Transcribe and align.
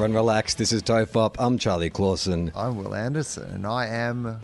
Everyone 0.00 0.16
relax. 0.16 0.54
This 0.54 0.72
is 0.72 0.82
Tofop. 0.82 1.36
I'm 1.38 1.58
Charlie 1.58 1.90
Clausen. 1.90 2.52
I'm 2.56 2.78
Will 2.78 2.94
Anderson, 2.94 3.50
and 3.50 3.66
I 3.66 3.84
am 3.84 4.40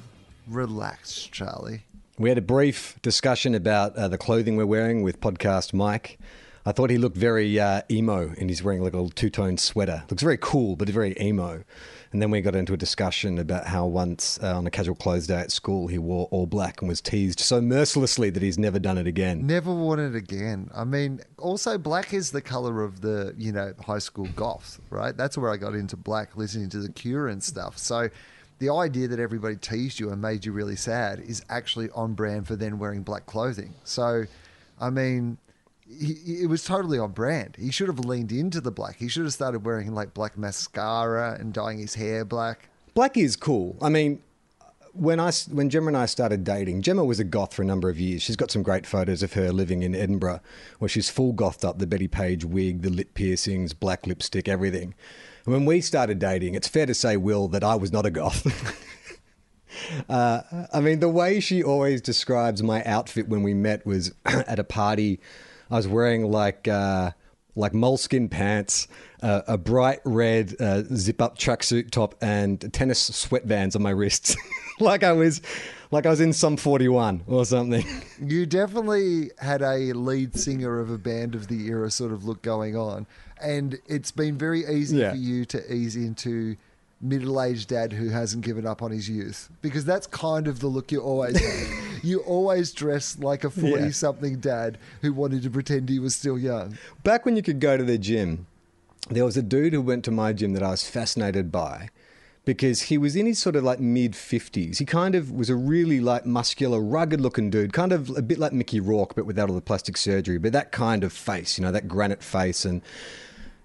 relaxed, 0.46 1.32
Charlie. 1.32 1.80
We 2.18 2.28
had 2.28 2.36
a 2.36 2.42
brief 2.42 2.98
discussion 3.00 3.54
about 3.54 3.96
uh, 3.96 4.08
the 4.08 4.18
clothing 4.18 4.58
we're 4.58 4.66
wearing 4.66 5.00
with 5.00 5.18
podcast 5.18 5.72
Mike. 5.72 6.18
I 6.66 6.72
thought 6.72 6.90
he 6.90 6.98
looked 6.98 7.16
very 7.16 7.58
uh, 7.58 7.80
emo, 7.90 8.34
and 8.38 8.50
he's 8.50 8.62
wearing 8.62 8.82
like 8.82 8.92
a 8.92 9.08
two 9.14 9.30
tone 9.30 9.56
sweater. 9.56 10.04
Looks 10.10 10.22
very 10.22 10.36
cool, 10.36 10.76
but 10.76 10.90
very 10.90 11.16
emo. 11.18 11.64
And 12.16 12.22
then 12.22 12.30
we 12.30 12.40
got 12.40 12.54
into 12.54 12.72
a 12.72 12.78
discussion 12.78 13.38
about 13.38 13.66
how 13.66 13.84
once 13.84 14.38
uh, 14.42 14.56
on 14.56 14.66
a 14.66 14.70
casual 14.70 14.94
clothes 14.94 15.26
day 15.26 15.36
at 15.36 15.52
school 15.52 15.86
he 15.86 15.98
wore 15.98 16.28
all 16.30 16.46
black 16.46 16.80
and 16.80 16.88
was 16.88 17.02
teased 17.02 17.40
so 17.40 17.60
mercilessly 17.60 18.30
that 18.30 18.42
he's 18.42 18.58
never 18.58 18.78
done 18.78 18.96
it 18.96 19.06
again. 19.06 19.46
Never 19.46 19.70
worn 19.70 20.00
it 20.00 20.14
again. 20.14 20.70
I 20.74 20.84
mean, 20.84 21.20
also 21.36 21.76
black 21.76 22.14
is 22.14 22.30
the 22.30 22.40
color 22.40 22.82
of 22.82 23.02
the 23.02 23.34
you 23.36 23.52
know 23.52 23.74
high 23.84 23.98
school 23.98 24.28
goths, 24.34 24.80
right? 24.88 25.14
That's 25.14 25.36
where 25.36 25.52
I 25.52 25.58
got 25.58 25.74
into 25.74 25.98
black, 25.98 26.38
listening 26.38 26.70
to 26.70 26.78
the 26.78 26.90
Cure 26.90 27.28
and 27.28 27.44
stuff. 27.44 27.76
So. 27.76 28.08
The 28.58 28.70
idea 28.70 29.06
that 29.08 29.20
everybody 29.20 29.56
teased 29.56 30.00
you 30.00 30.10
and 30.10 30.22
made 30.22 30.46
you 30.46 30.52
really 30.52 30.76
sad 30.76 31.20
is 31.20 31.44
actually 31.50 31.90
on 31.90 32.14
brand 32.14 32.46
for 32.46 32.56
then 32.56 32.78
wearing 32.78 33.02
black 33.02 33.26
clothing. 33.26 33.74
So, 33.84 34.24
I 34.80 34.88
mean, 34.88 35.36
he, 35.88 36.42
it 36.42 36.48
was 36.48 36.64
totally 36.64 36.98
on 36.98 37.12
brand. 37.12 37.56
He 37.58 37.70
should 37.70 37.88
have 37.88 38.00
leaned 38.00 38.32
into 38.32 38.60
the 38.60 38.70
black. 38.70 38.96
He 38.96 39.08
should 39.08 39.24
have 39.24 39.32
started 39.32 39.64
wearing 39.64 39.94
like 39.94 40.14
black 40.14 40.36
mascara 40.36 41.36
and 41.38 41.52
dyeing 41.52 41.78
his 41.78 41.94
hair 41.94 42.24
black. 42.24 42.68
Black 42.94 43.16
is 43.16 43.36
cool. 43.36 43.76
I 43.80 43.88
mean, 43.88 44.22
when 44.92 45.20
I 45.20 45.30
when 45.50 45.68
Gemma 45.68 45.88
and 45.88 45.96
I 45.96 46.06
started 46.06 46.44
dating, 46.44 46.82
Gemma 46.82 47.04
was 47.04 47.20
a 47.20 47.24
goth 47.24 47.54
for 47.54 47.62
a 47.62 47.66
number 47.66 47.88
of 47.88 48.00
years. 48.00 48.22
She's 48.22 48.36
got 48.36 48.50
some 48.50 48.62
great 48.62 48.86
photos 48.86 49.22
of 49.22 49.34
her 49.34 49.52
living 49.52 49.82
in 49.82 49.94
Edinburgh, 49.94 50.40
where 50.78 50.88
she's 50.88 51.10
full 51.10 51.32
gothed 51.32 51.64
up, 51.64 51.78
the 51.78 51.86
Betty 51.86 52.08
Page 52.08 52.44
wig, 52.44 52.82
the 52.82 52.90
lip 52.90 53.14
piercings, 53.14 53.74
black 53.74 54.06
lipstick, 54.06 54.48
everything. 54.48 54.94
And 55.44 55.54
when 55.54 55.64
we 55.66 55.80
started 55.80 56.18
dating, 56.18 56.54
it's 56.54 56.68
fair 56.68 56.86
to 56.86 56.94
say, 56.94 57.16
Will, 57.16 57.48
that 57.48 57.62
I 57.62 57.76
was 57.76 57.92
not 57.92 58.06
a 58.06 58.10
goth. 58.10 58.46
uh, 60.08 60.42
I 60.72 60.80
mean, 60.80 61.00
the 61.00 61.08
way 61.08 61.40
she 61.40 61.62
always 61.62 62.00
describes 62.00 62.62
my 62.62 62.82
outfit 62.84 63.28
when 63.28 63.42
we 63.42 63.54
met 63.54 63.86
was 63.86 64.12
at 64.24 64.58
a 64.58 64.64
party. 64.64 65.20
I 65.70 65.76
was 65.76 65.88
wearing 65.88 66.30
like. 66.30 66.68
Uh, 66.68 67.12
like 67.58 67.72
moleskin 67.72 68.28
pants, 68.28 68.86
uh, 69.22 69.40
a 69.48 69.56
bright 69.56 70.00
red 70.04 70.54
uh, 70.60 70.82
zip 70.94 71.22
up 71.22 71.38
tracksuit 71.38 71.90
top, 71.90 72.14
and 72.20 72.70
tennis 72.74 73.08
sweatbands 73.08 73.74
on 73.74 73.80
my 73.80 73.88
wrists, 73.88 74.36
like 74.78 75.02
I 75.02 75.12
was, 75.12 75.40
like 75.90 76.04
I 76.04 76.10
was 76.10 76.20
in 76.20 76.34
some 76.34 76.58
forty 76.58 76.86
one 76.88 77.22
or 77.26 77.46
something. 77.46 77.82
You 78.20 78.44
definitely 78.44 79.30
had 79.38 79.62
a 79.62 79.94
lead 79.94 80.36
singer 80.38 80.80
of 80.80 80.90
a 80.90 80.98
band 80.98 81.34
of 81.34 81.48
the 81.48 81.66
era 81.68 81.90
sort 81.90 82.12
of 82.12 82.26
look 82.26 82.42
going 82.42 82.76
on, 82.76 83.06
and 83.40 83.78
it's 83.86 84.10
been 84.10 84.36
very 84.36 84.66
easy 84.66 84.98
Yeah. 84.98 85.12
for 85.12 85.16
you 85.16 85.46
to 85.46 85.72
ease 85.74 85.96
into 85.96 86.56
middle-aged 87.00 87.68
dad 87.70 87.94
who 87.94 88.10
hasn't 88.10 88.44
given 88.44 88.66
up 88.66 88.82
on 88.82 88.90
his 88.90 89.08
youth 89.08 89.48
because 89.62 89.86
that's 89.86 90.06
kind 90.06 90.46
of 90.46 90.60
the 90.60 90.66
look 90.66 90.92
you're 90.92 91.00
always 91.02 91.38
have. 91.40 91.85
You 92.06 92.20
always 92.20 92.72
dress 92.72 93.18
like 93.18 93.44
a 93.44 93.50
40 93.50 93.90
something 93.92 94.38
dad 94.38 94.78
who 95.02 95.12
wanted 95.12 95.42
to 95.42 95.50
pretend 95.50 95.88
he 95.88 95.98
was 95.98 96.14
still 96.14 96.38
young 96.38 96.78
Back 97.02 97.24
when 97.24 97.36
you 97.36 97.42
could 97.42 97.60
go 97.60 97.76
to 97.76 97.84
the 97.84 97.98
gym, 97.98 98.46
there 99.10 99.24
was 99.24 99.36
a 99.36 99.42
dude 99.42 99.72
who 99.72 99.82
went 99.82 100.04
to 100.04 100.10
my 100.10 100.32
gym 100.32 100.52
that 100.54 100.62
I 100.62 100.70
was 100.70 100.88
fascinated 100.88 101.52
by 101.52 101.90
because 102.46 102.82
he 102.82 102.96
was 102.96 103.16
in 103.16 103.26
his 103.26 103.38
sort 103.38 103.56
of 103.56 103.64
like 103.64 103.80
mid 103.80 104.12
50s. 104.12 104.78
He 104.78 104.84
kind 104.84 105.14
of 105.14 105.30
was 105.30 105.50
a 105.50 105.56
really 105.56 106.00
like 106.00 106.24
muscular, 106.24 106.80
rugged 106.80 107.20
looking 107.20 107.50
dude, 107.50 107.72
kind 107.72 107.92
of 107.92 108.10
a 108.16 108.22
bit 108.22 108.38
like 108.38 108.52
Mickey 108.52 108.80
Rourke, 108.80 109.14
but 109.14 109.26
without 109.26 109.48
all 109.48 109.54
the 109.54 109.60
plastic 109.60 109.96
surgery, 109.96 110.38
but 110.38 110.52
that 110.52 110.72
kind 110.72 111.04
of 111.04 111.12
face, 111.12 111.58
you 111.58 111.64
know, 111.64 111.72
that 111.72 111.88
granite 111.88 112.22
face. 112.22 112.64
And, 112.64 112.82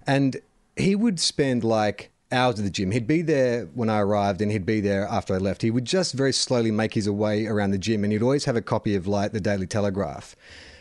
and 0.06 0.36
he 0.76 0.94
would 0.94 1.20
spend 1.20 1.64
like 1.64 2.10
hours 2.32 2.58
at 2.58 2.64
the 2.64 2.70
gym. 2.70 2.90
He'd 2.90 3.06
be 3.06 3.22
there 3.22 3.66
when 3.74 3.88
I 3.88 4.00
arrived 4.00 4.40
and 4.40 4.50
he'd 4.50 4.66
be 4.66 4.80
there 4.80 5.06
after 5.06 5.34
I 5.34 5.38
left. 5.38 5.62
He 5.62 5.70
would 5.70 5.84
just 5.84 6.14
very 6.14 6.32
slowly 6.32 6.70
make 6.70 6.94
his 6.94 7.08
way 7.08 7.46
around 7.46 7.70
the 7.70 7.78
gym 7.78 8.04
and 8.04 8.12
he'd 8.12 8.22
always 8.22 8.44
have 8.46 8.56
a 8.56 8.62
copy 8.62 8.94
of 8.94 9.06
like 9.06 9.32
the 9.32 9.40
Daily 9.40 9.66
Telegraph. 9.66 10.34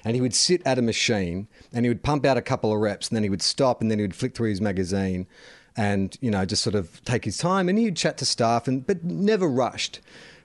And 0.03 0.15
he 0.15 0.21
would 0.21 0.33
sit 0.33 0.61
at 0.65 0.79
a 0.79 0.81
machine 0.81 1.47
and 1.71 1.85
he 1.85 1.89
would 1.89 2.03
pump 2.03 2.25
out 2.25 2.37
a 2.37 2.41
couple 2.41 2.73
of 2.73 2.79
reps 2.79 3.09
and 3.09 3.15
then 3.15 3.23
he 3.23 3.29
would 3.29 3.41
stop 3.41 3.81
and 3.81 3.91
then 3.91 3.99
he 3.99 4.03
would 4.03 4.15
flick 4.15 4.35
through 4.35 4.49
his 4.49 4.61
magazine 4.61 5.27
and, 5.77 6.17
you 6.21 6.31
know, 6.31 6.43
just 6.45 6.63
sort 6.63 6.75
of 6.75 7.03
take 7.05 7.25
his 7.25 7.37
time 7.37 7.69
and 7.69 7.77
he'd 7.77 7.95
chat 7.95 8.17
to 8.17 8.25
staff 8.25 8.67
and 8.67 8.85
but 8.87 9.03
never 9.03 9.47
rushed. 9.47 9.99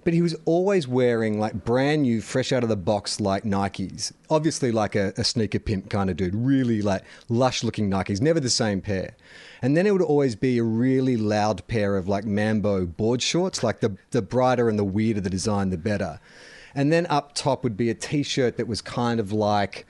But 0.07 0.15
he 0.15 0.23
was 0.23 0.37
always 0.45 0.87
wearing 0.87 1.41
like 1.41 1.65
brand 1.65 2.03
new, 2.03 2.21
fresh 2.21 2.53
out 2.53 2.63
of 2.63 2.69
the 2.69 2.77
box 2.77 3.19
like 3.19 3.43
Nikes. 3.43 4.13
Obviously 4.31 4.71
like 4.71 4.95
a, 4.95 5.13
a 5.17 5.25
sneaker 5.25 5.59
pimp 5.59 5.91
kind 5.91 6.09
of 6.09 6.17
dude, 6.17 6.33
really 6.33 6.81
like 6.81 7.03
lush 7.29 7.65
looking 7.65 7.91
Nikes, 7.91 8.21
never 8.21 8.39
the 8.39 8.49
same 8.49 8.81
pair. 8.81 9.17
And 9.63 9.77
then 9.77 9.85
it 9.85 9.91
would 9.91 10.03
always 10.03 10.37
be 10.37 10.59
a 10.59 10.63
really 10.63 11.17
loud 11.17 11.67
pair 11.67 11.97
of 11.97 12.07
like 12.07 12.25
Mambo 12.25 12.87
board 12.87 13.21
shorts, 13.21 13.65
like 13.65 13.81
the, 13.81 13.97
the 14.13 14.23
brighter 14.23 14.69
and 14.69 14.79
the 14.79 14.85
weirder 14.85 15.21
the 15.21 15.29
design, 15.29 15.71
the 15.71 15.77
better. 15.77 16.21
And 16.73 16.93
then 16.93 17.09
up 17.09 17.35
top 17.35 17.65
would 17.65 17.77
be 17.77 17.91
a 17.91 17.95
t-shirt 17.95 18.59
that 18.59 18.69
was 18.69 18.81
kind 18.81 19.19
of 19.19 19.33
like 19.33 19.89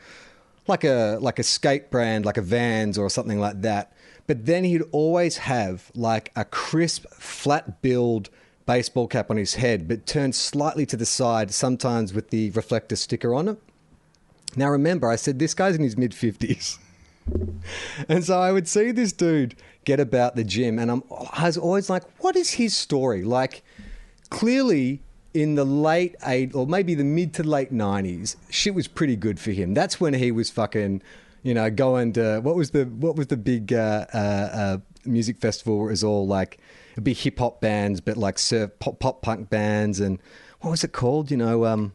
like 0.67 0.83
a 0.83 1.19
like 1.21 1.39
a 1.39 1.43
skate 1.43 1.91
brand, 1.91 2.25
like 2.25 2.39
a 2.39 2.43
Vans 2.43 2.97
or 2.97 3.11
something 3.11 3.39
like 3.39 3.61
that. 3.61 3.93
But 4.27 4.47
then 4.47 4.65
he'd 4.65 4.85
always 4.93 5.37
have 5.37 5.93
like 5.95 6.33
a 6.35 6.47
crisp, 6.47 7.05
flat 7.13 7.83
build 7.83 8.31
baseball 8.67 9.07
cap 9.07 9.31
on 9.31 9.37
his 9.37 9.55
head, 9.55 9.89
but 9.89 10.07
turned 10.07 10.35
slightly 10.35 10.85
to 10.87 10.97
the 10.97 11.07
side, 11.07 11.53
sometimes 11.53 12.13
with 12.13 12.31
the 12.31 12.51
reflector 12.51 12.97
sticker 12.97 13.35
on 13.35 13.49
it. 13.49 13.59
Now 14.57 14.71
remember, 14.71 15.09
I 15.09 15.17
said 15.17 15.39
this 15.39 15.55
guy's 15.55 15.77
in 15.77 15.83
his 15.83 15.97
mid 15.97 16.15
fifties. 16.15 16.79
And 18.09 18.25
so 18.25 18.39
I 18.39 18.53
would 18.53 18.69
see 18.69 18.93
this 18.93 19.13
dude 19.13 19.57
get 19.85 19.99
about 19.99 20.37
the 20.37 20.45
gym, 20.45 20.79
and 20.79 20.93
I'm, 20.93 21.03
I 21.33 21.47
was 21.47 21.59
always 21.59 21.91
like, 21.91 22.05
what 22.23 22.37
is 22.37 22.53
his 22.53 22.77
story? 22.77 23.25
Like, 23.25 23.65
clearly 24.31 25.01
in 25.35 25.55
the 25.55 25.65
late 25.65 26.15
eight 26.25 26.55
or 26.55 26.67
maybe 26.67 26.95
the 26.95 27.05
mid 27.05 27.35
to 27.35 27.43
late 27.43 27.73
90s, 27.73 28.37
shit 28.49 28.75
was 28.75 28.89
pretty 28.89 29.17
good 29.17 29.39
for 29.39 29.51
him. 29.51 29.75
That's 29.75 30.01
when 30.01 30.15
he 30.15 30.31
was 30.31 30.51
fucking, 30.51 31.03
you 31.43 31.53
know, 31.53 31.71
going 31.71 32.15
to 32.15 32.41
what 32.41 32.57
was 32.57 32.71
the 32.71 32.85
what 32.85 33.17
was 33.17 33.27
the 33.27 33.37
big 33.37 33.73
uh, 33.73 34.07
uh, 34.15 34.17
uh, 34.17 34.79
music 35.07 35.39
festival 35.39 35.79
was 35.79 36.05
all 36.05 36.27
like 36.27 36.59
it'd 36.93 37.05
be 37.05 37.15
hip 37.15 37.39
hop 37.39 37.61
bands, 37.61 38.01
but 38.01 38.17
like 38.17 38.39
surf 38.39 38.71
pop 38.79 38.99
pop 39.01 39.23
punk 39.23 39.51
bands, 39.51 40.01
and 40.01 40.21
what 40.61 40.71
was 40.71 40.85
it 40.85 40.93
called? 40.93 41.31
You 41.31 41.37
know, 41.37 41.65
um, 41.65 41.93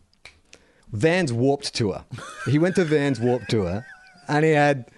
Vans 0.92 1.32
Warped 1.32 1.74
Tour. 1.74 2.06
He 2.46 2.60
went 2.60 2.76
to 2.76 2.84
Vans 2.84 3.20
Warped 3.20 3.50
Tour, 3.50 3.86
and 4.28 4.46
he 4.46 4.52
had 4.52 4.90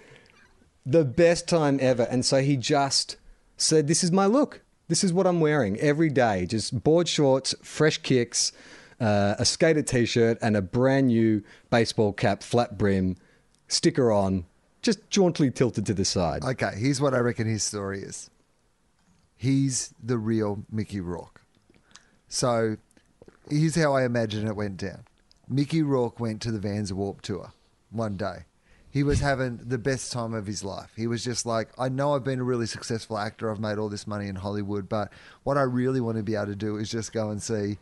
the 0.84 1.04
best 1.04 1.48
time 1.48 1.78
ever. 1.80 2.04
And 2.04 2.24
so 2.24 2.40
he 2.40 2.56
just 2.56 3.16
said, 3.56 3.86
This 3.86 4.04
is 4.04 4.12
my 4.12 4.26
look. 4.26 4.62
This 4.88 5.02
is 5.02 5.12
what 5.12 5.26
I'm 5.26 5.40
wearing 5.40 5.78
every 5.80 6.10
day. 6.10 6.46
Just 6.46 6.82
board 6.82 7.08
shorts, 7.08 7.54
fresh 7.62 7.98
kicks, 7.98 8.52
uh, 9.00 9.34
a 9.38 9.44
skater 9.44 9.82
t 9.82 10.04
shirt, 10.04 10.38
and 10.42 10.56
a 10.56 10.62
brand 10.62 11.08
new 11.08 11.42
baseball 11.70 12.12
cap, 12.12 12.42
flat 12.42 12.76
brim, 12.76 13.16
sticker 13.68 14.12
on, 14.12 14.44
just 14.84 15.10
jauntily 15.10 15.50
tilted 15.50 15.86
to 15.86 15.94
the 15.94 16.04
side. 16.04 16.44
Okay, 16.44 16.72
here's 16.76 17.00
what 17.00 17.14
I 17.14 17.18
reckon 17.18 17.48
his 17.48 17.62
story 17.62 18.00
is. 18.00 18.30
He's 19.36 19.92
the 20.02 20.18
real 20.18 20.64
Mickey 20.70 21.00
Rourke. 21.00 21.42
So 22.28 22.76
here's 23.48 23.74
how 23.74 23.94
I 23.94 24.04
imagine 24.04 24.46
it 24.46 24.54
went 24.54 24.76
down. 24.76 25.04
Mickey 25.48 25.82
Rourke 25.82 26.20
went 26.20 26.40
to 26.42 26.52
the 26.52 26.58
Vans 26.58 26.92
Warp 26.92 27.22
Tour 27.22 27.52
one 27.90 28.16
day. 28.16 28.44
He 28.90 29.02
was 29.02 29.20
having 29.20 29.56
the 29.56 29.78
best 29.78 30.12
time 30.12 30.34
of 30.34 30.46
his 30.46 30.62
life. 30.62 30.92
He 30.94 31.08
was 31.08 31.24
just 31.24 31.44
like, 31.44 31.70
I 31.76 31.88
know 31.88 32.14
I've 32.14 32.22
been 32.22 32.38
a 32.38 32.44
really 32.44 32.66
successful 32.66 33.18
actor. 33.18 33.50
I've 33.50 33.58
made 33.58 33.76
all 33.76 33.88
this 33.88 34.06
money 34.06 34.28
in 34.28 34.36
Hollywood, 34.36 34.88
but 34.88 35.12
what 35.42 35.58
I 35.58 35.62
really 35.62 36.00
want 36.00 36.16
to 36.16 36.22
be 36.22 36.36
able 36.36 36.46
to 36.46 36.56
do 36.56 36.76
is 36.76 36.90
just 36.90 37.12
go 37.12 37.30
and 37.30 37.42
see 37.42 37.78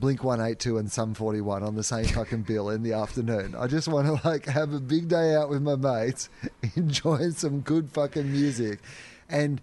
Blink 0.00 0.24
182 0.24 0.78
and 0.78 0.90
Sum 0.90 1.12
41 1.12 1.62
on 1.62 1.74
the 1.74 1.84
same 1.84 2.06
fucking 2.06 2.42
bill 2.42 2.70
in 2.70 2.82
the 2.82 2.94
afternoon. 2.94 3.54
I 3.56 3.66
just 3.66 3.86
want 3.86 4.06
to 4.06 4.26
like 4.26 4.46
have 4.46 4.72
a 4.72 4.80
big 4.80 5.08
day 5.08 5.34
out 5.34 5.50
with 5.50 5.62
my 5.62 5.76
mates, 5.76 6.30
enjoying 6.74 7.32
some 7.32 7.60
good 7.60 7.90
fucking 7.90 8.32
music. 8.32 8.80
And 9.28 9.60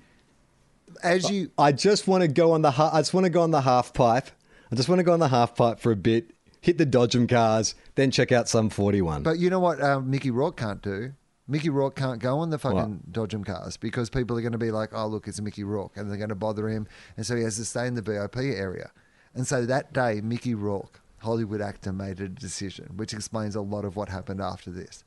as 1.03 1.29
you 1.29 1.51
I 1.57 1.71
just 1.71 2.07
want 2.07 2.21
to 2.21 2.27
go 2.27 2.51
on 2.51 2.61
the 2.61 2.71
ha- 2.71 2.91
I 2.93 2.99
just 2.99 3.13
want 3.13 3.25
to 3.25 3.31
go 3.31 3.41
on 3.41 3.51
the 3.51 3.61
half 3.61 3.93
pipe. 3.93 4.29
I 4.71 4.75
just 4.75 4.87
want 4.87 4.99
to 4.99 5.03
go 5.03 5.13
on 5.13 5.19
the 5.19 5.29
half 5.29 5.55
pipe 5.55 5.79
for 5.79 5.91
a 5.91 5.95
bit, 5.95 6.31
hit 6.61 6.77
the 6.77 6.85
Dodgem 6.85 7.27
cars, 7.27 7.73
then 7.95 8.11
check 8.11 8.31
out 8.31 8.47
Sum 8.47 8.69
41. 8.69 9.23
But 9.23 9.39
you 9.39 9.49
know 9.49 9.59
what 9.59 9.81
um, 9.81 10.09
Mickey 10.09 10.29
Rourke 10.29 10.57
can't 10.57 10.81
do? 10.81 11.13
Mickey 11.47 11.69
Rourke 11.69 11.95
can't 11.95 12.19
go 12.19 12.39
on 12.39 12.49
the 12.49 12.59
fucking 12.59 13.03
Dodgem 13.09 13.45
cars 13.45 13.77
because 13.77 14.09
people 14.09 14.37
are 14.37 14.41
going 14.41 14.51
to 14.51 14.57
be 14.57 14.71
like, 14.71 14.89
oh, 14.93 15.07
look, 15.07 15.29
it's 15.29 15.39
Mickey 15.39 15.63
Rourke. 15.63 15.95
And 15.95 16.09
they're 16.11 16.17
going 16.17 16.27
to 16.29 16.35
bother 16.35 16.67
him. 16.67 16.87
And 17.15 17.25
so 17.25 17.37
he 17.37 17.43
has 17.43 17.55
to 17.55 17.63
stay 17.63 17.87
in 17.87 17.95
the 17.95 18.01
VIP 18.01 18.37
area. 18.37 18.91
And 19.37 19.47
so 19.47 19.67
that 19.67 19.93
day, 19.93 20.19
Mickey 20.19 20.55
Rourke, 20.55 20.99
Hollywood 21.19 21.61
actor, 21.61 21.93
made 21.93 22.19
a 22.19 22.27
decision, 22.27 22.93
which 22.95 23.13
explains 23.13 23.55
a 23.55 23.61
lot 23.61 23.85
of 23.85 23.95
what 23.95 24.09
happened 24.09 24.41
after 24.41 24.71
this. 24.71 25.03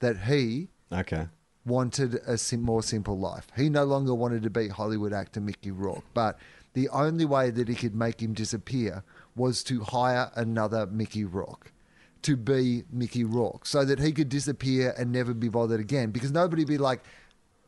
That 0.00 0.18
he 0.18 0.68
okay. 0.92 1.28
wanted 1.64 2.16
a 2.26 2.36
sim- 2.36 2.60
more 2.60 2.82
simple 2.82 3.18
life. 3.18 3.46
He 3.56 3.70
no 3.70 3.84
longer 3.84 4.12
wanted 4.14 4.42
to 4.42 4.50
be 4.50 4.68
Hollywood 4.68 5.14
actor 5.14 5.40
Mickey 5.40 5.70
Rourke, 5.70 6.04
but 6.12 6.38
the 6.74 6.90
only 6.90 7.24
way 7.24 7.48
that 7.48 7.68
he 7.68 7.74
could 7.74 7.94
make 7.94 8.20
him 8.20 8.34
disappear 8.34 9.02
was 9.34 9.64
to 9.64 9.80
hire 9.80 10.30
another 10.34 10.84
Mickey 10.86 11.24
Rourke 11.24 11.72
to 12.20 12.36
be 12.36 12.84
Mickey 12.92 13.24
Rourke 13.24 13.64
so 13.64 13.82
that 13.86 13.98
he 13.98 14.12
could 14.12 14.28
disappear 14.28 14.94
and 14.98 15.10
never 15.10 15.32
be 15.32 15.48
bothered 15.48 15.80
again 15.80 16.10
because 16.10 16.30
nobody 16.30 16.64
would 16.64 16.68
be 16.68 16.76
like 16.76 17.02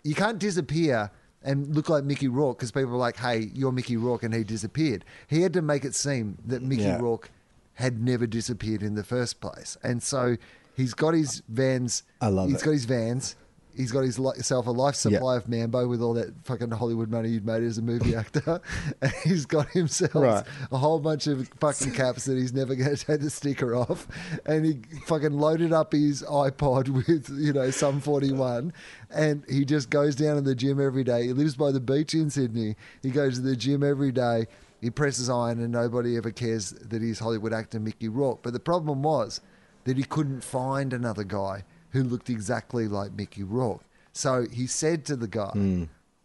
you 0.05 0.15
can't 0.15 0.39
disappear 0.39 1.11
and 1.45 1.75
look 1.75 1.89
like 1.89 2.05
Mickey 2.05 2.29
Rourke 2.29 2.59
because 2.59 2.71
people 2.71 2.93
are 2.93 2.97
like, 2.97 3.17
hey, 3.17 3.51
you're 3.55 3.73
Mickey 3.73 3.97
Rourke, 3.97 4.23
and 4.23 4.35
he 4.35 4.45
disappeared. 4.45 5.05
He 5.27 5.43
had 5.43 5.53
to 5.55 5.63
make 5.63 5.85
it 5.85 5.95
seem 5.95 6.39
that 6.47 6.63
Mickey 6.63 6.83
Yeah. 6.83 6.99
Rourke 6.99 7.31
had 7.75 8.01
never 8.03 8.27
disappeared 8.27 8.83
in 8.83 8.95
the 8.95 9.05
first 9.05 9.41
place. 9.41 9.77
And 9.83 10.03
so 10.03 10.37
he's 10.77 10.95
got 10.95 11.15
his 11.15 11.43
vans. 11.49 12.03
I 12.21 12.29
love 12.29 12.49
He's 12.51 12.63
it. 12.63 12.65
got 12.65 12.71
his 12.73 12.85
vans. 12.85 13.35
He's 13.77 13.91
got 13.93 14.01
his 14.03 14.19
li- 14.19 14.39
self 14.41 14.67
a 14.67 14.71
life 14.71 14.95
supply 14.95 15.37
of 15.37 15.49
Mambo 15.49 15.87
with 15.89 16.03
all 16.03 16.15
that 16.15 16.33
fucking 16.45 16.71
Hollywood 16.71 17.11
money 17.11 17.31
you'd 17.31 17.47
made 17.47 17.63
as 17.63 17.79
a 17.79 17.83
movie 17.83 18.15
actor. 18.17 18.61
and 19.03 19.13
he's 19.25 19.47
got 19.47 19.69
himself 19.71 20.15
Right. 20.15 20.45
a 20.71 20.79
whole 20.79 20.99
bunch 21.01 21.27
of 21.27 21.49
fucking 21.61 21.93
caps 21.93 22.25
that 22.27 22.37
he's 22.37 22.53
never 22.53 22.75
going 22.75 22.95
to 22.97 23.05
take 23.05 23.21
the 23.21 23.31
sticker 23.31 23.75
off. 23.75 24.07
And 24.47 24.65
he 24.65 24.81
fucking 25.07 25.33
loaded 25.33 25.73
up 25.73 25.93
his 25.93 26.23
iPod 26.23 26.89
with, 26.89 27.29
you 27.31 27.53
know, 27.53 27.71
Sum 27.71 28.01
41. 28.01 28.73
And 29.11 29.45
he 29.49 29.65
just 29.65 29.91
goes 29.91 30.15
down 30.17 30.37
to 30.37 30.43
the 30.43 30.55
gym 30.55 30.81
every 30.81 31.05
day. 31.05 31.25
He 31.27 31.33
lives 31.33 31.57
by 31.57 31.71
the 31.73 31.81
beach 31.81 32.15
in 32.15 32.31
Sydney. 32.31 32.77
He 33.03 33.11
goes 33.11 33.37
to 33.37 33.41
the 33.43 33.57
gym 33.57 33.83
every 33.83 34.13
day. 34.13 34.47
He 34.81 34.91
presses 34.91 35.31
iron, 35.31 35.61
and 35.61 35.71
nobody 35.73 36.17
ever 36.17 36.31
cares 36.33 36.71
that 36.73 37.01
he's 37.03 37.21
Hollywood 37.21 37.53
actor 37.53 37.79
Mickey 37.79 38.09
Rourke. 38.09 38.43
But 38.43 38.53
the 38.53 38.59
problem 38.61 39.03
was 39.05 39.41
that 39.85 39.97
he 39.97 40.03
couldn't 40.03 40.43
find 40.43 40.93
another 40.93 41.25
guy 41.25 41.65
who 41.93 42.03
looked 42.03 42.29
exactly 42.31 42.89
like 42.89 43.13
Mickey 43.13 43.43
Rourke. 43.43 43.83
So 44.13 44.47
he 44.51 44.67
said 44.67 45.05
to 45.07 45.17
the 45.17 45.29
guy, 45.29 45.51
hmm. 45.53 45.85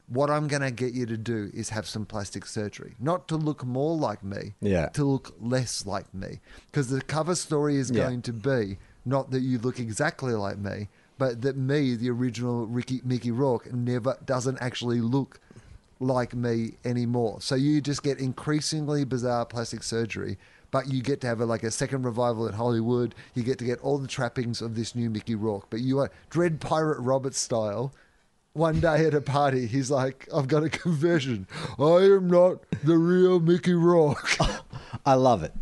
What 0.10 0.30
I'm 0.30 0.48
going 0.48 0.62
to 0.62 0.72
get 0.72 0.94
you 0.94 1.06
to 1.06 1.18
do 1.18 1.52
is 1.54 1.68
have 1.72 1.86
some 1.86 2.06
plastic 2.06 2.46
surgery, 2.46 2.96
not 2.98 3.28
to 3.28 3.36
look 3.36 3.66
more 3.66 3.94
like 3.98 4.24
me, 4.24 4.54
Yeah. 4.62 4.88
to 4.94 5.04
look 5.04 5.36
less 5.42 5.86
like 5.86 6.14
me. 6.14 6.40
Because 6.68 6.88
the 6.88 7.02
cover 7.02 7.36
story 7.36 7.75
is 7.75 7.92
Yeah. 7.92 8.04
going 8.06 8.22
to 8.22 8.31
be 8.31 8.78
not 9.04 9.31
that 9.31 9.42
you 9.42 9.60
look 9.60 9.81
exactly 9.81 10.31
like 10.34 10.60
me, 10.60 10.88
but 11.18 11.42
that 11.42 11.58
me, 11.58 11.94
the 11.96 12.10
original 12.10 12.68
Ricky, 12.68 13.02
Mickey 13.04 13.31
Rourke, 13.31 13.74
never 13.74 14.16
doesn't 14.25 14.58
actually 14.62 15.02
look 15.02 15.42
like 16.00 16.34
me 16.34 16.75
anymore. 16.86 17.42
So 17.42 17.56
you 17.56 17.81
just 17.81 18.02
get 18.02 18.18
increasingly 18.18 19.04
bizarre 19.04 19.46
plastic 19.46 19.84
surgery, 19.84 20.38
but 20.72 20.92
you 20.92 21.02
get 21.02 21.22
to 21.22 21.28
have 21.28 21.42
a, 21.42 21.46
like 21.46 21.64
a 21.64 21.72
second 21.72 22.04
revival 22.04 22.48
at 22.48 22.54
Hollywood. 22.54 23.16
You 23.34 23.44
get 23.44 23.58
to 23.60 23.66
get 23.66 23.80
all 23.80 23.98
the 23.98 24.08
trappings 24.08 24.62
of 24.62 24.75
this 24.75 24.96
new 24.96 25.10
Mickey 25.10 25.36
Rourke, 25.36 25.68
but 25.69 25.80
you 25.80 26.00
are 26.00 26.12
Dread 26.30 26.60
Pirate 26.60 27.00
Roberts 27.00 27.40
style. 27.40 27.94
One 28.54 28.80
day 28.80 29.06
at 29.06 29.14
a 29.14 29.22
party, 29.22 29.68
he's 29.68 29.92
like, 29.92 30.28
"I've 30.34 30.48
got 30.48 30.64
a 30.64 30.69
conversion. 30.69 31.48
I 31.78 32.06
am 32.16 32.28
not 32.28 32.64
the 32.84 32.98
real 32.98 33.40
Mickey 33.40 33.74
Rourke." 33.74 34.38
I 35.06 35.14
love 35.14 35.44
it. 35.44 35.54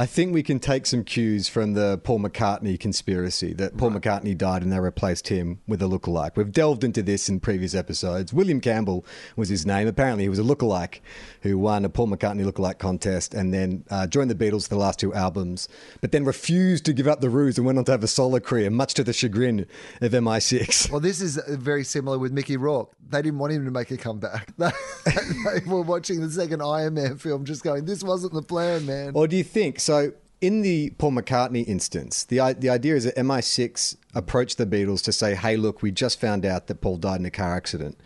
I 0.00 0.06
think 0.06 0.32
we 0.32 0.42
can 0.42 0.58
take 0.60 0.86
some 0.86 1.04
cues 1.04 1.46
from 1.46 1.74
the 1.74 2.00
Paul 2.02 2.20
McCartney 2.20 2.80
conspiracy 2.80 3.52
that 3.52 3.76
Paul 3.76 3.90
McCartney 3.90 4.34
died 4.34 4.62
and 4.62 4.72
they 4.72 4.80
replaced 4.80 5.28
him 5.28 5.60
with 5.66 5.82
a 5.82 5.84
lookalike. 5.84 6.36
We've 6.36 6.50
delved 6.50 6.84
into 6.84 7.02
this 7.02 7.28
in 7.28 7.38
previous 7.38 7.74
episodes. 7.74 8.32
William 8.32 8.62
Campbell 8.62 9.04
was 9.36 9.50
his 9.50 9.66
name. 9.66 9.86
Apparently, 9.86 10.24
he 10.24 10.30
was 10.30 10.38
a 10.38 10.42
lookalike 10.42 11.00
who 11.42 11.58
won 11.58 11.84
a 11.84 11.90
Paul 11.90 12.08
McCartney 12.08 12.50
lookalike 12.50 12.78
contest 12.78 13.34
and 13.34 13.52
then 13.52 13.84
uh, 13.90 14.06
joined 14.06 14.30
the 14.30 14.34
Beatles 14.34 14.62
for 14.62 14.70
the 14.70 14.80
last 14.80 14.98
two 14.98 15.12
albums, 15.12 15.68
but 16.00 16.12
then 16.12 16.24
refused 16.24 16.86
to 16.86 16.94
give 16.94 17.06
up 17.06 17.20
the 17.20 17.28
ruse 17.28 17.58
and 17.58 17.66
went 17.66 17.76
on 17.76 17.84
to 17.84 17.92
have 17.92 18.02
a 18.02 18.08
solo 18.08 18.40
career, 18.40 18.70
much 18.70 18.94
to 18.94 19.04
the 19.04 19.12
chagrin 19.12 19.66
of 20.00 20.12
MI6. 20.12 20.90
Well, 20.90 21.00
this 21.00 21.20
is 21.20 21.36
uh, 21.36 21.56
very 21.58 21.84
similar 21.84 22.18
with 22.18 22.32
Mickey 22.32 22.56
Rourke. 22.56 22.90
They 23.10 23.20
didn't 23.20 23.38
want 23.38 23.52
him 23.52 23.66
to 23.66 23.70
make 23.70 23.90
a 23.90 23.98
comeback. 23.98 24.48
They, 24.60 25.12
they 25.12 25.60
were 25.66 25.80
watching 25.80 26.20
the 26.20 26.30
second 26.30 26.62
Iron 26.62 26.94
Man 26.94 27.16
film, 27.16 27.44
just 27.44 27.62
going, 27.62 27.86
"This 27.86 28.02
wasn't 28.02 28.34
the 28.34 28.42
plan, 28.42 28.84
man." 28.84 29.12
Or 29.14 29.26
do 29.26 29.36
you 29.36 29.42
think 29.42 29.80
so? 29.80 29.89
So 29.90 30.12
in 30.40 30.62
the 30.62 30.90
Paul 30.98 31.10
McCartney 31.10 31.66
instance, 31.66 32.22
the 32.22 32.54
the 32.56 32.70
idea 32.70 32.94
is 32.94 33.02
that 33.02 33.16
MI6 33.16 33.96
approached 34.14 34.56
the 34.56 34.64
Beatles 34.64 35.02
to 35.02 35.10
say, 35.10 35.34
"Hey, 35.34 35.56
look, 35.56 35.82
we 35.82 35.90
just 35.90 36.20
found 36.20 36.46
out 36.46 36.68
that 36.68 36.80
Paul 36.80 36.96
died 36.96 37.18
in 37.18 37.26
a 37.26 37.30
car 37.30 37.56
accident, 37.56 37.98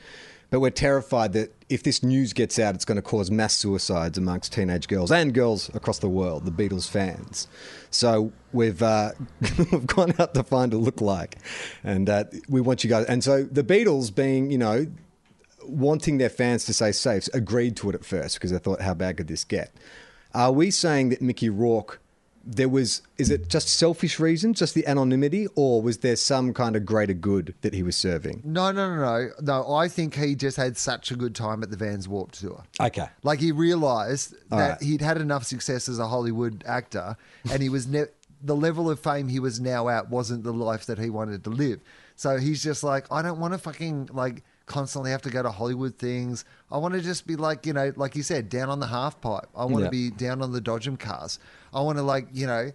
but 0.48 0.60
we're 0.60 0.70
terrified 0.70 1.34
that 1.34 1.52
if 1.69 1.82
this 1.82 2.02
news 2.02 2.32
gets 2.32 2.58
out, 2.58 2.75
it's 2.75 2.86
going 2.86 2.96
to 2.96 3.02
cause 3.02 3.31
mass 3.31 3.52
suicides 3.52 4.16
amongst 4.16 4.54
teenage 4.54 4.88
girls 4.88 5.12
and 5.12 5.34
girls 5.34 5.69
across 5.75 5.98
the 5.98 6.08
world, 6.08 6.46
the 6.46 6.50
Beatles 6.50 6.88
fans. 6.88 7.48
So 7.90 8.32
we've 8.54 8.82
uh, 8.82 9.10
we've 9.70 9.86
gone 9.86 10.14
out 10.19 10.32
to 10.32 10.42
find 10.42 10.72
a 10.72 10.78
lookalike, 10.78 11.34
and 11.84 12.08
uh, 12.08 12.25
we 12.48 12.62
want 12.62 12.82
you 12.82 12.88
guys. 12.88 13.04
And 13.04 13.22
so 13.22 13.42
the 13.42 13.62
Beatles, 13.62 14.14
being 14.14 14.50
you 14.50 14.56
know 14.56 14.86
wanting 15.66 16.16
their 16.16 16.31
fans 16.31 16.64
to 16.64 16.72
stay 16.72 16.92
safe, 16.92 17.28
agreed 17.34 17.76
to 17.76 17.90
it 17.90 17.94
at 17.94 18.06
first 18.06 18.36
because 18.36 18.52
they 18.52 18.58
thought, 18.58 18.81
how 18.81 18.94
bad 18.94 19.19
could 19.19 19.28
this 19.28 19.44
get? 19.44 19.70
Are 20.34 20.52
we 20.52 20.70
saying 20.70 21.10
that 21.10 21.22
Mickey 21.22 21.48
Rourke, 21.48 22.00
there 22.46 22.69
was, 22.69 23.00
is 23.16 23.31
it 23.31 23.48
just 23.48 23.69
selfish 23.69 24.19
reasons, 24.20 24.58
just 24.58 24.75
the 24.75 24.86
anonymity, 24.86 25.46
or 25.54 25.81
was 25.81 25.98
there 25.98 26.16
some 26.16 26.52
kind 26.52 26.76
of 26.76 26.84
greater 26.84 27.14
good 27.14 27.54
that 27.62 27.72
he 27.72 27.82
was 27.82 27.96
serving? 27.96 28.42
No, 28.44 28.70
no, 28.72 28.94
no, 28.94 29.00
no. 29.00 29.31
No, 29.40 29.75
I 29.75 29.88
think 29.88 30.16
he 30.16 30.34
just 30.34 30.56
had 30.56 30.76
such 30.76 31.10
a 31.10 31.16
good 31.16 31.34
time 31.34 31.62
at 31.62 31.70
the 31.70 31.76
Vans 31.76 32.06
Warped 32.08 32.40
Tour. 32.40 32.64
Okay. 32.81 33.06
Like 33.22 33.40
he 33.40 33.52
realised 33.52 34.34
All 34.52 34.58
that 34.58 34.69
right. 34.72 34.82
he'd 34.82 35.00
had 35.00 35.16
enough 35.19 35.44
success 35.44 35.88
as 35.88 35.98
a 35.98 36.08
Hollywood 36.08 36.64
actor, 36.66 37.16
and 37.50 37.62
he 37.62 37.69
was 37.69 37.86
ne- 37.86 38.06
the 38.42 38.56
level 38.56 38.90
of 38.90 39.00
fame 39.00 39.28
he 39.28 39.40
was 39.40 39.58
now 39.58 39.88
at 39.88 40.10
wasn't 40.10 40.44
the 40.44 40.52
life 40.52 40.84
that 40.86 40.98
he 40.98 41.08
wanted 41.08 41.44
to 41.44 41.50
live. 41.50 41.81
So 42.16 42.36
he's 42.36 42.62
just 42.62 42.84
like, 42.84 43.06
I 43.10 43.22
don't 43.22 43.40
want 43.40 43.54
to 43.54 43.58
fucking 43.58 44.10
like 44.12 44.44
constantly 44.66 45.11
have 45.11 45.22
to 45.22 45.31
go 45.31 45.43
to 45.43 45.50
Hollywood 45.50 45.96
things. 45.99 46.44
I 46.70 46.78
want 46.78 46.94
to 46.94 47.00
just 47.00 47.26
be 47.26 47.37
like, 47.37 47.66
you 47.66 47.72
know, 47.72 47.93
like 47.96 48.16
you 48.16 48.22
said, 48.22 48.49
down 48.49 48.70
on 48.70 48.81
the 48.81 48.86
half 48.86 49.20
pipe. 49.20 49.48
I 49.55 49.65
want 49.65 49.84
to 49.84 49.91
be 49.91 50.10
down 50.10 50.43
on 50.43 50.53
the 50.53 50.60
Dodgem 50.60 50.98
cars. 50.98 51.38
I 51.72 51.81
want 51.81 51.98
to 51.98 52.03
like, 52.03 52.29
you 52.32 52.46
know, 52.46 52.72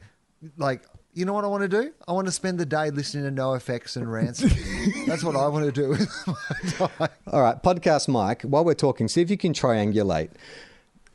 like. 0.58 0.84
You 1.12 1.25
know 1.25 1.34
what 1.34 1.44
I 1.44 1.48
want 1.48 1.63
to 1.63 1.68
do? 1.68 1.92
I 2.08 2.12
want 2.13 2.28
to 2.28 2.32
spend 2.32 2.60
the 2.60 2.68
day 2.68 2.92
listening 2.92 3.36
to 3.36 3.42
NOFX 3.42 3.98
and 3.98 4.10
Rancid. 4.10 4.52
That's 5.08 5.24
what 5.24 5.36
I 5.36 5.48
want 5.48 5.66
to 5.66 5.72
do 5.72 5.90
with 5.90 6.08
my 6.28 6.70
time. 6.70 7.10
All 7.28 7.42
right, 7.42 7.62
podcast 7.62 8.08
Mike, 8.08 8.44
while 8.44 8.63
we're 8.63 8.75
talking, 8.75 9.08
see 9.08 9.20
if 9.22 9.32
you 9.32 9.36
can 9.36 9.52
triangulate. 9.52 10.30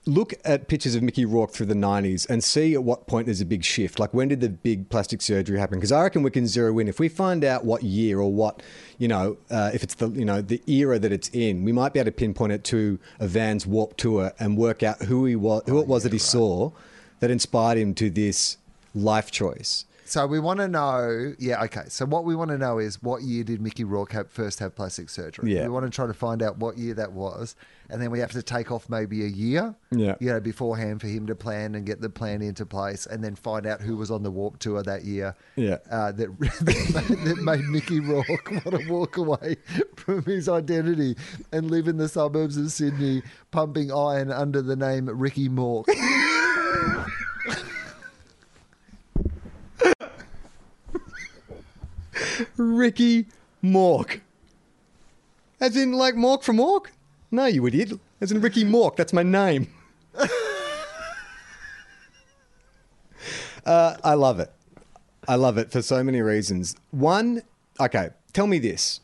Look 0.06 0.34
at 0.44 0.68
pictures 0.68 0.94
of 0.94 1.02
Mickey 1.02 1.24
Rourke 1.24 1.52
through 1.52 1.66
the 1.66 1.74
90s 1.74 2.28
and 2.28 2.44
see 2.44 2.74
at 2.74 2.84
what 2.84 3.06
point 3.06 3.24
there's 3.24 3.40
a 3.40 3.46
big 3.46 3.64
shift. 3.64 3.98
Like, 3.98 4.12
when 4.12 4.28
did 4.28 4.42
the 4.42 4.50
big 4.50 4.90
plastic 4.90 5.22
surgery 5.22 5.58
happen? 5.58 5.78
Because 5.78 5.92
I 5.92 6.02
reckon 6.02 6.22
we 6.22 6.30
can 6.30 6.46
zero 6.46 6.78
in. 6.78 6.88
If 6.88 7.00
we 7.00 7.08
find 7.08 7.42
out 7.42 7.64
what 7.64 7.82
year 7.82 8.20
or 8.20 8.30
what, 8.30 8.62
you 8.98 9.08
know, 9.08 9.38
uh, 9.50 9.70
if 9.72 9.82
it's 9.82 9.94
the, 9.94 10.10
you 10.10 10.26
know, 10.26 10.42
the 10.42 10.60
era 10.70 10.98
that 10.98 11.10
it's 11.10 11.30
in, 11.30 11.64
we 11.64 11.72
might 11.72 11.94
be 11.94 12.00
able 12.00 12.06
to 12.06 12.12
pinpoint 12.12 12.52
it 12.52 12.64
to 12.64 12.98
a 13.18 13.26
Vans 13.26 13.66
Warp 13.66 13.96
Tour 13.96 14.32
and 14.38 14.58
work 14.58 14.82
out 14.82 15.00
who 15.04 15.24
he 15.24 15.36
was, 15.36 15.62
who 15.66 15.80
it 15.80 15.86
was 15.86 16.02
that 16.02 16.12
he 16.12 16.18
saw 16.18 16.70
that 17.20 17.30
inspired 17.30 17.78
him 17.78 17.94
to 17.94 18.10
this 18.10 18.58
life 18.94 19.30
choice. 19.30 19.86
So 20.06 20.26
we 20.26 20.38
want 20.38 20.60
to 20.60 20.68
know, 20.68 21.32
yeah, 21.38 21.62
okay. 21.64 21.84
So 21.88 22.04
what 22.04 22.24
we 22.24 22.36
want 22.36 22.50
to 22.50 22.58
know 22.58 22.78
is 22.78 23.02
what 23.02 23.22
year 23.22 23.42
did 23.42 23.60
Mickey 23.60 23.84
Rourke 23.84 24.12
have, 24.12 24.30
first 24.30 24.58
have 24.58 24.74
plastic 24.74 25.08
surgery? 25.08 25.54
Yeah. 25.54 25.62
We 25.62 25.70
want 25.70 25.86
to 25.86 25.90
try 25.90 26.06
to 26.06 26.12
find 26.14 26.42
out 26.42 26.58
what 26.58 26.76
year 26.76 26.92
that 26.94 27.12
was, 27.12 27.56
and 27.88 28.02
then 28.02 28.10
we 28.10 28.18
have 28.20 28.32
to 28.32 28.42
take 28.42 28.70
off 28.70 28.88
maybe 28.90 29.24
a 29.24 29.28
year, 29.28 29.74
Yeah. 29.90 30.16
you 30.20 30.30
know, 30.30 30.40
beforehand 30.40 31.00
for 31.00 31.06
him 31.06 31.26
to 31.28 31.34
plan 31.34 31.74
and 31.74 31.86
get 31.86 32.00
the 32.02 32.10
plan 32.10 32.42
into 32.42 32.66
place, 32.66 33.06
and 33.06 33.24
then 33.24 33.34
find 33.34 33.66
out 33.66 33.80
who 33.80 33.96
was 33.96 34.10
on 34.10 34.22
the 34.22 34.30
Warp 34.30 34.58
Tour 34.58 34.82
that 34.82 35.04
year. 35.04 35.34
Yeah. 35.56 35.78
uh, 35.90 36.12
that 36.12 36.38
that 36.38 37.08
made, 37.08 37.18
that 37.26 37.42
made 37.42 37.64
Mickey 37.64 38.00
Rourke 38.00 38.50
want 38.64 38.80
to 38.82 38.86
walk 38.92 39.16
away 39.16 39.56
from 39.96 40.22
his 40.24 40.48
identity 40.48 41.16
and 41.50 41.70
live 41.70 41.88
in 41.88 41.96
the 41.96 42.08
suburbs 42.08 42.56
of 42.58 42.70
Sydney, 42.72 43.22
pumping 43.50 43.90
iron 43.90 44.30
under 44.30 44.60
the 44.60 44.76
name 44.76 45.06
Ricky 45.06 45.48
Mork. 45.48 45.86
Ricky 52.56 53.26
Mork. 53.62 54.20
As 55.60 55.76
in, 55.76 55.92
like 55.92 56.14
Mork 56.14 56.42
from 56.42 56.56
Mork? 56.58 56.86
No, 57.30 57.46
you 57.46 57.66
idiot. 57.66 57.92
As 58.20 58.32
in 58.32 58.40
Ricky 58.40 58.64
Mork. 58.64 58.96
That's 58.96 59.12
my 59.12 59.22
name. 59.22 59.68
uh, 63.64 63.96
I 64.04 64.14
love 64.14 64.40
it. 64.40 64.52
I 65.26 65.36
love 65.36 65.56
it 65.58 65.72
for 65.72 65.82
so 65.82 66.04
many 66.04 66.20
reasons. 66.20 66.76
One, 66.90 67.42
okay, 67.80 68.10
tell 68.32 68.46
me 68.46 68.58
this. 68.58 69.00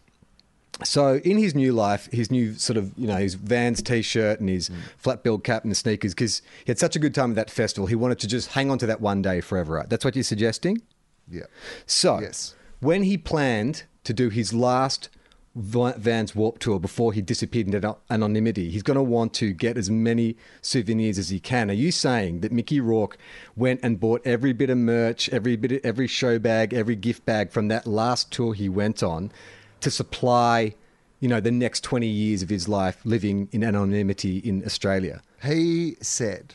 So 0.85 1.17
in 1.17 1.39
his 1.39 1.55
new 1.55 1.73
life, 1.73 2.09
his 2.13 2.31
new 2.31 2.55
sort 2.55 2.77
of 2.77 2.93
you 2.97 3.07
know 3.07 3.17
his 3.17 3.35
Vans 3.35 3.83
t-shirt 3.83 4.41
and 4.41 4.49
his 4.49 4.69
mm. 4.69 4.77
flat 4.97 5.23
bill 5.23 5.39
cap 5.39 5.63
and 5.63 5.71
the 5.71 5.77
sneakers, 5.77 6.15
because 6.15 6.43
he 6.65 6.71
had 6.71 6.79
such 6.79 6.97
a 6.97 6.99
good 6.99 7.15
time 7.15 7.31
at 7.31 7.37
that 7.37 7.51
festival, 7.51 7.87
he 7.87 7.95
wanted 7.95 8.19
to 8.21 8.29
just 8.29 8.49
hang 8.49 8.71
on 8.71 8.79
to 8.79 8.87
that 8.87 9.01
one 9.01 9.23
day 9.23 9.41
forever. 9.41 9.75
Right? 9.75 9.89
That's 9.89 10.05
what 10.05 10.15
you're 10.17 10.25
suggesting. 10.25 10.83
Yeah. 11.29 11.45
So 11.87 12.21
Yes. 12.21 12.55
when 12.81 13.05
he 13.05 13.17
planned 13.17 13.85
to 14.05 14.13
do 14.13 14.31
his 14.31 14.53
last 14.53 15.09
Vans 15.57 16.35
Warp 16.35 16.61
Tour 16.61 16.79
before 16.79 17.13
he 17.13 17.21
disappeared 17.21 17.67
into 17.67 17.97
anonymity, 18.09 18.71
he's 18.71 18.85
going 18.85 18.97
to 18.97 19.03
want 19.03 19.35
to 19.35 19.53
get 19.53 19.77
as 19.77 19.91
many 19.91 20.37
souvenirs 20.63 21.19
as 21.19 21.31
he 21.31 21.41
can. 21.41 21.71
Are 21.71 21.75
you 21.75 21.91
saying 21.91 22.41
that 22.41 22.53
Mickey 22.53 22.81
Rourke 22.81 23.19
went 23.57 23.81
and 23.83 23.99
bought 23.99 24.25
every 24.25 24.53
bit 24.53 24.71
of 24.71 24.79
merch, 24.79 25.29
every 25.31 25.57
bit, 25.57 25.73
of, 25.73 25.81
every 25.83 26.07
show 26.07 26.39
bag, 26.39 26.73
every 26.73 26.95
gift 26.95 27.27
bag 27.27 27.51
from 27.51 27.67
that 27.69 27.87
last 27.87 28.31
tour 28.31 28.55
he 28.55 28.69
went 28.69 29.03
on 29.03 29.33
to 29.81 29.91
supply, 29.91 30.75
you 31.21 31.29
know, 31.29 31.41
the 31.41 31.51
next 31.51 31.85
twenty 31.85 32.09
years 32.09 32.43
of 32.43 32.49
his 32.49 32.69
life 32.69 33.01
living 33.05 33.49
in 33.53 33.65
anonymity 33.65 34.39
in 34.39 34.65
Australia? 34.65 35.23
He 35.43 35.97
said, 36.01 36.55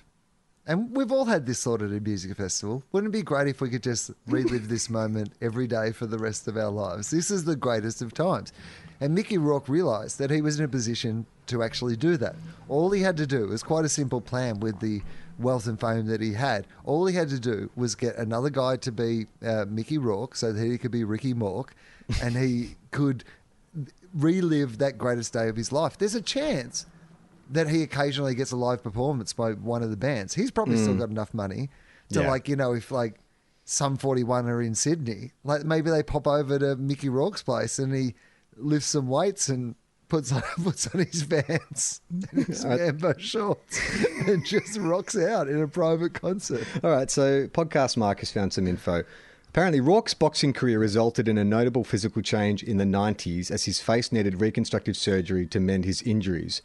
and 0.67 0.95
we've 0.95 1.11
all 1.11 1.25
had 1.25 1.45
this 1.45 1.59
sort 1.59 1.83
at 1.83 1.91
a 1.91 1.99
music 1.99 2.35
festival. 2.35 2.81
Wouldn't 2.91 3.13
it 3.13 3.17
be 3.17 3.21
great 3.21 3.47
if 3.47 3.61
we 3.61 3.69
could 3.69 3.83
just 3.83 4.11
relive 4.25 4.67
this 4.67 4.89
moment 5.01 5.33
every 5.39 5.67
day 5.67 5.91
for 5.91 6.07
the 6.07 6.17
rest 6.17 6.47
of 6.47 6.57
our 6.57 6.71
lives? 6.71 7.11
This 7.11 7.29
is 7.29 7.45
the 7.45 7.55
greatest 7.55 8.01
of 8.01 8.13
times. 8.13 8.51
And 8.99 9.13
Mickey 9.13 9.37
Rourke 9.37 9.69
realised 9.69 10.17
that 10.17 10.31
he 10.31 10.41
was 10.41 10.57
in 10.57 10.65
a 10.65 10.69
position 10.69 11.27
to 11.47 11.61
actually 11.61 11.95
do 11.95 12.17
that. 12.17 12.35
All 12.67 12.89
he 12.89 13.01
had 13.01 13.17
to 13.17 13.27
do 13.27 13.47
was 13.47 13.61
quite 13.61 13.85
a 13.85 13.89
simple 13.89 14.21
plan 14.21 14.59
with 14.59 14.79
the 14.79 15.03
wealth 15.37 15.67
and 15.67 15.79
fame 15.79 16.07
that 16.07 16.21
he 16.21 16.33
had. 16.33 16.65
All 16.83 17.05
he 17.05 17.15
had 17.15 17.29
to 17.29 17.39
do 17.39 17.69
was 17.75 17.93
get 17.93 18.15
another 18.15 18.49
guy 18.49 18.77
to 18.77 18.91
be 18.91 19.27
uh, 19.45 19.65
Mickey 19.69 19.99
Rourke 19.99 20.35
so 20.35 20.51
that 20.51 20.65
he 20.65 20.79
could 20.79 20.91
be 20.91 21.03
Ricky 21.03 21.35
Mork 21.35 21.69
and 22.21 22.35
he 22.35 22.75
could 22.91 23.23
relive 24.13 24.77
that 24.77 24.97
greatest 24.97 25.33
day 25.33 25.49
of 25.49 25.55
his 25.55 25.71
life. 25.71 25.97
There's 25.97 26.15
a 26.15 26.21
chance 26.21 26.85
that 27.51 27.69
he 27.69 27.83
occasionally 27.83 28.35
gets 28.35 28.51
a 28.51 28.55
live 28.55 28.83
performance 28.83 29.33
by 29.33 29.51
one 29.51 29.83
of 29.83 29.89
the 29.89 29.97
bands. 29.97 30.33
He's 30.33 30.51
probably 30.51 30.77
still 30.77 30.95
mm. 30.95 30.99
got 30.99 31.09
enough 31.09 31.33
money 31.33 31.69
to 32.11 32.21
Yeah. 32.21 32.29
like, 32.29 32.49
you 32.49 32.55
know, 32.55 32.73
if 32.73 32.91
like 32.91 33.19
Sum 33.65 33.97
41 33.97 34.47
are 34.47 34.61
in 34.61 34.75
Sydney, 34.75 35.31
like 35.43 35.63
maybe 35.63 35.89
they 35.89 36.03
pop 36.03 36.27
over 36.27 36.57
to 36.57 36.75
Mickey 36.75 37.09
Rourke's 37.09 37.43
place 37.43 37.77
and 37.77 37.93
he 37.93 38.15
lifts 38.57 38.87
some 38.87 39.07
weights 39.07 39.49
and 39.49 39.75
puts 40.07 40.31
on, 40.31 40.41
puts 40.63 40.87
on 40.87 41.05
his 41.05 41.23
Vans 41.23 42.01
and 42.09 42.47
his 42.47 42.65
Mambo 42.65 43.13
shorts 43.17 43.79
and 44.27 44.45
just 44.45 44.77
rocks 44.77 45.17
out 45.17 45.47
in 45.47 45.61
a 45.61 45.67
private 45.67 46.13
concert. 46.13 46.65
All 46.83 46.91
right, 46.91 47.09
so 47.09 47.47
Podcast 47.47 47.97
Mark 47.97 48.19
has 48.19 48.31
found 48.31 48.53
some 48.53 48.67
info. 48.67 49.03
Apparently, 49.55 49.79
Rourke's 49.79 50.13
boxing 50.13 50.51
career 50.51 50.77
resulted 50.79 51.29
in 51.29 51.37
a 51.37 51.45
notable 51.45 51.85
physical 51.85 52.21
change 52.21 52.61
in 52.61 52.75
the 52.75 52.83
90s 52.83 53.49
as 53.49 53.63
his 53.63 53.79
face 53.79 54.11
needed 54.11 54.41
reconstructive 54.41 54.97
surgery 54.97 55.47
to 55.47 55.61
mend 55.61 55.85
his 55.85 56.01
injuries. 56.01 56.61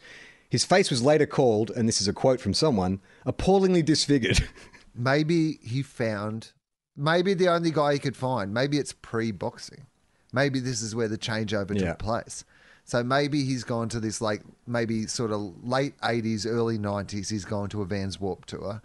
His 0.49 0.65
face 0.65 0.89
was 0.89 1.01
later 1.01 1.25
called, 1.25 1.71
and 1.71 1.87
this 1.87 2.01
is 2.01 2.09
a 2.09 2.13
quote 2.13 2.41
from 2.41 2.53
someone, 2.53 2.99
appallingly 3.25 3.81
disfigured. 3.81 4.45
Maybe 4.93 5.59
he 5.63 5.83
found, 5.83 6.51
maybe 6.97 7.33
the 7.33 7.47
only 7.47 7.71
guy 7.71 7.93
he 7.93 7.99
could 7.99 8.17
find, 8.17 8.53
maybe 8.53 8.77
it's 8.77 8.91
pre 8.91 9.31
boxing. 9.31 9.85
Maybe 10.33 10.59
this 10.59 10.81
is 10.81 10.93
where 10.93 11.07
the 11.07 11.17
changeover 11.17 11.73
Yeah. 11.73 11.91
took 11.91 11.99
place. 11.99 12.43
So 12.83 13.05
maybe 13.05 13.45
he's 13.45 13.63
gone 13.63 13.87
to 13.87 14.01
this, 14.01 14.19
like, 14.19 14.41
maybe 14.67 15.07
sort 15.07 15.31
of 15.31 15.53
late 15.63 15.93
80s, 16.01 16.45
early 16.45 16.77
90s. 16.77 17.29
He's 17.29 17.45
gone 17.45 17.69
to 17.69 17.81
a 17.81 17.85
Vans 17.85 18.19
Warp 18.19 18.43
Tour 18.47 18.81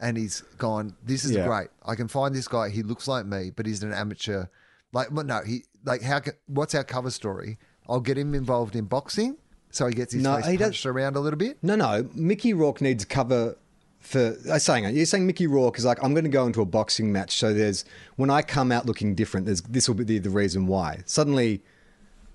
and 0.00 0.16
he's 0.16 0.42
gone, 0.58 0.94
this 1.04 1.24
is 1.24 1.32
Yeah. 1.32 1.46
great. 1.46 1.68
I 1.84 1.94
can 1.94 2.08
find 2.08 2.34
this 2.34 2.48
guy. 2.48 2.68
He 2.70 2.82
looks 2.82 3.08
like 3.08 3.26
me, 3.26 3.50
but 3.54 3.66
he's 3.66 3.82
an 3.82 3.92
amateur. 3.92 4.46
Like, 4.92 5.10
no, 5.12 5.40
he, 5.46 5.64
like, 5.84 6.02
how, 6.02 6.20
what's 6.46 6.74
our 6.74 6.84
cover 6.84 7.10
story? 7.10 7.58
I'll 7.88 8.00
get 8.00 8.16
him 8.18 8.34
involved 8.34 8.76
in 8.76 8.84
boxing 8.86 9.36
so 9.70 9.86
he 9.86 9.92
gets 9.94 10.12
his 10.14 10.22
No, 10.22 10.40
face 10.40 10.58
punched 10.58 10.86
around 10.86 11.16
a 11.16 11.20
little 11.20 11.38
bit. 11.38 11.58
no, 11.62 11.76
no, 11.76 12.08
Mickey 12.14 12.52
Rourke 12.54 12.80
needs 12.80 13.04
cover 13.04 13.56
for. 14.00 14.36
I'm 14.50 14.58
saying 14.60 14.84
it. 14.84 14.94
You're 14.94 15.06
saying 15.06 15.26
Mickey 15.26 15.46
Rourke 15.46 15.78
is 15.78 15.84
like, 15.84 16.02
I'm 16.02 16.14
going 16.14 16.24
to 16.24 16.30
go 16.30 16.46
into 16.46 16.60
a 16.62 16.66
boxing 16.66 17.12
match, 17.12 17.36
so 17.36 17.52
there's 17.52 17.84
when 18.16 18.30
I 18.30 18.42
come 18.42 18.72
out 18.72 18.86
looking 18.86 19.14
different, 19.14 19.46
there's 19.46 19.60
this 19.62 19.88
will 19.88 19.94
be 19.96 20.04
the, 20.04 20.18
the 20.18 20.30
reason 20.30 20.66
why. 20.66 21.00
Suddenly, 21.06 21.62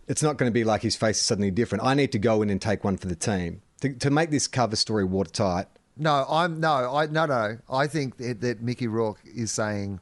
it's 0.07 0.21
not 0.21 0.37
going 0.37 0.49
to 0.49 0.53
be 0.53 0.63
like 0.63 0.81
his 0.81 0.95
face 0.95 1.17
is 1.17 1.23
suddenly 1.23 1.49
different. 1.51 1.83
I 1.83 1.93
need 1.93 2.11
to 2.11 2.19
go 2.19 2.41
in 2.41 2.49
and 2.49 2.61
take 2.61 2.83
one 2.83 2.97
for 2.97 3.07
the 3.07 3.15
team 3.15 3.61
to, 3.81 3.93
to 3.93 4.09
make 4.11 4.29
this 4.29 4.47
cover 4.47 4.75
story 4.75 5.03
watertight. 5.05 5.67
No, 5.97 6.25
I'm 6.29 6.59
no, 6.59 6.93
I 6.95 7.05
no 7.07 7.25
no. 7.25 7.57
I 7.71 7.87
think 7.87 8.17
that, 8.17 8.41
that 8.41 8.61
Mickey 8.61 8.87
Rourke 8.87 9.19
is 9.25 9.51
saying, 9.51 9.99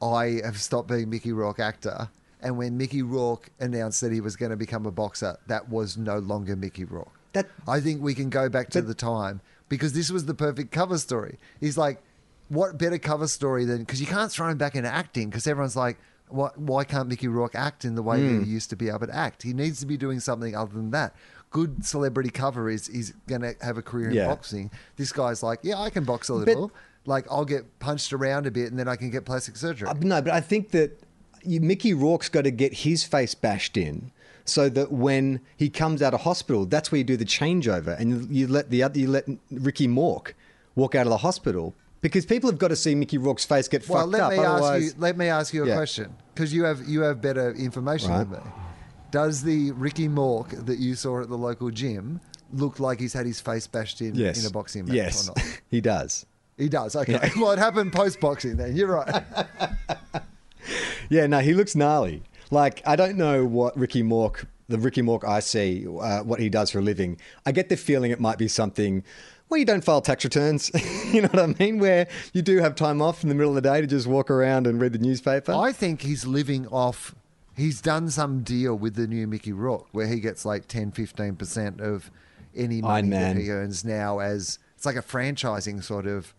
I 0.00 0.40
have 0.44 0.58
stopped 0.60 0.88
being 0.88 1.10
Mickey 1.10 1.32
Rourke 1.32 1.60
actor, 1.60 2.08
and 2.40 2.56
when 2.56 2.78
Mickey 2.78 3.02
Rourke 3.02 3.50
announced 3.60 4.00
that 4.00 4.12
he 4.12 4.20
was 4.20 4.36
going 4.36 4.50
to 4.50 4.56
become 4.56 4.86
a 4.86 4.90
boxer, 4.90 5.36
that 5.46 5.68
was 5.68 5.98
no 5.98 6.18
longer 6.18 6.56
Mickey 6.56 6.84
Rourke. 6.84 7.12
That- 7.34 7.48
I 7.68 7.80
think 7.80 8.02
we 8.02 8.14
can 8.14 8.30
go 8.30 8.48
back 8.48 8.70
to 8.70 8.82
the 8.82 8.94
time 8.94 9.40
because 9.68 9.92
this 9.92 10.10
was 10.10 10.24
the 10.24 10.34
perfect 10.34 10.72
cover 10.72 10.96
story. 10.98 11.38
He's 11.60 11.76
like, 11.76 12.02
what 12.48 12.78
better 12.78 12.98
cover 12.98 13.28
story 13.28 13.64
than 13.66 13.78
because 13.80 14.00
you 14.00 14.06
can't 14.06 14.32
throw 14.32 14.48
him 14.48 14.58
back 14.58 14.74
into 14.74 14.88
acting 14.92 15.28
because 15.30 15.46
everyone's 15.46 15.76
like. 15.76 15.98
Why, 16.32 16.50
why 16.54 16.84
can't 16.84 17.08
Mickey 17.08 17.26
Rourke 17.26 17.56
act 17.56 17.84
in 17.84 17.96
the 17.96 18.04
way 18.04 18.20
Hmm. 18.20 18.38
that 18.38 18.44
he 18.44 18.52
used 18.52 18.70
to 18.70 18.76
be 18.76 18.88
able 18.88 19.08
to 19.08 19.12
act? 19.16 19.42
He 19.42 19.52
needs 19.52 19.80
to 19.80 19.86
be 19.86 19.96
doing 19.96 20.20
something 20.20 20.54
other 20.54 20.72
than 20.72 20.92
that. 20.92 21.12
Good 21.50 21.84
celebrity 21.84 22.30
cover 22.30 22.70
is 22.70 22.86
he's 22.86 23.10
going 23.26 23.40
to 23.42 23.54
have 23.60 23.76
a 23.76 23.82
career 23.82 24.08
in 24.10 24.14
Yeah. 24.14 24.28
boxing. 24.28 24.70
This 24.96 25.12
guy's 25.12 25.42
like, 25.42 25.60
yeah, 25.62 25.78
I 25.80 25.90
can 25.90 26.04
box 26.04 26.28
a 26.28 26.34
little. 26.34 26.70
like 27.06 27.26
I'll 27.30 27.44
get 27.44 27.78
punched 27.80 28.12
around 28.12 28.46
a 28.46 28.50
bit 28.50 28.70
and 28.70 28.78
then 28.78 28.86
I 28.86 28.94
can 28.94 29.10
get 29.10 29.24
plastic 29.24 29.56
surgery. 29.56 29.88
Uh, 29.88 29.94
No, 30.00 30.20
but 30.22 30.32
I 30.32 30.40
think 30.40 30.70
that 30.72 31.00
you, 31.42 31.60
Mickey 31.60 31.94
Rourke's 31.94 32.28
got 32.28 32.44
to 32.44 32.50
get 32.50 32.72
his 32.74 33.02
face 33.04 33.34
bashed 33.34 33.76
in, 33.76 34.12
so 34.44 34.68
that 34.68 34.92
when 34.92 35.40
he 35.56 35.70
comes 35.70 36.02
out 36.02 36.12
of 36.14 36.20
hospital, 36.20 36.66
that's 36.66 36.92
where 36.92 36.98
you 36.98 37.04
do 37.04 37.16
the 37.16 37.24
changeover, 37.24 37.98
and 37.98 38.10
you, 38.10 38.28
you 38.42 38.46
let 38.46 38.68
the 38.70 38.82
other, 38.82 38.98
you 38.98 39.08
let 39.08 39.24
Ricky 39.50 39.88
Mork 39.88 40.32
walk 40.76 40.94
out 40.94 41.06
of 41.06 41.10
the 41.10 41.16
hospital 41.18 41.74
because 42.02 42.26
people 42.26 42.50
have 42.50 42.58
got 42.58 42.68
to 42.68 42.76
see 42.76 42.94
Mickey 42.94 43.16
Rourke's 43.18 43.44
face 43.44 43.66
get 43.68 43.88
well, 43.88 44.00
fucked 44.02 44.12
let 44.12 44.20
up. 44.22 44.32
me 44.32 44.38
ask 44.38 44.48
otherwise, 44.50 44.84
you. 44.84 44.92
Let 44.98 45.16
me 45.16 45.26
ask 45.28 45.54
you 45.54 45.64
a 45.64 45.68
Yeah. 45.68 45.74
question 45.76 46.14
because 46.34 46.52
you 46.52 46.64
have 46.64 46.86
you 46.86 47.00
have 47.02 47.20
better 47.22 47.52
information 47.54 48.10
than 48.12 48.30
me. 48.30 48.36
Right. 48.36 48.46
Does 49.10 49.42
the 49.42 49.72
Ricky 49.72 50.08
Mork 50.08 50.66
that 50.66 50.78
you 50.78 50.94
saw 50.94 51.20
at 51.20 51.28
the 51.28 51.38
local 51.38 51.70
gym 51.70 52.20
look 52.52 52.80
like 52.80 53.00
he's 53.00 53.12
had 53.12 53.26
his 53.26 53.40
face 53.40 53.66
bashed 53.66 54.00
in 54.00 54.14
yes, 54.14 54.40
in 54.40 54.46
a 54.46 54.50
boxing 54.50 54.86
match 54.86 54.94
yes, 54.94 55.28
or 55.28 55.32
not? 55.36 55.60
he 55.70 55.80
does. 55.80 56.26
He 56.56 56.68
does. 56.68 56.94
Okay. 56.94 57.30
Well, 57.36 57.52
it 57.52 57.58
happened 57.58 57.92
post 57.92 58.20
boxing. 58.20 58.56
Then 58.56 58.76
you're 58.76 58.88
right. 58.88 59.24
Yeah, 61.10 61.26
no, 61.26 61.40
he 61.40 61.54
looks 61.54 61.74
gnarly. 61.74 62.22
Like 62.50 62.82
I 62.86 62.96
don't 62.96 63.16
know 63.16 63.44
what 63.44 63.76
Ricky 63.76 64.02
Mork, 64.02 64.46
the 64.68 64.78
Ricky 64.78 65.02
Mork 65.02 65.24
I 65.28 65.40
see, 65.40 65.86
uh, 65.86 66.22
what 66.22 66.40
he 66.40 66.48
does 66.48 66.70
for 66.70 66.78
a 66.78 66.82
living. 66.82 67.18
I 67.44 67.52
get 67.52 67.68
the 67.68 67.76
feeling 67.76 68.12
it 68.12 68.20
might 68.20 68.38
be 68.38 68.48
something 68.48 69.04
where 69.48 69.58
you 69.58 69.66
don't 69.66 69.84
file 69.84 70.00
tax 70.00 70.22
returns. 70.24 70.70
you 71.12 71.22
know 71.22 71.28
what 71.28 71.40
I 71.40 71.46
mean? 71.58 71.78
Where 71.80 72.06
you 72.32 72.42
do 72.42 72.58
have 72.58 72.76
time 72.76 73.02
off 73.02 73.24
in 73.24 73.28
the 73.28 73.34
middle 73.34 73.50
of 73.50 73.56
the 73.56 73.68
day 73.68 73.80
to 73.80 73.86
just 73.86 74.06
walk 74.06 74.30
around 74.30 74.68
and 74.68 74.80
read 74.80 74.92
the 74.92 74.98
newspaper. 74.98 75.52
I 75.52 75.72
think 75.72 76.02
he's 76.02 76.24
living 76.24 76.68
off. 76.68 77.14
He's 77.60 77.80
done 77.80 78.08
some 78.10 78.42
deal 78.42 78.74
with 78.74 78.94
the 78.94 79.06
new 79.06 79.26
Mickey 79.26 79.52
Rourke 79.52 79.86
where 79.92 80.06
he 80.06 80.20
gets 80.20 80.44
like 80.44 80.66
10, 80.68 80.92
15% 80.92 81.80
of 81.80 82.10
any 82.54 82.80
money 82.80 83.08
that 83.10 83.36
he 83.36 83.50
earns 83.50 83.84
now 83.84 84.18
as 84.18 84.58
it's 84.76 84.86
like 84.86 84.96
a 84.96 85.02
franchising 85.02 85.82
sort 85.84 86.06
of 86.06 86.34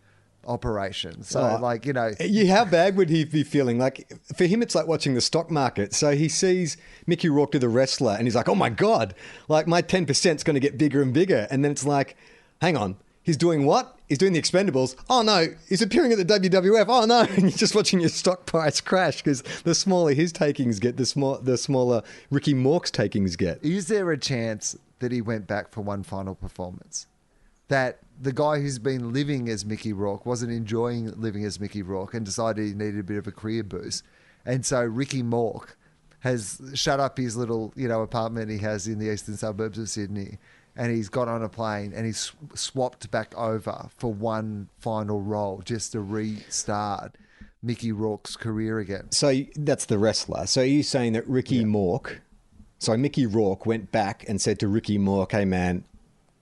operation. 0.46 1.22
So, 1.22 1.40
Oh, 1.40 1.62
like, 1.62 1.86
you 1.86 1.92
know, 1.92 2.10
You, 2.20 2.48
how 2.48 2.64
bad 2.64 2.96
would 2.96 3.08
he 3.10 3.24
be 3.24 3.42
feeling? 3.44 3.78
Like 3.78 4.12
for 4.36 4.44
him, 4.46 4.62
it's 4.62 4.74
like 4.74 4.86
watching 4.86 5.14
the 5.14 5.20
stock 5.20 5.50
market. 5.50 5.94
So 5.94 6.14
he 6.14 6.28
sees 6.28 6.76
Mickey 7.06 7.28
Rourke 7.28 7.52
do 7.52 7.58
the 7.58 7.68
wrestler, 7.68 8.14
and 8.14 8.24
he's 8.26 8.34
like, 8.34 8.48
"Oh 8.48 8.54
my 8.54 8.68
god! 8.68 9.14
Like 9.48 9.66
my 9.66 9.80
ten 9.80 10.06
percent 10.06 10.36
is 10.40 10.44
going 10.44 10.54
to 10.54 10.60
get 10.60 10.76
bigger 10.78 11.02
and 11.02 11.12
bigger." 11.14 11.46
And 11.50 11.64
then 11.64 11.70
it's 11.70 11.86
like, 11.86 12.16
"Hang 12.60 12.76
on, 12.76 12.96
he's 13.22 13.36
doing 13.36 13.64
what? 13.64 13.98
He's 14.08 14.18
doing 14.18 14.32
the 14.32 14.42
Expendables. 14.42 14.96
Oh 15.08 15.22
no, 15.22 15.46
he's 15.68 15.80
appearing 15.80 16.12
at 16.12 16.18
the 16.18 16.24
WWF. 16.24 16.86
Oh 16.88 17.06
no!" 17.06 17.20
And 17.30 17.42
you're 17.42 17.50
just 17.50 17.74
watching 17.74 18.00
your 18.00 18.08
stock 18.08 18.46
price 18.46 18.80
crash 18.80 19.18
because 19.22 19.42
the 19.64 19.74
smaller 19.74 20.12
his 20.12 20.32
takings 20.32 20.78
get, 20.78 20.96
the 20.96 21.06
small, 21.06 21.38
the 21.38 21.56
smaller 21.56 22.02
Ricky 22.30 22.54
Mork's 22.54 22.90
takings 22.90 23.36
get. 23.36 23.62
is 23.62 23.88
there 23.88 24.10
a 24.10 24.18
chance 24.18 24.76
that 24.98 25.12
he 25.12 25.20
went 25.20 25.46
back 25.46 25.70
for 25.70 25.80
one 25.80 26.02
final 26.02 26.34
performance? 26.34 27.06
That 27.68 28.00
the 28.20 28.32
guy 28.32 28.60
who's 28.60 28.78
been 28.78 29.12
living 29.12 29.48
as 29.48 29.64
Mickey 29.64 29.92
Rourke 29.92 30.26
wasn't 30.26 30.52
enjoying 30.52 31.12
living 31.18 31.44
as 31.44 31.58
Mickey 31.58 31.82
Rourke 31.82 32.14
and 32.14 32.24
decided 32.24 32.66
he 32.66 32.74
needed 32.74 33.00
a 33.00 33.04
bit 33.04 33.16
of 33.16 33.26
a 33.26 33.32
career 33.32 33.64
boost. 33.64 34.04
And 34.44 34.66
so 34.66 34.82
Ricky 34.82 35.22
Mork 35.22 35.74
has 36.20 36.60
shut 36.74 37.00
up 37.00 37.18
his 37.18 37.36
little, 37.36 37.72
you 37.74 37.88
know, 37.88 38.02
apartment 38.02 38.50
he 38.50 38.58
has 38.58 38.86
in 38.86 38.98
the 38.98 39.12
eastern 39.12 39.36
suburbs 39.36 39.78
of 39.78 39.88
Sydney 39.88 40.38
and 40.76 40.90
he's 40.92 41.08
got 41.08 41.28
on 41.28 41.42
a 41.42 41.48
plane 41.48 41.92
and 41.94 42.06
he's 42.06 42.32
swapped 42.54 43.10
back 43.10 43.36
over 43.36 43.88
for 43.96 44.12
one 44.12 44.68
final 44.78 45.20
role 45.20 45.62
just 45.64 45.92
to 45.92 46.00
restart 46.00 47.16
Mickey 47.62 47.92
Rourke's 47.92 48.36
career 48.36 48.78
again. 48.78 49.10
So 49.10 49.42
that's 49.54 49.86
the 49.86 49.98
wrestler. 49.98 50.46
So 50.46 50.62
are 50.62 50.64
you 50.64 50.82
saying 50.82 51.12
that 51.12 51.28
Ricky 51.28 51.64
Mork, 51.64 52.20
sorry, 52.78 52.98
Mickey 52.98 53.26
Rourke 53.26 53.66
went 53.66 53.92
back 53.92 54.28
and 54.28 54.40
said 54.40 54.58
to 54.60 54.68
Ricky 54.68 54.98
Mork, 54.98 55.32
"Hey 55.32 55.44
man, 55.44 55.84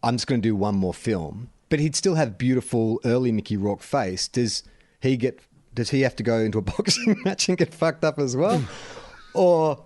I'm 0.02 0.16
just 0.16 0.26
going 0.26 0.40
to 0.40 0.48
do 0.48 0.56
one 0.56 0.76
more 0.76 0.94
film," 0.94 1.50
but 1.68 1.78
he'd 1.80 1.96
still 1.96 2.14
have 2.14 2.38
beautiful 2.38 3.00
early 3.04 3.32
Mickey 3.32 3.56
Rourke 3.56 3.82
face. 3.82 4.28
Does 4.28 4.62
he 5.00 5.16
get? 5.16 5.40
Does 5.74 5.90
he 5.90 6.00
have 6.00 6.16
to 6.16 6.22
go 6.22 6.38
into 6.38 6.58
a 6.58 6.62
boxing 6.62 7.20
match 7.24 7.48
and 7.48 7.58
get 7.58 7.74
fucked 7.74 8.04
up 8.04 8.18
as 8.18 8.36
well, 8.36 8.64
or? 9.34 9.84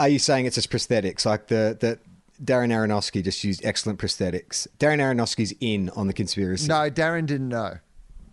are 0.00 0.08
you 0.08 0.18
saying 0.18 0.46
it's 0.46 0.54
just 0.54 0.70
prosthetics? 0.70 1.26
Like 1.26 1.48
the 1.48 1.76
that 1.80 1.98
Darren 2.42 2.72
Aronofsky 2.72 3.22
just 3.22 3.44
used 3.44 3.64
excellent 3.64 3.98
prosthetics. 3.98 4.66
Darren 4.78 4.98
Aronofsky's 4.98 5.52
in 5.60 5.90
on 5.90 6.06
the 6.06 6.12
conspiracy. 6.12 6.68
No, 6.68 6.90
Darren 6.90 7.26
didn't 7.26 7.48
know, 7.48 7.78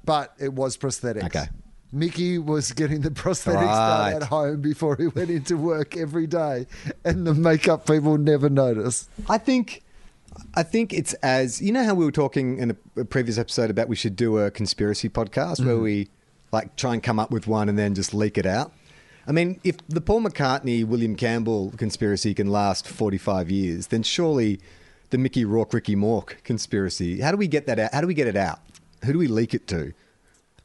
but 0.05 0.33
it 0.39 0.53
was 0.53 0.77
prosthetics. 0.77 1.25
Okay. 1.25 1.47
Mickey 1.91 2.37
was 2.37 2.71
getting 2.73 3.01
the 3.01 3.09
prosthetics 3.09 3.55
Right. 3.55 4.11
done 4.11 4.21
at 4.21 4.29
home 4.29 4.61
before 4.61 4.95
he 4.97 5.07
went 5.07 5.29
into 5.29 5.57
work 5.57 5.95
every 5.95 6.27
day, 6.27 6.67
and 7.03 7.25
the 7.25 7.33
makeup 7.33 7.85
people 7.87 8.17
never 8.17 8.49
noticed. 8.49 9.09
I 9.29 9.37
think, 9.37 9.83
I 10.53 10.63
think 10.63 10.93
it's 10.93 11.13
as 11.15 11.61
you 11.61 11.71
know 11.71 11.83
how 11.83 11.93
we 11.93 12.05
were 12.05 12.11
talking 12.11 12.57
in 12.59 12.71
a, 12.71 13.01
a 13.01 13.05
previous 13.05 13.37
episode 13.37 13.69
about 13.69 13.87
we 13.87 13.95
should 13.95 14.15
do 14.15 14.37
a 14.37 14.51
conspiracy 14.51 15.09
podcast 15.09 15.65
where 15.65 15.75
mm. 15.75 15.83
we 15.83 16.09
like 16.51 16.75
try 16.75 16.93
and 16.93 17.03
come 17.03 17.19
up 17.19 17.31
with 17.31 17.47
one 17.47 17.69
and 17.69 17.77
then 17.77 17.95
just 17.95 18.13
leak 18.13 18.37
it 18.37 18.45
out. 18.45 18.71
I 19.27 19.33
mean, 19.33 19.59
if 19.63 19.77
the 19.87 20.01
Paul 20.01 20.21
McCartney 20.21 20.85
William 20.85 21.15
Campbell 21.15 21.73
conspiracy 21.77 22.33
can 22.33 22.47
last 22.47 22.87
forty 22.87 23.17
five 23.17 23.51
years, 23.51 23.87
then 23.87 24.03
surely 24.03 24.59
the 25.09 25.17
Mickey 25.17 25.45
Rourke 25.45 25.73
Ricky 25.73 25.95
Mork 25.95 26.43
conspiracy. 26.43 27.21
How 27.21 27.31
do 27.31 27.37
we 27.37 27.47
get 27.47 27.65
that 27.67 27.79
out? 27.79 27.93
How 27.93 28.01
do 28.01 28.07
we 28.07 28.13
get 28.13 28.27
it 28.27 28.35
out? 28.35 28.59
Who 29.05 29.13
do 29.13 29.19
we 29.19 29.27
leak 29.27 29.53
it 29.53 29.67
to? 29.67 29.93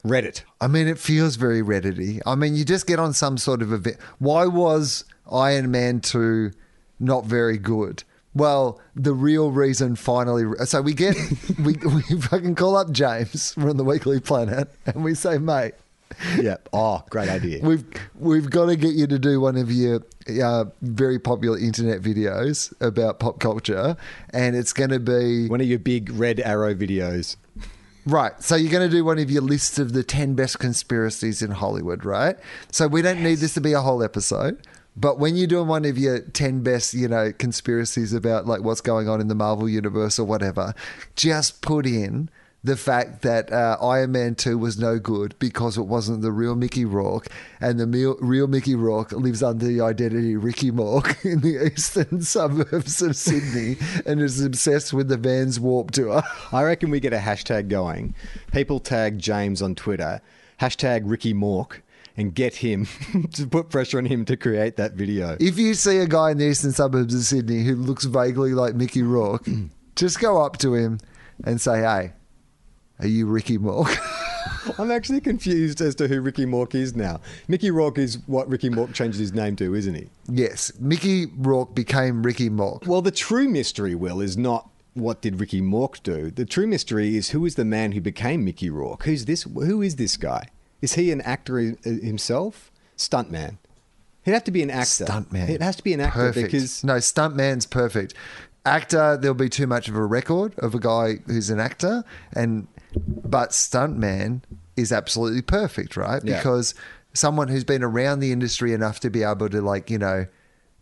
Reddit. 0.04 0.42
I 0.61 0.66
mean, 0.66 0.88
it 0.88 0.99
feels 0.99 1.37
very 1.37 1.62
Reddity. 1.62 2.21
I 2.26 2.35
mean, 2.35 2.57
you 2.57 2.64
just 2.64 2.87
get 2.87 2.99
on 2.99 3.12
some 3.12 3.38
sort 3.38 3.62
of 3.62 3.73
event. 3.73 3.99
Why 4.19 4.47
was 4.47 5.04
Iron 5.31 5.71
Man 5.71 6.00
2 6.00 6.50
not 6.99 7.25
very 7.25 7.57
good? 7.57 8.02
Well, 8.35 8.81
the 8.97 9.12
real 9.12 9.50
reason 9.50 9.95
finally. 9.95 10.45
So 10.64 10.83
we 10.83 10.95
get, 10.95 11.14
we, 11.59 11.75
we 11.75 12.21
fucking 12.21 12.57
call 12.57 12.76
up 12.76 12.90
James 12.90 13.52
from 13.54 13.76
the 13.76 13.85
Weekly 13.85 14.19
Planet 14.19 14.69
and 14.87 15.04
we 15.04 15.14
say, 15.14 15.38
mate, 15.38 15.75
Yeah. 16.40 16.57
Oh, 16.73 17.04
great 17.11 17.28
idea. 17.28 17.62
we've 17.62 17.85
we've 18.14 18.50
got 18.50 18.66
to 18.66 18.76
get 18.76 18.95
you 18.95 19.07
to 19.07 19.19
do 19.19 19.40
one 19.40 19.57
of 19.57 19.71
your 19.71 20.00
uh, 20.42 20.64
very 20.81 21.19
popular 21.19 21.59
internet 21.59 22.00
videos 22.00 22.73
about 22.81 23.21
pop 23.21 23.38
culture, 23.38 23.97
and 24.31 24.57
it's 24.57 24.73
going 24.73 24.90
to 24.90 25.00
be 25.00 25.49
One 25.49 25.61
of 25.61 25.66
your 25.66 25.78
big 25.78 26.11
red 26.11 26.40
arrow 26.40 26.75
videos. 26.75 27.37
Right. 28.04 28.33
So 28.42 28.57
you're 28.57 28.73
going 28.73 28.88
to 28.88 28.95
do 28.95 29.04
one 29.04 29.19
of 29.19 29.31
your 29.31 29.42
lists 29.42 29.78
of 29.78 29.92
the 29.92 30.02
10 30.02 30.35
best 30.35 30.59
conspiracies 30.59 31.40
in 31.40 31.52
Hollywood, 31.52 32.04
right? 32.04 32.37
So 32.73 32.88
we 32.88 33.00
don't 33.00 33.23
need 33.23 33.37
this 33.37 33.54
to 33.54 33.61
be 33.61 33.75
a 33.75 33.81
whole 33.81 34.02
episode. 34.02 34.66
But 34.97 35.19
when 35.19 35.37
you're 35.37 35.47
doing 35.47 35.69
one 35.69 35.85
of 35.85 35.97
your 35.97 36.21
10 36.21 36.62
best, 36.62 36.95
you 36.95 37.09
know, 37.09 37.33
conspiracies 37.33 38.12
about 38.12 38.47
like 38.47 38.62
what's 38.62 38.81
going 38.81 39.09
on 39.09 39.21
in 39.21 39.28
the 39.28 39.35
Marvel 39.35 39.69
universe 39.69 40.19
or 40.19 40.25
whatever, 40.25 40.75
just 41.16 41.62
put 41.62 41.87
in 41.87 42.28
the 42.64 42.76
fact 42.76 43.23
that 43.23 43.52
uh, 43.52 43.76
Iron 43.83 44.12
Man 44.12 44.35
2 44.37 44.57
was 44.57 44.78
no 44.78 44.99
good 44.99 45.35
because 45.38 45.76
it 45.76 45.83
wasn't 45.83 46.23
the 46.23 46.31
real 46.31 46.54
Mickey 46.54 46.85
Rourke 46.85 47.26
and 47.61 47.81
the 47.81 48.16
real 48.21 48.47
Mickey 48.47 48.76
Rourke 48.76 49.12
lives 49.12 49.42
under 49.42 49.66
the 49.66 49.81
identity 49.81 50.37
Ricky 50.37 50.71
Mork 50.71 51.25
in 51.31 51.40
the 51.40 51.66
eastern 51.66 52.23
suburbs 52.23 53.02
of 53.02 53.16
Sydney 53.16 53.78
and 54.07 54.21
is 54.21 54.40
obsessed 54.40 54.92
with 54.92 55.09
the 55.09 55.16
Vans 55.16 55.59
Warp 55.59 55.90
Tour. 55.90 56.23
I 56.52 56.62
reckon 56.62 56.90
we 56.90 57.00
get 57.00 57.12
a 57.12 57.19
hashtag 57.19 57.69
going. 57.69 58.14
People 58.52 58.78
tag 58.78 59.19
James 59.19 59.61
on 59.61 59.75
Twitter, 59.75 60.21
hashtag 60.61 61.02
Ricky 61.04 61.35
Mork, 61.35 61.81
and 62.16 62.33
get 62.33 62.57
him 62.57 62.87
to 63.33 63.47
put 63.47 63.71
pressure 63.71 63.99
on 63.99 64.04
him 64.04 64.25
to 64.26 64.37
create 64.37 64.76
that 64.76 64.92
video. 64.92 65.37
If 65.40 65.59
you 65.59 65.75
see 65.75 65.99
a 65.99 66.07
guy 66.07 66.31
in 66.31 66.38
the 66.38 66.45
eastern 66.45 66.73
suburbs 66.73 67.14
of 67.14 67.23
Sydney 67.23 67.64
who 67.64 67.75
looks 67.75 68.04
vaguely 68.04 68.52
like 68.54 68.76
Mickey 68.76 69.02
Rourke, 69.02 69.49
just 69.97 70.21
go 70.21 70.40
up 70.40 70.59
to 70.59 70.75
him 70.75 71.00
and 71.45 71.61
say, 71.61 71.81
"Hey, 71.81 72.12
are 73.00 73.06
you 73.06 73.26
Ricky 73.26 73.58
Mork?" 73.58 73.96
I'm 74.78 74.90
actually 74.90 75.20
confused 75.20 75.80
as 75.80 75.94
to 75.96 76.08
who 76.08 76.20
Ricky 76.20 76.46
Mork 76.46 76.75
is 76.75 76.94
now. 76.94 77.20
Mickey 77.49 77.70
Rourke 77.70 77.99
is 77.99 78.18
what 78.26 78.49
Ricky 78.49 78.70
Mork 78.70 78.92
changed 78.94 79.18
his 79.18 79.32
name 79.32 79.56
to, 79.56 79.75
isn't 79.75 79.94
he? 79.94 80.08
yes, 80.28 80.72
Mickey 80.78 81.26
Rourke 81.26 81.75
became 81.75 82.22
Ricky 82.22 82.49
Mork. 82.50 82.87
Well, 82.87 83.02
the 83.02 83.11
true 83.11 83.49
mystery, 83.49 83.94
Will, 83.94 84.20
is 84.20 84.37
not 84.37 84.68
what 84.94 85.20
did 85.22 85.40
Ricky 85.40 85.61
Mork 85.62 86.02
do. 86.02 86.30
The 86.30 86.44
true 86.44 86.66
mystery 86.66 87.16
is 87.16 87.30
who 87.30 87.44
is 87.46 87.54
the 87.54 87.64
man 87.64 87.92
who 87.92 88.00
became 88.00 88.44
Mickey 88.44 88.68
Rourke? 88.70 89.04
Who's 89.04 89.25
this? 89.25 89.44
Who 89.44 89.80
is 89.82 89.96
this 89.96 90.17
guy? 90.17 90.49
Is 90.80 90.95
he 90.95 91.10
an 91.12 91.21
actor 91.23 91.60
hi- 91.60 91.76
uh, 91.86 91.90
himself? 92.04 92.71
Stuntman. 92.97 93.56
He'd 94.25 94.32
have 94.32 94.45
to 94.45 94.50
be 94.52 94.62
an 94.62 94.71
actor. 94.71 95.04
Stuntman. 95.06 95.49
It 95.49 95.62
has 95.62 95.76
to 95.76 95.82
be 95.82 95.93
an 95.95 96.00
actor 96.00 96.19
Perfect. 96.19 96.47
because 96.52 96.84
no, 96.84 96.95
stuntman's 96.97 97.67
perfect. 97.67 98.14
Actor, 98.64 99.17
there'll 99.17 99.34
be 99.34 99.49
too 99.49 99.67
much 99.67 99.88
of 99.88 99.97
a 99.97 100.04
record 100.06 100.54
of 100.58 100.73
a 100.75 100.78
guy 100.78 101.17
who's 101.26 101.50
an 101.50 101.58
actor, 101.58 102.04
and 102.32 102.69
but 102.97 103.50
stuntman 103.50 104.43
is 104.76 104.93
absolutely 104.93 105.43
perfect, 105.43 105.97
right? 105.97 106.23
Yeah. 106.25 106.37
Because 106.37 106.75
someone 107.15 107.49
who's 107.49 107.65
been 107.65 107.83
around 107.83 108.21
the 108.21 108.33
industry 108.33 108.73
enough 108.73 109.00
to 109.00 109.11
be 109.11 109.23
able 109.23 109.49
to 109.49 109.61
like 109.61 109.91
you 109.91 109.99
know, 109.99 110.26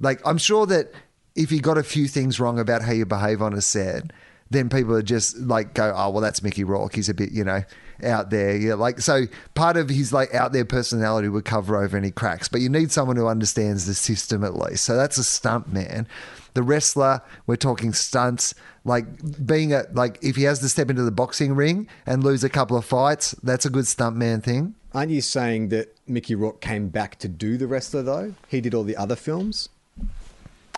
like 0.00 0.20
I'm 0.26 0.38
sure 0.38 0.66
that 0.66 0.92
if 1.34 1.52
you 1.52 1.60
got 1.60 1.78
a 1.78 1.82
few 1.82 2.08
things 2.08 2.40
wrong 2.40 2.58
about 2.58 2.82
how 2.82 2.92
you 2.92 3.06
behave 3.06 3.40
on 3.42 3.54
a 3.54 3.60
set, 3.60 4.12
then 4.50 4.68
people 4.68 4.94
would 4.94 5.06
just 5.06 5.38
like 5.38 5.74
go, 5.74 5.92
oh 5.96 6.10
well, 6.10 6.20
that's 6.20 6.42
Mickey 6.42 6.64
Rourke. 6.64 6.94
He's 6.94 7.08
a 7.08 7.14
bit 7.14 7.32
you 7.32 7.44
know 7.44 7.62
out 8.04 8.30
there. 8.30 8.56
Yeah, 8.56 8.74
like 8.74 9.00
so 9.00 9.26
part 9.54 9.76
of 9.76 9.88
his 9.88 10.12
like 10.12 10.34
out 10.34 10.52
there 10.52 10.64
personality 10.64 11.28
would 11.28 11.44
cover 11.44 11.82
over 11.82 11.96
any 11.96 12.10
cracks. 12.10 12.48
But 12.48 12.60
you 12.60 12.68
need 12.68 12.92
someone 12.92 13.16
who 13.16 13.26
understands 13.26 13.86
the 13.86 13.94
system 13.94 14.44
at 14.44 14.54
least. 14.56 14.84
So 14.84 14.96
that's 14.96 15.18
a 15.18 15.24
stunt 15.24 15.72
man. 15.72 16.06
The 16.54 16.62
wrestler, 16.62 17.22
we're 17.46 17.56
talking 17.56 17.92
stunts. 17.92 18.54
Like 18.84 19.04
being 19.46 19.72
a 19.72 19.84
like 19.92 20.18
if 20.22 20.36
he 20.36 20.44
has 20.44 20.58
to 20.60 20.68
step 20.68 20.90
into 20.90 21.02
the 21.02 21.10
boxing 21.10 21.54
ring 21.54 21.86
and 22.06 22.24
lose 22.24 22.42
a 22.42 22.48
couple 22.48 22.76
of 22.76 22.84
fights, 22.84 23.32
that's 23.42 23.66
a 23.66 23.70
good 23.70 23.86
stunt 23.86 24.16
man 24.16 24.40
thing. 24.40 24.74
aren't 24.94 25.10
you 25.10 25.20
saying 25.20 25.68
that 25.68 25.94
Mickey 26.06 26.34
Rourke 26.34 26.60
came 26.60 26.88
back 26.88 27.18
to 27.20 27.28
do 27.28 27.56
the 27.56 27.66
wrestler 27.66 28.02
though? 28.02 28.34
He 28.48 28.60
did 28.60 28.74
all 28.74 28.84
the 28.84 28.96
other 28.96 29.16
films. 29.16 29.68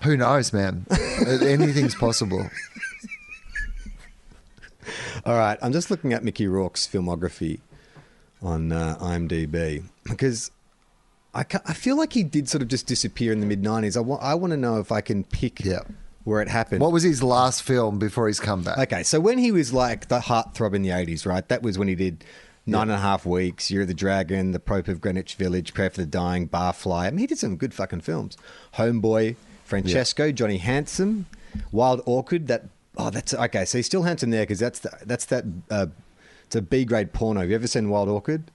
Who 0.02 0.16
knows, 0.16 0.52
man? 0.52 0.84
Anything's 1.42 1.94
possible. 1.94 2.50
All 5.26 5.36
right, 5.38 5.58
I'm 5.62 5.72
just 5.72 5.90
looking 5.90 6.12
at 6.12 6.24
Mickey 6.24 6.46
Rourke's 6.46 6.86
filmography 6.86 7.60
on 8.42 8.72
uh, 8.72 8.96
IMDb 9.00 9.84
because 10.04 10.50
I, 11.34 11.44
ca- 11.44 11.62
I 11.66 11.74
feel 11.74 11.96
like 11.96 12.12
he 12.12 12.22
did 12.24 12.48
sort 12.48 12.62
of 12.62 12.68
just 12.68 12.86
disappear 12.86 13.32
in 13.32 13.40
the 13.40 13.46
mid 13.46 13.62
90s. 13.62 13.96
I 13.96 14.00
want 14.00 14.22
I 14.22 14.34
want 14.34 14.50
to 14.52 14.56
know 14.56 14.78
if 14.80 14.90
I 14.90 15.00
can 15.00 15.24
pick 15.24 15.64
Yeah. 15.64 15.80
where 16.24 16.42
it 16.42 16.48
happened. 16.48 16.80
What 16.80 16.92
was 16.92 17.02
his 17.04 17.22
last 17.22 17.62
film 17.62 17.98
before 17.98 18.26
he's 18.26 18.40
come 18.40 18.62
back? 18.62 18.78
Okay, 18.78 19.02
so 19.04 19.20
when 19.20 19.38
he 19.38 19.52
was 19.52 19.72
like 19.72 20.08
the 20.08 20.18
heartthrob 20.20 20.74
in 20.74 20.82
the 20.82 20.90
80s, 20.90 21.24
right? 21.24 21.46
That 21.48 21.62
was 21.62 21.78
when 21.78 21.88
he 21.88 21.94
did 21.94 22.24
Nine 22.66 22.82
and 22.82 22.92
a 22.92 22.98
Half 22.98 23.24
Weeks, 23.26 23.70
Year 23.70 23.82
of 23.82 23.88
the 23.88 23.94
Dragon, 23.94 24.52
The 24.52 24.60
Pope 24.60 24.86
of 24.88 25.00
Greenwich 25.00 25.34
Village, 25.36 25.72
Prayer 25.74 25.90
for 25.90 25.96
the 26.00 26.06
Dying, 26.06 26.48
Barfly. 26.48 27.06
I 27.06 27.10
mean, 27.10 27.18
he 27.18 27.26
did 27.26 27.38
some 27.38 27.56
good 27.56 27.74
fucking 27.74 28.02
films. 28.02 28.36
Homeboy, 28.74 29.34
Francesco, 29.64 30.30
Johnny 30.30 30.58
Handsome, 30.58 31.26
Wild 31.72 32.02
Orchid. 32.06 32.46
That 32.48 32.66
oh, 32.96 33.10
that's 33.10 33.34
okay. 33.34 33.64
So 33.64 33.78
he's 33.78 33.86
still 33.86 34.02
handsome 34.02 34.30
there 34.30 34.42
because 34.42 34.58
that's 34.58 34.80
the, 34.80 34.90
that's 35.04 35.24
that. 35.26 35.44
Uh, 35.70 35.86
it's 36.46 36.56
a 36.56 36.62
B 36.62 36.84
grade 36.84 37.12
porno. 37.12 37.40
Have 37.40 37.48
you 37.50 37.54
ever 37.54 37.66
seen 37.66 37.88
Wild 37.88 38.08
Orchid? 38.08 38.50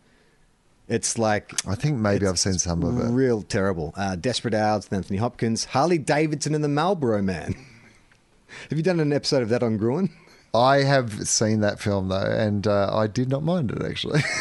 It's 0.88 1.18
like 1.18 1.54
I 1.68 1.76
think 1.76 1.98
maybe 1.98 2.26
I've 2.28 2.40
seen 2.40 2.54
some 2.54 2.84
of 2.84 2.98
it. 3.00 3.12
real 3.12 3.42
terrible. 3.42 3.94
Uh, 3.98 4.16
Desperate 4.16 4.54
Hours 4.54 4.88
Anthony 4.92 5.18
Hopkins, 5.18 5.66
Harley 5.66 5.98
Davidson 5.98 6.56
and 6.56 6.64
the 6.64 6.70
Marlboro 6.70 7.22
Man. 7.22 7.56
Have 8.70 8.78
you 8.78 8.84
done 8.84 9.00
an 9.02 9.12
episode 9.12 9.42
of 9.42 9.50
that 9.50 9.62
on 9.64 9.78
Gruen? 9.78 10.10
I 10.54 10.78
have 10.78 11.28
seen 11.28 11.60
that 11.60 11.80
film 11.82 12.08
though, 12.08 12.16
and 12.16 12.66
uh, 12.66 12.90
I 12.96 13.08
did 13.08 13.30
not 13.30 13.44
mind 13.44 13.72
it 13.72 13.84
actually. 13.84 14.22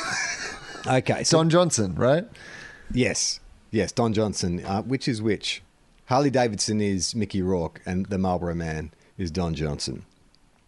Okay, 0.89 1.25
so 1.25 1.39
Don 1.39 1.51
Johnson, 1.51 1.97
right? 1.97 2.25
yes, 2.93 3.41
yes, 3.73 3.91
Don 3.91 4.13
Johnson. 4.13 4.65
Uh, 4.65 4.83
which 4.83 5.09
is 5.09 5.21
which? 5.21 5.63
Harley 6.05 6.31
Davidson 6.31 6.81
is 6.81 7.13
Mickey 7.13 7.43
Rourke, 7.43 7.81
and 7.85 8.07
the 8.07 8.19
Marlboro 8.19 8.55
Man 8.55 8.93
is 9.19 9.31
Don 9.31 9.55
Johnson. 9.55 10.05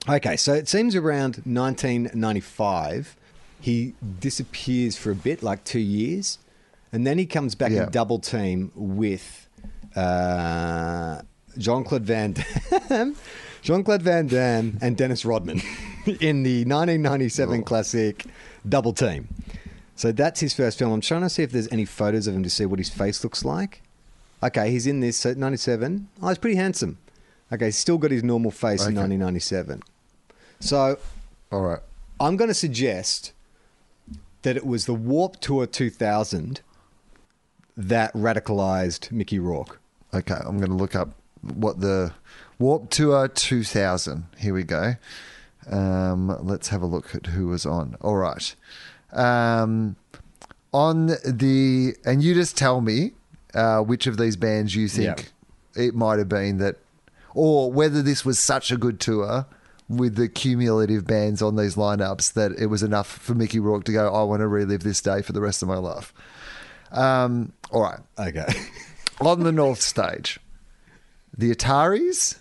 Okay, 0.08 0.36
so 0.36 0.54
it 0.54 0.68
seems 0.68 0.94
around 0.94 1.42
1995, 1.44 3.16
he 3.60 3.94
disappears 4.20 4.96
for 4.96 5.10
a 5.10 5.14
bit, 5.14 5.42
like 5.42 5.64
two 5.64 5.80
years, 5.80 6.38
and 6.92 7.06
then 7.06 7.18
he 7.18 7.26
comes 7.26 7.54
back 7.54 7.72
Yeah. 7.72 7.84
in 7.84 7.90
double 7.90 8.18
team 8.18 8.72
with 8.74 9.48
uh, 9.96 11.20
Jean 11.58 11.84
Claude 11.84 12.04
Van 12.04 12.32
Damme, 12.88 13.16
Jean 13.62 13.82
Claude 13.84 14.02
Van 14.02 14.26
Damme, 14.28 14.78
and 14.80 14.96
Dennis 14.96 15.24
Rodman 15.24 15.58
in 16.06 16.42
the 16.42 16.64
1997 16.64 17.64
classic 17.64 18.24
Double 18.68 18.92
Team. 18.92 19.28
So 19.96 20.12
that's 20.12 20.38
his 20.40 20.54
first 20.54 20.78
film. 20.78 20.92
I'm 20.92 21.00
trying 21.00 21.22
to 21.22 21.28
see 21.30 21.42
if 21.42 21.50
there's 21.50 21.70
any 21.72 21.84
photos 21.84 22.26
of 22.28 22.34
him 22.34 22.44
to 22.44 22.50
see 22.50 22.64
what 22.64 22.78
his 22.78 22.88
face 22.88 23.24
looks 23.24 23.44
like. 23.44 23.82
Okay, 24.42 24.70
he's 24.70 24.86
in 24.86 25.00
this. 25.00 25.16
So 25.16 25.34
97. 25.34 26.08
Oh, 26.22 26.28
he's 26.28 26.38
pretty 26.38 26.56
handsome. 26.56 26.98
Okay, 27.52 27.66
he's 27.66 27.76
still 27.78 27.98
got 27.98 28.10
his 28.10 28.22
normal 28.22 28.50
face 28.50 28.82
in 28.82 28.92
Okay. 28.98 29.08
1997. 29.08 29.82
So 30.60 30.98
All 31.50 31.62
right. 31.62 31.80
I'm 32.20 32.36
going 32.36 32.48
to 32.48 32.54
suggest 32.54 33.32
that 34.42 34.56
it 34.56 34.66
was 34.66 34.86
the 34.86 34.94
Warp 34.94 35.40
Tour 35.40 35.66
2000 35.66 36.60
that 37.76 38.12
radicalized 38.12 39.10
Mickey 39.12 39.38
Rourke. 39.38 39.80
Okay, 40.12 40.34
I'm 40.34 40.58
going 40.58 40.70
to 40.70 40.76
look 40.76 40.94
up 40.96 41.10
what 41.42 41.80
the 41.80 42.12
Warp 42.58 42.90
Tour 42.90 43.28
2000. 43.28 44.26
Here 44.38 44.52
we 44.52 44.64
go. 44.64 44.94
Um, 45.70 46.36
let's 46.44 46.68
have 46.68 46.82
a 46.82 46.86
look 46.86 47.14
at 47.14 47.26
who 47.26 47.48
was 47.48 47.64
on. 47.66 47.96
All 48.00 48.16
right. 48.16 48.54
Um, 49.12 49.96
on 50.72 51.06
the, 51.24 51.94
and 52.04 52.22
you 52.22 52.34
just 52.34 52.56
tell 52.56 52.80
me 52.80 53.12
uh, 53.54 53.80
which 53.80 54.06
of 54.06 54.16
these 54.18 54.36
bands 54.36 54.74
you 54.74 54.88
think 54.88 55.30
it 55.76 55.94
might 55.94 56.18
have 56.18 56.28
been 56.28 56.58
that, 56.58 56.76
or 57.34 57.70
whether 57.72 58.02
this 58.02 58.24
was 58.24 58.38
such 58.38 58.70
a 58.70 58.76
good 58.76 59.00
tour 59.00 59.46
with 59.88 60.16
the 60.16 60.28
cumulative 60.28 61.06
bands 61.06 61.40
on 61.40 61.56
these 61.56 61.74
lineups 61.76 62.34
that 62.34 62.52
it 62.58 62.66
was 62.66 62.82
enough 62.82 63.06
for 63.06 63.34
Mickey 63.34 63.58
Rourke 63.58 63.84
to 63.84 63.92
go, 63.92 64.12
I 64.12 64.22
want 64.22 64.40
to 64.40 64.48
relive 64.48 64.82
this 64.82 65.00
day 65.00 65.22
for 65.22 65.32
the 65.32 65.40
rest 65.40 65.62
of 65.62 65.68
my 65.68 65.78
life. 65.78 66.12
Um, 66.90 67.52
all 67.70 67.82
right. 67.82 68.00
Okay. 68.18 68.46
On 69.20 69.42
the 69.42 69.52
North 69.52 69.80
Stage, 69.80 70.38
the 71.36 71.52
Ataris, 71.52 72.38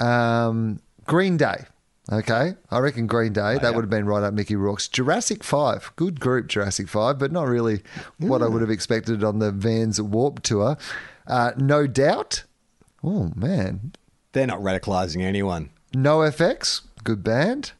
um, 0.00 0.80
Green 1.06 1.36
Day. 1.36 1.64
Okay, 2.10 2.54
I 2.70 2.78
reckon 2.78 3.06
Green 3.06 3.34
Day. 3.34 3.58
that 3.58 3.74
would 3.74 3.82
have 3.82 3.90
been 3.90 4.06
right 4.06 4.22
up 4.22 4.32
Mickey 4.32 4.56
Rourke's. 4.56 4.88
Jurassic 4.88 5.44
Five, 5.44 5.92
good 5.96 6.20
group, 6.20 6.46
Jurassic 6.46 6.88
Five, 6.88 7.18
but 7.18 7.32
not 7.32 7.48
really 7.48 7.82
what 8.16 8.42
I 8.42 8.48
would 8.48 8.62
have 8.62 8.70
expected 8.70 9.22
on 9.22 9.40
the 9.40 9.52
Vans 9.52 10.00
Warp 10.00 10.42
Tour. 10.42 10.78
Uh, 11.26 11.52
no 11.58 11.86
doubt. 11.86 12.44
Oh 13.02 13.32
man, 13.36 13.92
They're 14.32 14.46
not 14.46 14.60
radicalizing 14.60 15.22
anyone. 15.22 15.70
NOFX, 15.92 16.82
good 17.04 17.22
band. 17.22 17.72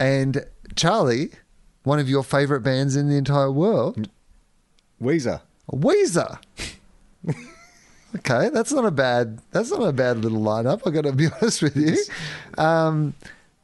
And 0.00 0.46
Charlie, 0.74 1.30
one 1.84 1.98
of 1.98 2.08
your 2.08 2.24
favorite 2.24 2.62
bands 2.62 2.96
in 2.96 3.08
the 3.08 3.16
entire 3.16 3.50
world, 3.52 4.08
Weezer. 5.00 5.40
Weezer. 5.70 6.38
okay, 8.16 8.48
that's 8.52 8.72
not 8.72 8.84
a 8.84 8.90
bad. 8.90 9.40
That's 9.52 9.70
not 9.70 9.82
a 9.82 9.92
bad 9.92 10.18
little 10.18 10.40
lineup. 10.40 10.82
I 10.86 10.90
got 10.90 11.04
to 11.04 11.12
be 11.12 11.26
honest 11.40 11.62
with 11.62 11.76
you. 11.76 11.96
Um, 12.62 13.14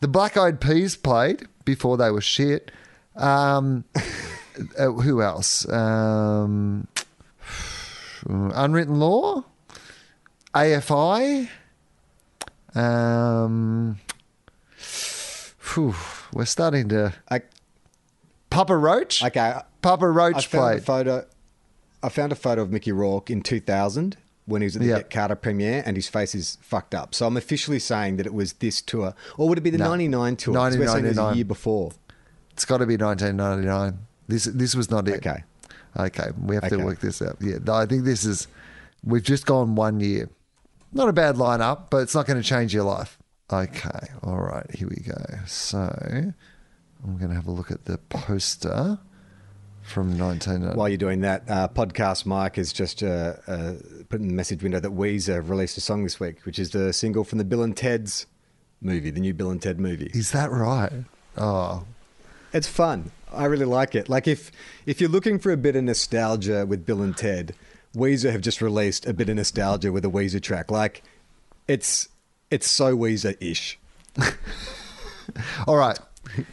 the 0.00 0.08
Black 0.08 0.36
Eyed 0.36 0.60
Peas 0.60 0.96
played 0.96 1.46
before 1.64 1.96
they 1.96 2.10
were 2.10 2.20
shit. 2.20 2.70
Um, 3.16 3.84
uh, 4.78 4.92
who 4.92 5.22
else? 5.22 5.68
Um, 5.68 6.86
Unwritten 8.28 8.98
Law, 9.00 9.44
AFI. 10.58 11.48
Um, 12.74 13.98
phew, 14.76 15.94
we're 16.32 16.44
starting 16.44 16.88
to. 16.88 17.14
I, 17.30 17.42
Papa 18.50 18.76
Roach. 18.76 19.22
okay. 19.24 19.54
Papa 19.82 20.08
Roach 20.08 20.36
I 20.36 20.40
found 20.40 20.64
a 20.64 20.70
played. 20.72 20.84
photo. 20.84 21.26
I 22.02 22.08
found 22.08 22.32
a 22.32 22.36
photo 22.36 22.62
of 22.62 22.70
Mickey 22.72 22.92
Rourke 22.92 23.30
in 23.30 23.42
2000 23.42 24.16
when 24.46 24.62
he 24.62 24.66
was 24.66 24.76
at 24.76 24.82
the. 24.82 24.88
Get 24.88 25.10
Carter 25.10 25.36
premiere, 25.36 25.82
and 25.86 25.96
his 25.96 26.08
face 26.08 26.34
is 26.34 26.58
fucked 26.60 26.94
up. 26.94 27.14
So 27.14 27.26
I'm 27.26 27.36
officially 27.36 27.78
saying 27.78 28.16
that 28.16 28.26
it 28.26 28.34
was 28.34 28.54
this 28.54 28.82
tour, 28.82 29.14
or 29.36 29.48
would 29.48 29.58
it 29.58 29.62
be 29.62 29.70
the 29.70 29.78
No. 29.78 29.88
99 29.90 30.36
tour? 30.36 30.54
'Cause 30.54 30.76
we're 30.76 30.86
saying 30.88 31.04
it 31.04 31.08
was 31.10 31.16
1999. 31.18 31.32
a 31.32 31.36
year 31.36 31.44
before. 31.44 31.92
It's 32.52 32.64
got 32.64 32.78
to 32.78 32.86
be 32.86 32.96
1999. 32.96 33.98
This 34.26 34.44
this 34.44 34.74
was 34.74 34.90
not 34.90 35.06
it. 35.08 35.16
Okay. 35.26 35.44
Okay, 35.96 36.30
we 36.44 36.54
have 36.56 36.68
to 36.68 36.78
work 36.78 37.00
this 37.00 37.22
out. 37.22 37.36
Yeah, 37.40 37.58
I 37.72 37.86
think 37.86 38.04
this 38.04 38.24
is. 38.24 38.46
We've 39.04 39.22
just 39.22 39.46
gone 39.46 39.74
one 39.76 40.00
year. 40.00 40.28
Not 40.92 41.08
a 41.08 41.12
bad 41.12 41.36
lineup, 41.36 41.90
but 41.90 41.98
it's 41.98 42.14
not 42.14 42.26
going 42.26 42.40
to 42.40 42.46
change 42.46 42.72
your 42.74 42.84
life. 42.84 43.18
Okay, 43.52 44.08
all 44.22 44.38
right, 44.40 44.66
here 44.74 44.88
we 44.88 45.02
go. 45.02 45.16
So 45.46 45.78
I'm 45.78 47.16
going 47.16 47.28
to 47.28 47.34
have 47.34 47.46
a 47.46 47.50
look 47.50 47.70
at 47.70 47.84
the 47.86 47.98
poster 47.98 48.98
from 49.82 50.18
1999. 50.18 50.76
While 50.76 50.88
you're 50.88 50.98
doing 50.98 51.20
that, 51.20 51.44
uh, 51.48 51.68
podcast 51.68 52.26
Mike 52.26 52.56
has 52.56 52.72
just 52.72 53.02
uh, 53.02 53.34
uh, 53.46 53.74
put 54.08 54.20
in 54.20 54.28
the 54.28 54.34
message 54.34 54.62
window 54.62 54.80
that 54.80 54.90
Weezer 54.92 55.46
released 55.48 55.78
a 55.78 55.80
song 55.80 56.04
this 56.04 56.20
week, 56.20 56.44
which 56.44 56.58
is 56.58 56.70
the 56.70 56.92
single 56.92 57.24
from 57.24 57.38
the 57.38 57.44
Bill 57.44 57.62
and 57.62 57.76
Ted's 57.76 58.26
movie, 58.82 59.10
the 59.10 59.20
new 59.20 59.32
Bill 59.34 59.50
and 59.50 59.62
Ted 59.62 59.80
movie. 59.80 60.10
Is 60.12 60.32
that 60.32 60.50
right? 60.50 60.92
Oh, 61.36 61.84
It's 62.52 62.68
fun. 62.68 63.12
I 63.32 63.44
really 63.44 63.66
like 63.66 63.94
it. 63.94 64.08
Like 64.08 64.26
if 64.26 64.50
if 64.86 65.00
you're 65.00 65.10
looking 65.10 65.38
for 65.38 65.52
a 65.52 65.56
bit 65.56 65.76
of 65.76 65.84
nostalgia 65.84 66.64
with 66.66 66.84
Bill 66.86 67.02
and 67.02 67.16
Ted, 67.16 67.54
Weezer 67.98 68.32
have 68.32 68.40
just 68.40 68.62
released 68.62 69.06
a 69.06 69.12
bit 69.12 69.28
of 69.28 69.36
nostalgia 69.36 69.92
with 69.92 70.04
a 70.04 70.08
Weezer 70.08 70.40
track. 70.40 70.70
Like 70.70 71.02
it's 71.66 72.08
it's 72.50 72.68
so 72.70 72.96
Weezer-ish. 72.96 73.78
all 75.66 75.76
right. 75.76 75.98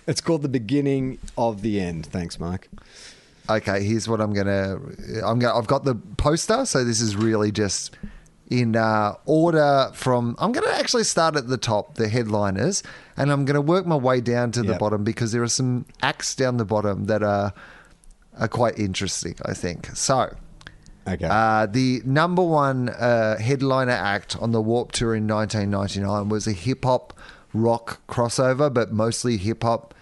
It's 0.07 0.21
called 0.21 0.41
the 0.41 0.49
beginning 0.49 1.19
of 1.37 1.61
the 1.61 1.79
end. 1.79 2.05
Thanks, 2.05 2.39
Mike. 2.39 2.69
Okay, 3.49 3.83
here's 3.83 4.07
what 4.07 4.21
I'm 4.21 4.33
gonna. 4.33 4.79
I'm 5.23 5.39
gonna. 5.39 5.55
I've 5.55 5.67
got 5.67 5.83
the 5.83 5.95
poster, 6.17 6.65
so 6.65 6.83
this 6.83 6.99
is 6.99 7.15
really 7.15 7.51
just 7.51 7.95
in 8.49 8.75
uh, 8.75 9.15
order 9.25 9.91
from. 9.93 10.35
I'm 10.39 10.51
gonna 10.51 10.71
actually 10.73 11.03
start 11.03 11.35
at 11.35 11.47
the 11.47 11.57
top, 11.57 11.95
the 11.95 12.07
headliners, 12.07 12.81
and 13.17 13.31
I'm 13.31 13.45
gonna 13.45 13.61
work 13.61 13.85
my 13.85 13.95
way 13.95 14.21
down 14.21 14.51
to 14.53 14.63
the 14.63 14.75
bottom 14.75 15.03
because 15.03 15.31
there 15.31 15.43
are 15.43 15.47
some 15.47 15.85
acts 16.01 16.35
down 16.35 16.57
the 16.57 16.65
bottom 16.65 17.05
that 17.05 17.21
are 17.21 17.53
are 18.39 18.47
quite 18.47 18.79
interesting. 18.79 19.35
I 19.45 19.53
think 19.53 19.95
so. 19.95 20.35
Okay. 21.07 21.27
Uh, 21.29 21.67
the 21.67 22.01
number 22.03 22.41
one 22.41 22.89
uh, 22.89 23.37
headliner 23.37 23.91
act 23.91 24.35
on 24.41 24.51
the 24.51 24.61
Warp 24.61 24.91
Tour 24.91 25.15
in 25.15 25.27
1999 25.27 26.29
was 26.29 26.47
a 26.47 26.51
hip 26.51 26.83
hop 26.83 27.13
rock 27.53 28.01
crossover, 28.07 28.73
but 28.73 28.91
mostly 28.91 29.37
hip 29.37 29.63
hop 29.63 29.93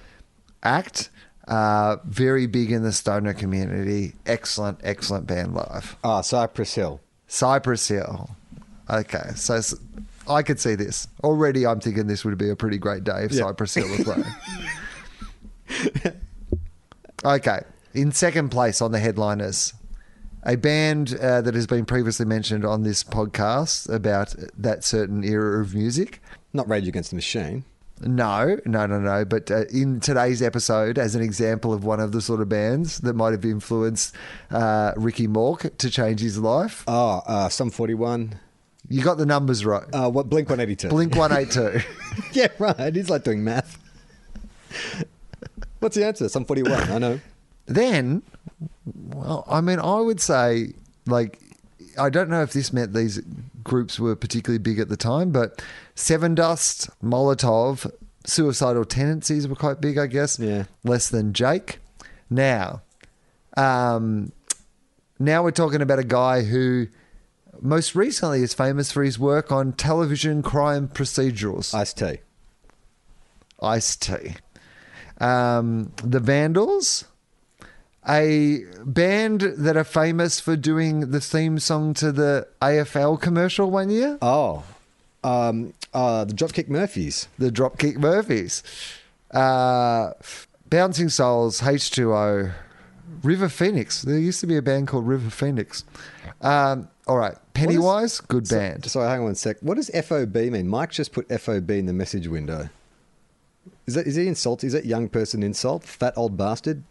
act. 0.64 1.10
Uh, 1.48 1.98
very 2.06 2.48
big 2.48 2.72
in 2.72 2.84
the 2.84 2.94
stoner 2.94 3.34
community. 3.34 4.14
Excellent, 4.26 4.80
excellent 4.82 5.28
band 5.28 5.54
live. 5.54 5.98
Ah, 6.04 6.22
Cypress 6.22 6.74
Hill. 6.76 7.02
Cypress 7.28 7.86
Hill. 7.90 8.30
Okay, 8.90 9.32
so 9.36 9.60
I 10.30 10.42
could 10.42 10.58
see 10.60 10.76
this 10.76 11.10
already. 11.22 11.68
I'm 11.68 11.82
thinking 11.82 12.08
this 12.08 12.24
would 12.24 12.38
be 12.38 12.50
a 12.50 12.56
pretty 12.56 12.78
great 12.78 13.04
day 13.04 13.26
if 13.26 13.34
Yeah. 13.34 13.44
Cypress 13.44 13.74
Hill 13.74 13.90
were 13.90 14.04
playing. 14.06 14.24
okay, 17.26 17.60
in 17.94 18.14
second 18.14 18.50
place 18.50 18.82
on 18.82 18.94
the 18.94 19.00
headliners, 19.00 19.74
a 20.46 20.56
band 20.58 21.16
uh, 21.22 21.42
that 21.42 21.54
has 21.56 21.68
been 21.68 21.86
previously 21.86 22.26
mentioned 22.26 22.66
on 22.66 22.84
this 22.84 23.04
podcast 23.04 23.92
about 23.94 24.36
that 24.58 24.84
certain 24.84 25.24
era 25.24 25.62
of 25.62 25.74
music. 25.74 26.22
Not 26.54 26.68
Rage 26.70 26.88
Against 26.88 27.10
the 27.12 27.16
Machine. 27.16 27.64
No, 28.02 28.58
no, 28.66 28.86
no, 28.86 29.00
no. 29.00 29.24
But 29.24 29.50
uh, 29.50 29.66
in 29.72 30.00
today's 30.02 30.42
episode, 30.42 30.98
as 31.00 31.16
an 31.16 31.22
example 31.22 31.72
of 31.74 31.86
one 31.86 32.00
of 32.00 32.12
the 32.12 32.22
sort 32.22 32.42
of 32.42 32.50
bands 32.50 32.98
that 33.00 33.14
might 33.14 33.32
have 33.32 33.46
influenced 33.46 34.14
uh, 34.52 34.92
Ricky 34.98 35.28
Mork 35.28 35.78
to 35.78 35.90
change 35.90 36.20
his 36.20 36.38
life, 36.38 36.84
Oh, 36.88 37.22
uh, 37.26 37.48
Sum 37.50 37.70
41. 37.70 38.38
you 38.90 39.02
got 39.04 39.18
the 39.18 39.26
numbers 39.26 39.66
right. 39.66 39.84
Uh, 39.94 40.10
what 40.10 40.28
Blink 40.30 40.50
182. 40.50 40.90
Blink 40.90 41.16
182. 41.16 41.88
yeah, 42.34 42.48
right. 42.60 42.94
He's 42.94 43.10
like 43.10 43.24
doing 43.24 43.44
math. 43.44 43.78
What's 45.80 45.96
the 45.96 46.06
answer? 46.06 46.28
Sum 46.30 46.46
41. 46.46 46.72
I 46.92 46.98
know. 46.98 47.20
then, 47.68 48.24
well, 48.86 49.46
I 49.48 49.62
mean, 49.62 49.80
I 49.80 50.00
would 50.00 50.20
say, 50.20 50.74
like, 51.06 51.40
I 51.98 52.10
don't 52.10 52.30
know 52.30 52.42
if 52.42 52.54
this 52.54 52.74
meant 52.74 52.94
these 52.94 53.22
groups 53.64 54.00
were 54.00 54.16
particularly 54.16 54.60
big 54.60 54.80
at 54.80 54.90
the 54.90 54.98
time, 54.98 55.32
but 55.32 55.64
Sevendust, 55.96 56.90
Molotov, 57.04 57.92
Suicidal 58.26 58.86
Tendencies 58.86 59.48
were 59.48 59.56
quite 59.56 59.82
big, 59.82 59.98
I 59.98 60.08
guess. 60.08 60.40
Yeah. 60.40 60.66
Less 60.84 61.10
than 61.10 61.34
Jake. 61.34 61.80
Now, 62.30 62.82
um, 63.58 64.32
now 65.20 65.44
we're 65.44 65.52
talking 65.52 65.82
about 65.82 66.00
a 66.00 66.04
guy 66.04 66.44
who 66.44 66.88
most 67.62 67.96
recently 67.96 68.42
is 68.42 68.54
famous 68.54 68.92
for 68.92 69.04
his 69.04 69.20
work 69.20 69.52
on 69.52 69.74
television 69.74 70.42
crime 70.42 70.88
procedurals. 70.88 71.74
Ice 71.74 71.94
T. 71.94 72.18
Ice 73.62 73.96
T. 73.96 74.36
Um, 75.20 75.94
the 76.04 76.20
Vandals, 76.20 77.06
a 78.08 78.64
band 78.86 79.42
that 79.42 79.78
are 79.78 79.84
famous 79.84 80.40
for 80.40 80.56
doing 80.56 81.12
the 81.12 81.20
theme 81.22 81.60
song 81.60 81.94
to 81.96 82.12
the 82.12 82.48
AFL 82.62 83.20
commercial 83.22 83.70
one 83.72 83.90
year, 83.90 84.18
Oh. 84.22 84.64
Um, 85.24 85.74
uh, 85.94 86.26
the 86.26 86.34
Dropkick 86.34 86.68
Murphys. 86.68 87.28
the 87.40 87.50
Dropkick 87.50 87.98
Murphys. 87.98 88.62
Uh, 89.32 90.12
Bouncing 90.70 91.08
Souls, 91.10 91.62
H2O, 91.62 92.52
River 93.24 93.48
Phoenix. 93.50 94.02
There 94.02 94.18
used 94.18 94.42
to 94.42 94.48
be 94.48 94.58
a 94.58 94.62
band 94.62 94.88
called 94.90 95.08
River 95.08 95.30
Phoenix. 95.30 95.86
Um, 96.42 96.90
all 97.08 97.18
right, 97.18 97.36
Pennywise, 97.54 98.20
good 98.22 98.50
band. 98.50 98.86
Sorry, 98.86 99.08
hang 99.08 99.22
on 99.24 99.32
a 99.32 99.36
sec. 99.36 99.58
What 99.62 99.76
does 99.76 99.90
FOB 99.90 100.36
mean? 100.36 100.68
Mike 100.68 100.92
just 100.92 101.12
put 101.14 101.28
FOB 101.30 101.70
in 101.72 101.86
the 101.86 101.94
message 101.94 102.28
window. 102.28 102.70
Is 103.86 103.94
that 103.96 104.08
is 104.08 104.16
he 104.16 104.28
insult? 104.28 104.64
Is 104.64 104.74
that 104.74 104.86
young 104.86 105.10
person 105.10 105.42
insult? 105.44 105.84
Fat 105.84 106.14
old 106.18 106.36
bastard? 106.38 106.84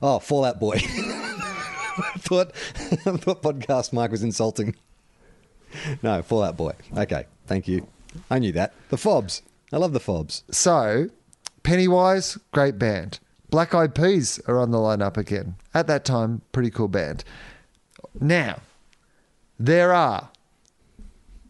Oh, 0.00 0.18
Fall 0.18 0.44
Out 0.44 0.60
Boy. 0.60 0.76
I 0.76 2.12
thought 2.18 2.52
I 2.76 2.96
thought 3.16 3.42
podcast 3.42 3.92
Mike 3.92 4.10
was 4.10 4.22
insulting. 4.22 4.76
No, 6.02 6.22
Fall 6.22 6.44
Out 6.44 6.56
Boy. 6.56 6.72
Okay, 6.96 7.26
thank 7.46 7.66
you. 7.66 7.86
I 8.30 8.38
knew 8.38 8.52
that. 8.52 8.74
The 8.90 8.96
Fobs. 8.96 9.42
I 9.72 9.76
love 9.76 9.92
the 9.92 10.00
Fobs. 10.00 10.44
So, 10.50 11.08
Pennywise, 11.62 12.38
great 12.52 12.78
band. 12.78 13.18
Black 13.50 13.74
Eyed 13.74 13.94
Peas 13.94 14.40
are 14.46 14.58
on 14.58 14.70
the 14.70 14.78
lineup 14.78 15.16
again. 15.16 15.56
At 15.74 15.86
that 15.88 16.04
time, 16.04 16.42
pretty 16.52 16.70
cool 16.70 16.88
band. 16.88 17.24
Now, 18.20 18.60
there 19.58 19.92
are 19.92 20.30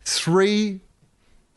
three 0.05 0.81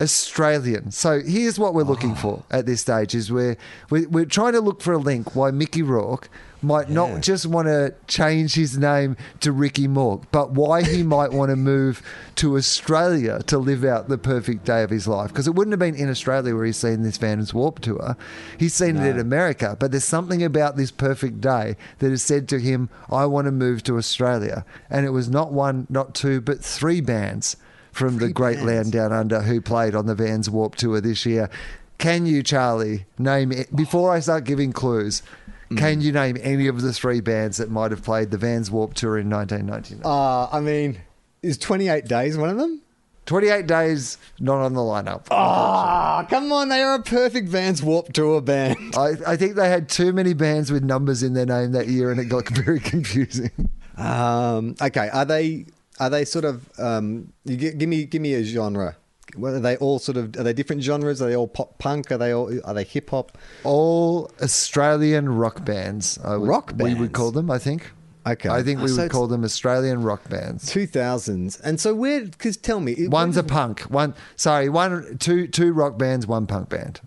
Australian. 0.00 0.90
So 0.90 1.20
here's 1.20 1.58
what 1.58 1.74
we're 1.74 1.84
looking 1.84 2.12
oh. 2.12 2.16
for 2.16 2.44
at 2.50 2.66
this 2.66 2.80
stage: 2.80 3.14
is 3.14 3.32
we're 3.32 3.56
we're, 3.88 4.08
we're 4.08 4.24
trying 4.26 4.52
to 4.52 4.60
look 4.60 4.82
for 4.82 4.92
a 4.92 4.98
link 4.98 5.34
why 5.34 5.50
Mickey 5.50 5.82
Rourke 5.82 6.28
might 6.62 6.88
Yeah. 6.88 6.94
not 6.94 7.20
just 7.20 7.46
want 7.46 7.68
to 7.68 7.92
change 8.06 8.54
his 8.54 8.78
name 8.78 9.16
to 9.40 9.52
Ricky 9.52 9.88
Mork, 9.88 10.24
but 10.30 10.52
why 10.52 10.82
he 10.82 11.02
might 11.16 11.32
want 11.32 11.50
to 11.50 11.56
move 11.56 12.02
to 12.36 12.56
Australia 12.56 13.40
to 13.46 13.58
live 13.58 13.84
out 13.84 14.08
the 14.08 14.18
perfect 14.18 14.64
day 14.64 14.82
of 14.82 14.90
his 14.90 15.06
life. 15.06 15.28
Because 15.28 15.46
it 15.46 15.54
wouldn't 15.54 15.72
have 15.72 15.80
been 15.80 15.94
in 15.94 16.08
Australia 16.08 16.54
where 16.54 16.64
he's 16.64 16.76
seen 16.76 17.02
this 17.02 17.16
Vans 17.18 17.52
Warp 17.52 17.80
tour. 17.80 18.16
He's 18.56 18.74
seen 18.74 18.96
it 18.96 19.06
in 19.10 19.18
America, 19.18 19.76
but 19.78 19.90
there's 19.90 20.04
something 20.04 20.42
about 20.42 20.76
this 20.76 20.90
perfect 20.90 21.40
day 21.40 21.76
that 21.98 22.10
has 22.10 22.22
said 22.22 22.48
to 22.48 22.58
him, 22.58 22.88
"I 23.10 23.26
want 23.26 23.46
to 23.46 23.52
move 23.52 23.82
to 23.84 23.98
Australia." 23.98 24.64
And 24.90 25.04
it 25.04 25.10
was 25.10 25.28
not 25.28 25.52
one, 25.52 25.86
not 25.90 26.14
two, 26.14 26.40
but 26.40 26.62
three 26.64 27.00
bands 27.00 27.56
from 27.90 28.18
the 28.18 28.28
great 28.30 28.62
land 28.62 28.92
down 28.92 29.12
under 29.12 29.42
who 29.42 29.60
played 29.60 29.94
on 29.94 30.06
the 30.06 30.14
Vans 30.14 30.48
Warp 30.48 30.76
Tour 30.76 31.00
this 31.00 31.26
year. 31.26 31.50
Can 31.98 32.26
you, 32.26 32.42
Charlie, 32.42 33.04
name 33.18 33.52
it 33.52 33.76
before 33.76 34.10
I 34.10 34.18
start 34.20 34.44
giving 34.44 34.72
clues? 34.72 35.22
Can 35.76 36.00
you 36.00 36.12
name 36.12 36.36
any 36.40 36.66
of 36.66 36.80
the 36.80 36.92
three 36.92 37.20
bands 37.20 37.56
that 37.58 37.70
might 37.70 37.90
have 37.90 38.02
played 38.02 38.30
the 38.30 38.38
Vans 38.38 38.70
Warp 38.70 38.94
Tour 38.94 39.18
in 39.18 39.30
1999? 39.30 40.02
Uh, 40.04 40.48
I 40.50 40.60
mean, 40.60 41.00
is 41.42 41.58
28 41.58 42.06
days 42.06 42.36
one 42.36 42.48
of 42.50 42.56
them? 42.58 42.82
28 43.26 43.66
days 43.66 44.18
not 44.40 44.56
on 44.58 44.74
the 44.74 44.80
lineup. 44.80 45.26
Ah, 45.30 46.26
come 46.28 46.50
on, 46.50 46.68
they 46.68 46.82
are 46.82 46.96
a 46.96 47.02
perfect 47.02 47.48
Vans 47.48 47.82
Warp 47.82 48.12
Tour 48.12 48.40
band. 48.40 48.76
I, 48.96 49.12
I 49.26 49.36
think 49.36 49.54
they 49.54 49.68
had 49.68 49.88
too 49.88 50.12
many 50.12 50.34
bands 50.34 50.72
with 50.72 50.82
numbers 50.82 51.22
in 51.22 51.34
their 51.34 51.46
name 51.46 51.72
that 51.72 51.88
year 51.88 52.10
and 52.10 52.20
it 52.20 52.24
got 52.24 52.48
very 52.50 52.80
confusing. 52.80 53.50
Um, 53.96 54.74
okay, 54.80 55.08
are 55.12 55.24
they 55.24 55.66
are 56.00 56.10
they 56.10 56.24
sort 56.24 56.44
of 56.44 56.68
um, 56.80 57.32
give 57.46 57.88
me 57.88 58.04
give 58.04 58.22
me 58.22 58.34
a 58.34 58.42
genre? 58.42 58.96
What 59.36 59.54
are 59.54 59.60
they 59.60 59.76
all 59.76 59.98
sort 59.98 60.16
of? 60.18 60.36
Are 60.36 60.42
they 60.42 60.52
different 60.52 60.82
genres? 60.82 61.22
Are 61.22 61.28
they 61.28 61.36
all 61.36 61.48
pop 61.48 61.78
punk? 61.78 62.12
Are 62.12 62.18
they 62.18 62.32
all? 62.32 62.52
Are 62.64 62.74
they 62.74 62.84
hip 62.84 63.10
hop? 63.10 63.38
All 63.64 64.30
Australian 64.42 65.28
rock 65.30 65.64
bands. 65.64 66.18
Would, 66.24 66.46
Rock 66.48 66.76
bands. 66.76 66.94
We 66.94 67.00
would 67.00 67.12
call 67.12 67.30
them, 67.30 67.50
I 67.50 67.58
think. 67.58 67.90
Okay. 68.26 68.48
I 68.48 68.62
think 68.62 68.80
we 68.80 68.88
so 68.88 69.02
would 69.02 69.10
call 69.10 69.26
them 69.26 69.42
Australian 69.42 70.02
rock 70.02 70.28
bands. 70.28 70.66
Two 70.70 70.86
thousands, 70.86 71.58
and 71.60 71.80
so 71.80 71.94
where? 71.94 72.24
Because 72.24 72.56
tell 72.56 72.78
me, 72.78 73.08
One's 73.08 73.36
a 73.36 73.42
punk. 73.42 73.80
One, 73.82 74.14
sorry, 74.36 74.68
one, 74.68 75.18
two, 75.18 75.48
two 75.48 75.72
rock 75.72 75.98
bands, 75.98 76.24
one 76.26 76.46
punk 76.46 76.68
band. 76.68 77.00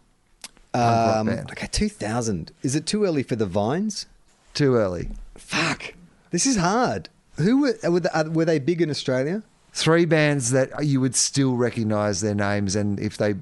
Punk 0.74 0.84
rock 0.84 1.16
Um, 1.18 1.28
band. 1.28 1.52
okay, 1.52 1.68
two 1.72 1.88
thousand. 1.90 2.52
Is 2.64 2.76
it 2.76 2.86
too 2.86 3.06
early 3.06 3.24
for 3.24 3.38
the 3.38 3.46
Vines? 3.46 4.08
Too 4.54 4.76
early. 4.76 5.10
Fuck, 5.36 5.94
this 6.32 6.46
is 6.46 6.58
hard. 6.58 7.08
Who 7.38 7.62
were 7.62 7.76
were 7.90 8.00
they, 8.02 8.10
uh, 8.10 8.24
were 8.32 8.46
they 8.46 8.60
big 8.60 8.82
in 8.82 8.90
Australia? 8.90 9.44
Three 9.78 10.06
bands 10.06 10.52
that 10.52 10.86
you 10.86 11.02
would 11.02 11.16
still 11.16 11.56
recognise 11.58 12.22
their 12.22 12.34
names, 12.34 12.78
and 12.78 12.98
if 12.98 13.18
they, 13.18 13.36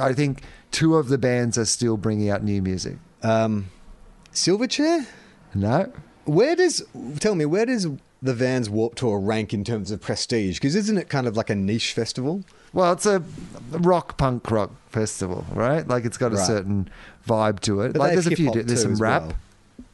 I 0.00 0.12
think 0.12 0.42
two 0.70 0.94
of 0.96 1.08
the 1.08 1.18
bands 1.18 1.58
are 1.58 1.64
still 1.64 1.96
bringing 1.96 2.30
out 2.30 2.44
new 2.44 2.62
music. 2.62 2.98
Um, 3.24 3.68
Silverchair. 4.32 5.06
No, 5.54 5.92
Where 6.24 6.54
does 6.56 6.82
tell 7.20 7.34
me 7.34 7.44
where 7.44 7.66
does 7.66 7.86
the 8.22 8.32
Vans 8.32 8.70
Warp 8.70 8.94
Tour 8.94 9.18
rank 9.18 9.52
in 9.52 9.64
terms 9.64 9.90
of 9.90 10.00
prestige? 10.00 10.58
Because 10.58 10.76
isn't 10.76 10.96
it 10.96 11.08
kind 11.08 11.26
of 11.26 11.36
like 11.36 11.50
a 11.50 11.54
niche 11.56 11.92
festival? 11.92 12.44
well, 12.72 12.92
it's 12.92 13.04
a 13.04 13.22
rock 13.72 14.16
punk 14.16 14.50
rock 14.50 14.70
festival, 14.88 15.44
right? 15.52 15.86
Like 15.86 16.04
it's 16.04 16.16
got 16.16 16.32
a 16.32 16.36
Right. 16.36 16.46
certain 16.46 16.88
vibe 17.26 17.60
to 17.60 17.80
it. 17.82 17.92
But 17.92 17.98
like 17.98 18.12
there's 18.12 18.26
a 18.28 18.36
few. 18.36 18.50
There's 18.52 18.82
some 18.82 18.94
rap. 18.94 19.22
well. 19.22 19.32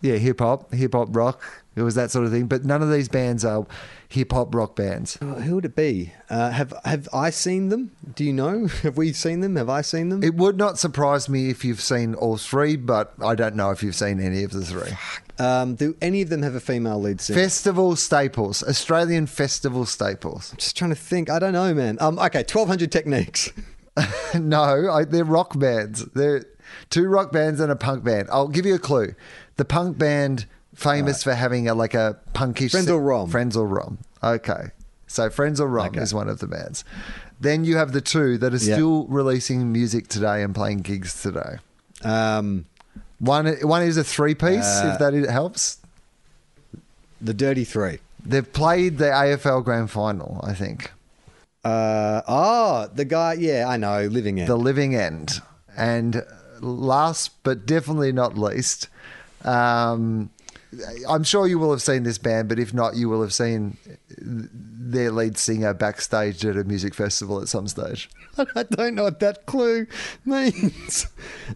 Yeah, 0.01 0.15
hip 0.17 0.39
hop, 0.41 0.73
hip 0.73 0.93
hop 0.93 1.09
rock. 1.17 1.43
It 1.79 1.83
was 1.83 1.95
that 1.95 2.11
sort 2.11 2.27
of 2.27 2.33
thing. 2.33 2.47
But 2.47 2.65
none 2.65 2.83
of 2.83 2.91
these 2.91 3.09
bands 3.09 3.45
are 3.45 3.67
hip 4.09 4.33
hop 4.33 4.55
rock 4.55 4.77
bands. 4.77 5.19
Oh, 5.21 5.35
who 5.35 5.57
would 5.57 5.65
it 5.65 5.77
be? 5.77 6.13
Uh, 6.29 6.51
have 6.51 6.73
have 6.85 7.09
I 7.13 7.31
seen 7.31 7.69
them? 7.69 7.93
Do 8.15 8.25
you 8.25 8.33
know? 8.33 8.67
Have 8.83 8.97
we 8.97 9.13
seen 9.13 9.41
them? 9.41 9.57
Have 9.57 9.69
I 9.69 9.83
seen 9.83 10.09
them? 10.09 10.23
It 10.23 10.35
would 10.35 10.57
not 10.57 10.79
surprise 10.79 11.29
me 11.29 11.51
if 11.51 11.65
you've 11.65 11.81
seen 11.81 12.15
all 12.15 12.37
three, 12.37 12.77
but 12.77 13.13
I 13.23 13.35
don't 13.35 13.55
know 13.55 13.71
if 13.71 13.83
you've 13.83 13.95
seen 13.95 14.21
any 14.21 14.45
of 14.45 14.51
the 14.51 14.65
three. 14.65 14.93
Um, 15.39 15.75
do 15.75 15.97
any 16.03 16.23
of 16.23 16.31
them 16.31 16.43
have 16.43 16.55
a 16.55 16.61
female 16.61 17.01
lead 17.01 17.21
singer? 17.21 17.39
Festival 17.39 17.97
staples, 17.97 18.63
Australian 18.63 19.27
festival 19.27 19.85
staples. 19.87 20.53
I'm 20.53 20.59
just 20.59 20.77
trying 20.77 20.91
to 20.91 20.97
think. 20.97 21.31
I 21.31 21.39
don't 21.39 21.53
know, 21.53 21.73
man. 21.75 21.99
Um, 22.01 22.19
okay, 22.19 22.43
twelve 22.43 22.69
hundred 22.69 22.91
techniques. 22.91 23.51
no, 24.35 24.91
I, 24.91 25.05
they're 25.05 25.25
rock 25.25 25.59
bands. 25.59 26.05
They're 26.07 26.45
two 26.91 27.07
rock 27.09 27.33
bands 27.33 27.61
and 27.61 27.71
a 27.71 27.77
punk 27.77 28.05
band. 28.05 28.29
I'll 28.31 28.49
give 28.49 28.67
you 28.67 28.75
a 28.75 28.79
clue. 28.79 29.15
The 29.57 29.65
punk 29.65 29.99
band 29.99 30.47
famous 30.79 31.23
for 31.25 31.35
having 31.35 31.69
a 31.69 31.75
like 31.75 31.95
a 31.95 32.17
punkish 32.35 32.73
Frenzal 32.73 33.01
Rhomb. 33.05 33.31
Frenzal 33.31 33.69
Rhomb. 33.71 33.99
Okay, 34.23 34.69
so 35.07 35.29
Frenzal 35.29 35.69
Rhomb 35.71 35.89
Okay. 35.89 36.01
is 36.01 36.15
one 36.15 36.29
of 36.29 36.39
the 36.39 36.47
bands. 36.47 36.85
Then 37.41 37.65
you 37.65 37.77
have 37.77 37.93
the 37.93 38.01
two 38.01 38.39
that 38.39 38.53
are 38.53 38.57
Yeah. 38.57 38.75
still 38.75 39.07
releasing 39.07 39.73
music 39.73 40.09
today 40.09 40.43
and 40.43 40.55
playing 40.55 40.79
gigs 40.79 41.21
today. 41.23 41.59
Um, 42.05 42.67
One 43.21 43.47
one 43.63 43.83
is 43.83 43.97
a 43.97 44.05
three 44.05 44.35
piece, 44.37 44.65
Uh, 44.65 44.91
if 44.93 44.99
that 45.01 45.13
helps. 45.31 45.79
the 47.21 47.35
Dirty 47.35 47.65
Three. 47.65 47.99
They've 48.25 48.51
played 48.53 48.99
the 48.99 49.07
AFL 49.11 49.65
Grand 49.65 49.91
Final, 49.91 50.41
I 50.45 50.55
think. 50.55 50.93
Uh, 51.65 52.23
oh, 52.29 52.89
the 52.95 53.05
guy. 53.05 53.33
Yeah, 53.35 53.67
I 53.69 53.77
know. 53.77 54.05
Living 54.07 54.39
End. 54.39 54.49
The 54.49 54.57
Living 54.57 54.95
End. 54.95 55.41
And 55.77 56.25
last 56.61 57.31
but 57.43 57.67
definitely 57.67 58.13
not 58.13 58.39
least, 58.39 58.89
um, 59.45 60.31
I'm 61.09 61.25
sure 61.25 61.47
you 61.47 61.59
will 61.59 61.71
have 61.71 61.83
seen 61.83 62.03
this 62.03 62.19
band, 62.19 62.49
but 62.49 62.59
if 62.59 62.75
not, 62.75 62.97
you 62.97 63.09
will 63.09 63.23
have 63.23 63.33
seen 63.33 63.79
their 64.19 65.11
lead 65.11 65.39
singer 65.39 65.73
backstage 65.75 66.45
at 66.45 66.57
a 66.57 66.65
music 66.65 66.95
festival 66.95 67.41
at 67.41 67.49
some 67.49 67.69
stage. 67.69 68.11
I 68.39 68.65
don't 68.65 68.95
know 68.95 69.05
what 69.05 69.21
that 69.21 69.47
clue 69.47 69.87
means. 70.25 71.07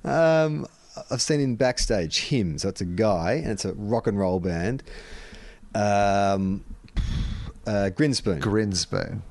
Um, 0.04 0.66
I've 1.10 1.22
seen 1.22 1.40
him 1.40 1.56
backstage. 1.56 2.28
Him. 2.28 2.58
So 2.58 2.68
it's 2.68 2.80
a 2.80 2.86
guy, 2.86 3.34
and 3.34 3.50
it's 3.50 3.64
a 3.64 3.74
rock 3.74 4.06
and 4.06 4.18
roll 4.18 4.40
band. 4.40 4.82
Um, 5.74 6.64
uh, 7.66 7.90
Grinspoon. 7.94 8.40
Grinspoon. 8.40 9.22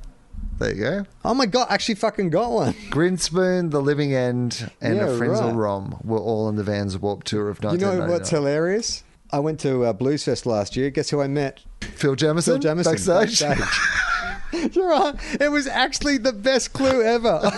There 0.60 0.76
you 0.76 0.84
go. 0.84 1.06
oh 1.26 1.34
my 1.34 1.48
god! 1.48 1.68
Actually, 1.72 1.96
fucking 1.96 2.30
got 2.30 2.52
one. 2.52 2.74
Grinspoon, 2.92 3.72
The 3.72 3.82
Living 3.82 4.14
End, 4.14 4.70
and 4.80 4.98
Yeah, 4.98 5.08
a 5.08 5.18
Frenzel 5.18 5.48
right. 5.48 5.56
Rom 5.56 6.00
were 6.04 6.20
all 6.20 6.46
on 6.46 6.56
the 6.56 6.64
Vans 6.64 7.00
Warp 7.00 7.24
Tour 7.24 7.50
of 7.50 7.64
You 7.64 7.78
know 7.80 8.06
what's 8.06 8.30
hilarious? 8.30 9.04
I 9.32 9.40
went 9.40 9.60
to 9.62 9.86
uh, 9.86 9.94
Blues 9.94 10.24
Fest 10.24 10.46
last 10.46 10.76
year. 10.76 10.90
Guess 10.90 11.10
who 11.10 11.22
I 11.22 11.28
met? 11.28 11.62
Phil 11.82 12.16
Jamieson, 12.16 12.54
Phil 12.54 12.60
Jamieson 12.60 12.94
backstage. 12.94 13.42
backstage. 13.42 14.76
You're 14.76 14.90
right. 14.90 15.16
It 15.40 15.50
was 15.52 15.68
actually 15.68 16.18
the 16.18 16.34
best 16.34 16.74
clue 16.74 17.02
ever. 17.02 17.40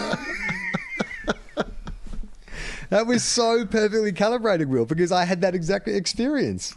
that 2.89 3.07
was 3.07 3.23
so 3.23 3.65
perfectly 3.65 4.11
calibrated, 4.11 4.69
Will, 4.69 4.85
because 4.85 5.11
I 5.11 5.25
had 5.25 5.41
that 5.41 5.55
exact 5.55 5.87
experience. 5.87 6.75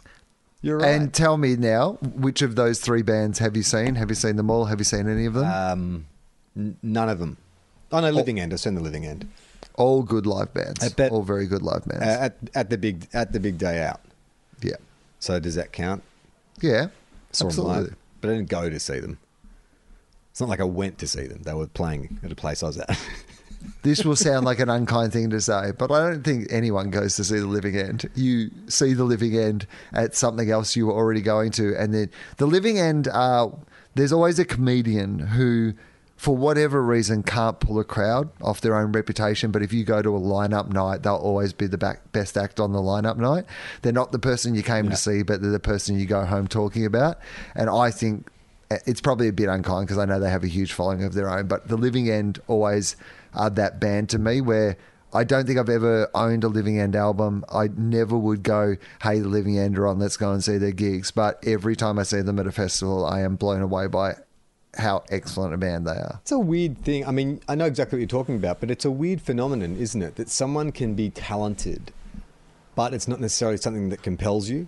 You're 0.61 0.79
right. 0.79 0.89
And 0.89 1.13
tell 1.13 1.37
me 1.37 1.55
now, 1.55 1.93
which 2.01 2.41
of 2.41 2.55
those 2.55 2.79
three 2.79 3.03
bands 3.03 3.37
have 3.39 3.55
you 3.55 3.63
seen? 3.63 3.95
Have 3.95 4.09
you 4.09 4.15
seen 4.15 4.35
them 4.37 4.49
all? 4.49 4.65
Have 4.65 4.79
you 4.79 4.85
seen 4.85 5.07
any 5.07 5.27
of 5.27 5.35
them? 5.35 5.45
um, 5.45 6.07
n- 6.55 6.77
none 6.81 7.09
of 7.09 7.19
them. 7.19 7.37
Oh 7.91 7.99
no, 7.99 8.09
Living 8.09 8.39
End. 8.39 8.51
I've 8.51 8.59
seen 8.59 8.73
the 8.75 8.81
Living 8.81 9.05
End 9.05 9.29
all 9.77 10.03
good 10.03 10.25
live 10.25 10.53
bands. 10.53 10.89
Bet- 10.93 11.11
all 11.11 11.23
very 11.23 11.45
good 11.47 11.61
live 11.61 11.83
uh, 11.83 11.99
bands. 11.99 12.05
at 12.05 12.37
at 12.55 12.69
the 12.69 12.77
big 12.77 13.07
at 13.13 13.31
the 13.31 13.39
big 13.39 13.57
day 13.57 13.83
out. 13.83 14.01
So 15.19 15.39
does 15.39 15.55
that 15.55 15.71
count? 15.71 16.03
yeah, 16.61 16.87
Saw 17.31 17.45
absolutely. 17.47 17.75
live, 17.83 17.95
but 18.21 18.29
I 18.29 18.33
didn't 18.35 18.49
go 18.49 18.69
to 18.69 18.79
see 18.79 18.99
them. 18.99 19.17
It's 20.31 20.39
not 20.39 20.49
like 20.49 20.59
I 20.59 20.65
went 20.65 20.97
to 20.99 21.07
see 21.07 21.25
them. 21.27 21.41
They 21.43 21.53
were 21.53 21.67
playing 21.67 22.19
at 22.23 22.31
a 22.31 22.35
place 22.35 22.61
I 22.63 22.67
was 22.67 22.77
at. 22.77 22.99
This 23.81 24.05
will 24.05 24.15
sound 24.15 24.45
like 24.45 24.59
an 24.59 24.69
unkind 24.69 25.11
thing 25.11 25.29
to 25.31 25.41
say, 25.41 25.71
but 25.77 25.91
I 25.91 26.09
don't 26.11 26.23
think 26.23 26.47
anyone 26.51 26.89
goes 26.91 27.15
to 27.15 27.23
see 27.23 27.39
the 27.39 27.47
Living 27.47 27.75
End. 27.75 28.09
You 28.15 28.51
see 28.67 28.93
the 28.93 29.03
Living 29.03 29.35
End 29.35 29.65
at 29.93 30.15
something 30.15 30.49
else 30.49 30.75
you 30.75 30.85
were 30.87 30.93
already 30.93 31.21
going 31.21 31.51
to, 31.53 31.75
and 31.75 31.93
then 31.93 32.09
the 32.37 32.45
Living 32.45 32.77
End. 32.79 33.07
Uh, 33.07 33.49
there's 33.95 34.13
always 34.13 34.37
a 34.39 34.45
comedian 34.45 35.19
who, 35.19 35.73
for 36.17 36.35
whatever 36.35 36.81
reason, 36.81 37.21
can't 37.21 37.59
pull 37.59 37.79
a 37.79 37.83
crowd 37.83 38.29
off 38.41 38.59
their 38.59 38.75
own 38.75 38.91
reputation. 38.91 39.51
But 39.51 39.61
if 39.61 39.71
you 39.71 39.85
go 39.85 40.01
to 40.01 40.15
a 40.15 40.19
lineup 40.19 40.67
night, 40.73 41.03
they'll 41.03 41.15
always 41.15 41.53
be 41.53 41.67
the 41.67 41.77
back, 41.77 42.11
best 42.11 42.35
act 42.35 42.59
on 42.59 42.73
the 42.73 42.79
lineup 42.79 43.17
night. 43.17 43.45
They're 43.83 43.93
not 43.93 44.11
the 44.11 44.19
person 44.19 44.55
you 44.55 44.63
came 44.63 44.89
to 44.89 44.95
see, 44.95 45.21
but 45.21 45.41
they're 45.41 45.51
the 45.51 45.59
person 45.59 45.99
you 45.99 46.07
go 46.07 46.25
home 46.25 46.47
talking 46.47 46.87
about. 46.87 47.19
And 47.53 47.69
I 47.69 47.91
think 47.91 48.29
eh, 48.71 48.79
it's 48.87 48.99
probably 48.99 49.27
a 49.27 49.33
bit 49.33 49.47
unkind 49.47 49.85
because 49.85 49.99
I 49.99 50.05
know 50.05 50.19
they 50.19 50.31
have 50.31 50.43
a 50.43 50.47
huge 50.47 50.73
following 50.73 51.03
of 51.03 51.13
their 51.13 51.29
own, 51.29 51.47
but 51.47 51.67
the 51.67 51.77
Living 51.77 52.09
End 52.09 52.39
always 52.47 52.95
are 53.35 53.51
that 53.51 53.79
band 53.79 54.09
to 54.09 54.17
me 54.17 54.41
where 54.41 54.75
I 55.13 55.23
don't 55.23 55.45
think 55.45 55.59
I've 55.59 55.69
ever 55.69 56.09
owned 56.15 56.43
a 56.43 56.47
Living 56.47 56.79
End 56.79 56.95
album. 56.95 57.45
I 57.47 57.67
never 57.67 58.17
would 58.17 58.41
go, 58.41 58.75
hey, 59.03 59.19
the 59.19 59.27
Living 59.27 59.59
End 59.59 59.77
are 59.77 59.85
on, 59.85 59.99
let's 59.99 60.17
go 60.17 60.31
and 60.31 60.43
see 60.43 60.57
their 60.57 60.71
gigs. 60.71 61.11
But 61.11 61.43
every 61.45 61.75
time 61.75 61.99
I 61.99 62.03
see 62.03 62.21
them 62.21 62.39
at 62.39 62.47
a 62.47 62.51
festival, 62.51 63.05
I 63.05 63.21
am 63.21 63.35
blown 63.35 63.61
away 63.61 63.85
by 63.85 64.15
how 64.75 65.03
excellent 65.09 65.53
a 65.53 65.57
band 65.57 65.87
they 65.87 65.91
are. 65.91 66.19
It's 66.21 66.31
a 66.31 66.39
weird 66.39 66.77
thing. 66.83 67.05
I 67.05 67.11
mean, 67.11 67.41
I 67.47 67.55
know 67.55 67.65
exactly 67.65 67.97
what 67.97 68.01
you're 68.01 68.07
talking 68.07 68.35
about, 68.35 68.59
but 68.59 68.69
it's 68.69 68.85
a 68.85 68.91
weird 68.91 69.21
phenomenon, 69.21 69.77
isn't 69.77 70.01
it? 70.01 70.15
That 70.15 70.29
someone 70.29 70.71
can 70.71 70.93
be 70.93 71.09
talented, 71.09 71.91
but 72.75 72.93
it's 72.93 73.07
not 73.07 73.19
necessarily 73.19 73.57
something 73.57 73.89
that 73.89 74.03
compels 74.03 74.49
you. 74.49 74.67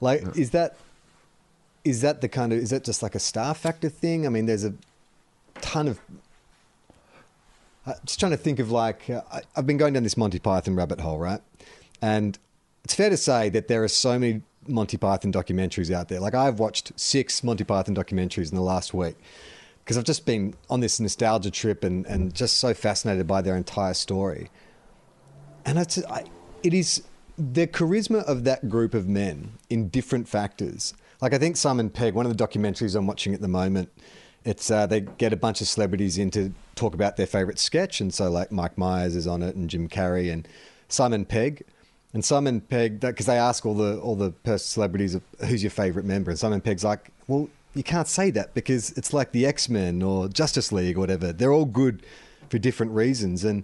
Like, 0.00 0.22
is 0.36 0.50
that 0.50 0.76
is 1.84 2.02
that 2.02 2.20
the 2.20 2.28
kind 2.28 2.52
of 2.52 2.58
is 2.58 2.70
that 2.70 2.84
just 2.84 3.02
like 3.02 3.14
a 3.14 3.18
star 3.18 3.54
factor 3.54 3.88
thing? 3.88 4.26
I 4.26 4.30
mean, 4.30 4.46
there's 4.46 4.64
a 4.64 4.74
ton 5.60 5.88
of 5.88 6.00
uh, 7.86 7.94
just 8.04 8.20
trying 8.20 8.32
to 8.32 8.38
think 8.38 8.58
of 8.58 8.70
like 8.70 9.08
uh, 9.10 9.22
I, 9.32 9.42
I've 9.56 9.66
been 9.66 9.76
going 9.76 9.94
down 9.94 10.02
this 10.02 10.16
Monty 10.16 10.38
Python 10.38 10.76
rabbit 10.76 11.00
hole, 11.00 11.18
right? 11.18 11.40
And 12.00 12.38
it's 12.84 12.94
fair 12.94 13.10
to 13.10 13.16
say 13.16 13.48
that 13.50 13.68
there 13.68 13.84
are 13.84 13.88
so 13.88 14.18
many 14.18 14.42
Monty 14.70 14.96
Python 14.96 15.32
documentaries 15.32 15.92
out 15.92 16.08
there. 16.08 16.20
Like 16.20 16.34
I've 16.34 16.58
watched 16.58 16.92
six 16.96 17.42
Monty 17.44 17.64
Python 17.64 17.94
documentaries 17.94 18.50
in 18.50 18.56
the 18.56 18.62
last 18.62 18.94
week 18.94 19.16
because 19.84 19.98
I've 19.98 20.04
just 20.04 20.26
been 20.26 20.54
on 20.68 20.80
this 20.80 21.00
nostalgia 21.00 21.50
trip 21.50 21.84
and, 21.84 22.06
and 22.06 22.34
just 22.34 22.58
so 22.58 22.74
fascinated 22.74 23.26
by 23.26 23.42
their 23.42 23.56
entire 23.56 23.94
story. 23.94 24.50
And 25.64 25.78
it's, 25.78 26.02
I, 26.06 26.24
it 26.62 26.74
is 26.74 27.02
the 27.36 27.66
charisma 27.66 28.22
of 28.24 28.44
that 28.44 28.68
group 28.68 28.94
of 28.94 29.08
men 29.08 29.52
in 29.68 29.88
different 29.88 30.28
factors. 30.28 30.94
Like 31.20 31.34
I 31.34 31.38
think 31.38 31.56
Simon 31.56 31.90
Pegg, 31.90 32.14
one 32.14 32.26
of 32.26 32.36
the 32.36 32.46
documentaries 32.46 32.94
I'm 32.94 33.06
watching 33.06 33.34
at 33.34 33.40
the 33.40 33.48
moment, 33.48 33.90
it's 34.44 34.70
uh, 34.70 34.86
they 34.86 35.00
get 35.00 35.32
a 35.32 35.36
bunch 35.36 35.60
of 35.60 35.68
celebrities 35.68 36.16
in 36.18 36.30
to 36.30 36.52
talk 36.74 36.94
about 36.94 37.16
their 37.16 37.26
favorite 37.26 37.58
sketch, 37.58 38.00
and 38.00 38.12
so 38.12 38.30
like 38.30 38.50
Mike 38.50 38.78
Myers 38.78 39.14
is 39.14 39.26
on 39.26 39.42
it, 39.42 39.54
and 39.54 39.68
Jim 39.68 39.88
Carrey, 39.88 40.32
and 40.32 40.48
Simon 40.88 41.26
Pegg. 41.26 41.64
And 42.12 42.24
Simon 42.24 42.60
Pegg, 42.60 43.00
because 43.00 43.26
they 43.26 43.38
ask 43.38 43.64
all 43.64 43.74
the 43.74 43.98
all 44.00 44.16
the 44.16 44.58
celebrities 44.58 45.16
who's 45.46 45.62
your 45.62 45.70
favorite 45.70 46.04
member, 46.04 46.30
and 46.30 46.38
Simon 46.38 46.60
Pegg's 46.60 46.84
like, 46.84 47.10
well, 47.28 47.48
you 47.74 47.84
can't 47.84 48.08
say 48.08 48.30
that 48.32 48.52
because 48.52 48.90
it's 48.92 49.12
like 49.12 49.30
the 49.32 49.46
X 49.46 49.68
Men 49.68 50.02
or 50.02 50.28
Justice 50.28 50.72
League 50.72 50.96
or 50.96 51.00
whatever. 51.00 51.32
They're 51.32 51.52
all 51.52 51.66
good 51.66 52.04
for 52.48 52.58
different 52.58 52.92
reasons, 52.92 53.44
and 53.44 53.62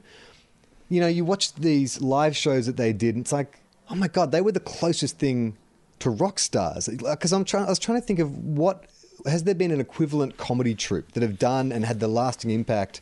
you 0.89 1.01
know, 1.01 1.09
you 1.09 1.25
watch 1.25 1.55
these 1.55 2.01
live 2.01 2.37
shows 2.37 2.67
that 2.67 2.77
they 2.77 2.93
did, 2.93 3.17
and 3.17 3.25
it's 3.25 3.33
like, 3.33 3.59
oh 3.91 3.97
my 3.97 4.09
god, 4.09 4.31
they 4.31 4.41
were 4.41 4.53
the 4.53 4.61
closest 4.61 5.19
thing 5.19 5.57
to 5.99 6.11
rock 6.11 6.39
stars. 6.39 6.89
Because 6.89 7.33
I'm 7.33 7.45
trying, 7.45 7.67
I 7.67 7.71
was 7.71 7.79
trying 7.79 8.01
to 8.01 8.07
think 8.07 8.19
of 8.19 8.37
what 8.45 8.85
has 9.27 9.45
there 9.45 9.55
been 9.55 9.73
an 9.73 9.81
equivalent 9.81 10.37
comedy 10.37 10.75
troupe 10.75 11.13
that 11.13 11.23
have 11.23 11.39
done 11.39 11.73
and 11.73 11.85
had 11.85 12.01
the 12.01 12.09
lasting 12.09 12.51
impact 12.51 13.01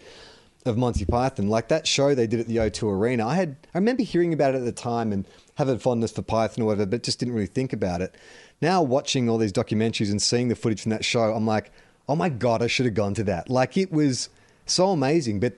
of 0.65 0.79
Monty 0.79 1.05
Python, 1.05 1.49
like 1.49 1.69
that 1.69 1.87
show 1.87 2.15
they 2.15 2.27
did 2.27 2.41
at 2.41 2.47
the 2.47 2.57
O2 2.57 2.91
Arena. 2.91 3.27
I 3.27 3.35
had 3.35 3.57
I 3.75 3.79
remember 3.79 4.03
hearing 4.03 4.33
about 4.33 4.55
it 4.55 4.59
at 4.59 4.65
the 4.65 4.73
time 4.73 5.13
and 5.13 5.27
having 5.57 5.79
fondness 5.79 6.13
for 6.13 6.23
Python 6.23 6.63
or 6.63 6.67
whatever, 6.67 6.87
but 6.87 7.03
just 7.03 7.19
didn't 7.19 7.35
really 7.35 7.47
think 7.47 7.73
about 7.73 8.01
it. 8.01 8.15
Now 8.63 8.83
watching 8.83 9.29
all 9.29 9.39
these 9.39 9.53
documentaries 9.53 10.11
and 10.11 10.23
seeing 10.23 10.49
the 10.49 10.57
footage 10.57 10.83
from 10.83 10.91
that 10.91 11.05
show, 11.05 11.35
I'm 11.35 11.47
like, 11.47 11.71
oh 12.09 12.17
my 12.17 12.29
god, 12.29 12.63
I 12.63 12.67
should 12.67 12.87
have 12.87 12.95
gone 12.95 13.15
to 13.15 13.25
that. 13.25 13.51
Like 13.51 13.77
it 13.77 13.93
was 13.93 14.31
so 14.67 14.91
amazing, 14.91 15.41
but 15.41 15.55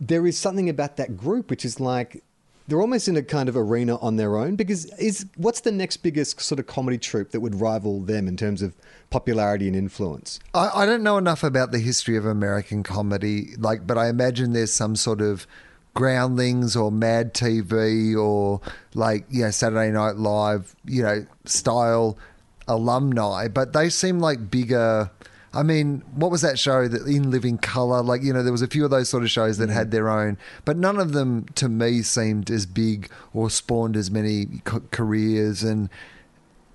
there 0.00 0.26
is 0.26 0.38
something 0.38 0.68
about 0.68 0.96
that 0.96 1.16
group 1.16 1.50
which 1.50 1.64
is 1.64 1.78
like 1.78 2.22
they're 2.66 2.80
almost 2.80 3.08
in 3.08 3.16
a 3.16 3.22
kind 3.22 3.48
of 3.48 3.56
arena 3.56 3.96
on 3.98 4.16
their 4.16 4.36
own 4.36 4.56
because 4.56 4.86
is 4.98 5.26
what's 5.36 5.60
the 5.60 5.72
next 5.72 5.98
biggest 5.98 6.40
sort 6.40 6.58
of 6.58 6.66
comedy 6.66 6.98
troupe 6.98 7.30
that 7.32 7.40
would 7.40 7.60
rival 7.60 8.00
them 8.00 8.26
in 8.26 8.36
terms 8.36 8.62
of 8.62 8.74
popularity 9.10 9.66
and 9.66 9.76
influence? 9.76 10.40
I, 10.54 10.70
I 10.74 10.86
don't 10.86 11.02
know 11.02 11.18
enough 11.18 11.42
about 11.42 11.72
the 11.72 11.78
history 11.78 12.16
of 12.16 12.24
American 12.24 12.82
comedy, 12.82 13.54
like, 13.58 13.86
but 13.86 13.98
I 13.98 14.08
imagine 14.08 14.52
there's 14.52 14.72
some 14.72 14.96
sort 14.96 15.20
of 15.20 15.46
Groundlings 15.94 16.74
or 16.74 16.90
Mad 16.90 17.34
TV 17.34 18.16
or 18.16 18.60
like 18.94 19.24
you 19.30 19.42
know 19.42 19.50
Saturday 19.50 19.92
Night 19.92 20.16
Live, 20.16 20.74
you 20.84 21.02
know, 21.02 21.24
style 21.44 22.18
alumni, 22.66 23.46
but 23.48 23.72
they 23.72 23.88
seem 23.88 24.18
like 24.18 24.50
bigger 24.50 25.10
I 25.54 25.62
mean, 25.62 26.02
what 26.14 26.30
was 26.30 26.42
that 26.42 26.58
show 26.58 26.88
that 26.88 27.06
in 27.06 27.30
Living 27.30 27.58
Color? 27.58 28.02
Like, 28.02 28.22
you 28.22 28.32
know, 28.32 28.42
there 28.42 28.52
was 28.52 28.62
a 28.62 28.66
few 28.66 28.84
of 28.84 28.90
those 28.90 29.08
sort 29.08 29.22
of 29.22 29.30
shows 29.30 29.58
that 29.58 29.68
had 29.68 29.84
mm-hmm. 29.84 29.90
their 29.90 30.08
own, 30.10 30.36
but 30.64 30.76
none 30.76 30.98
of 30.98 31.12
them 31.12 31.46
to 31.54 31.68
me 31.68 32.02
seemed 32.02 32.50
as 32.50 32.66
big 32.66 33.10
or 33.32 33.50
spawned 33.50 33.96
as 33.96 34.10
many 34.10 34.46
careers 34.90 35.62
and 35.62 35.88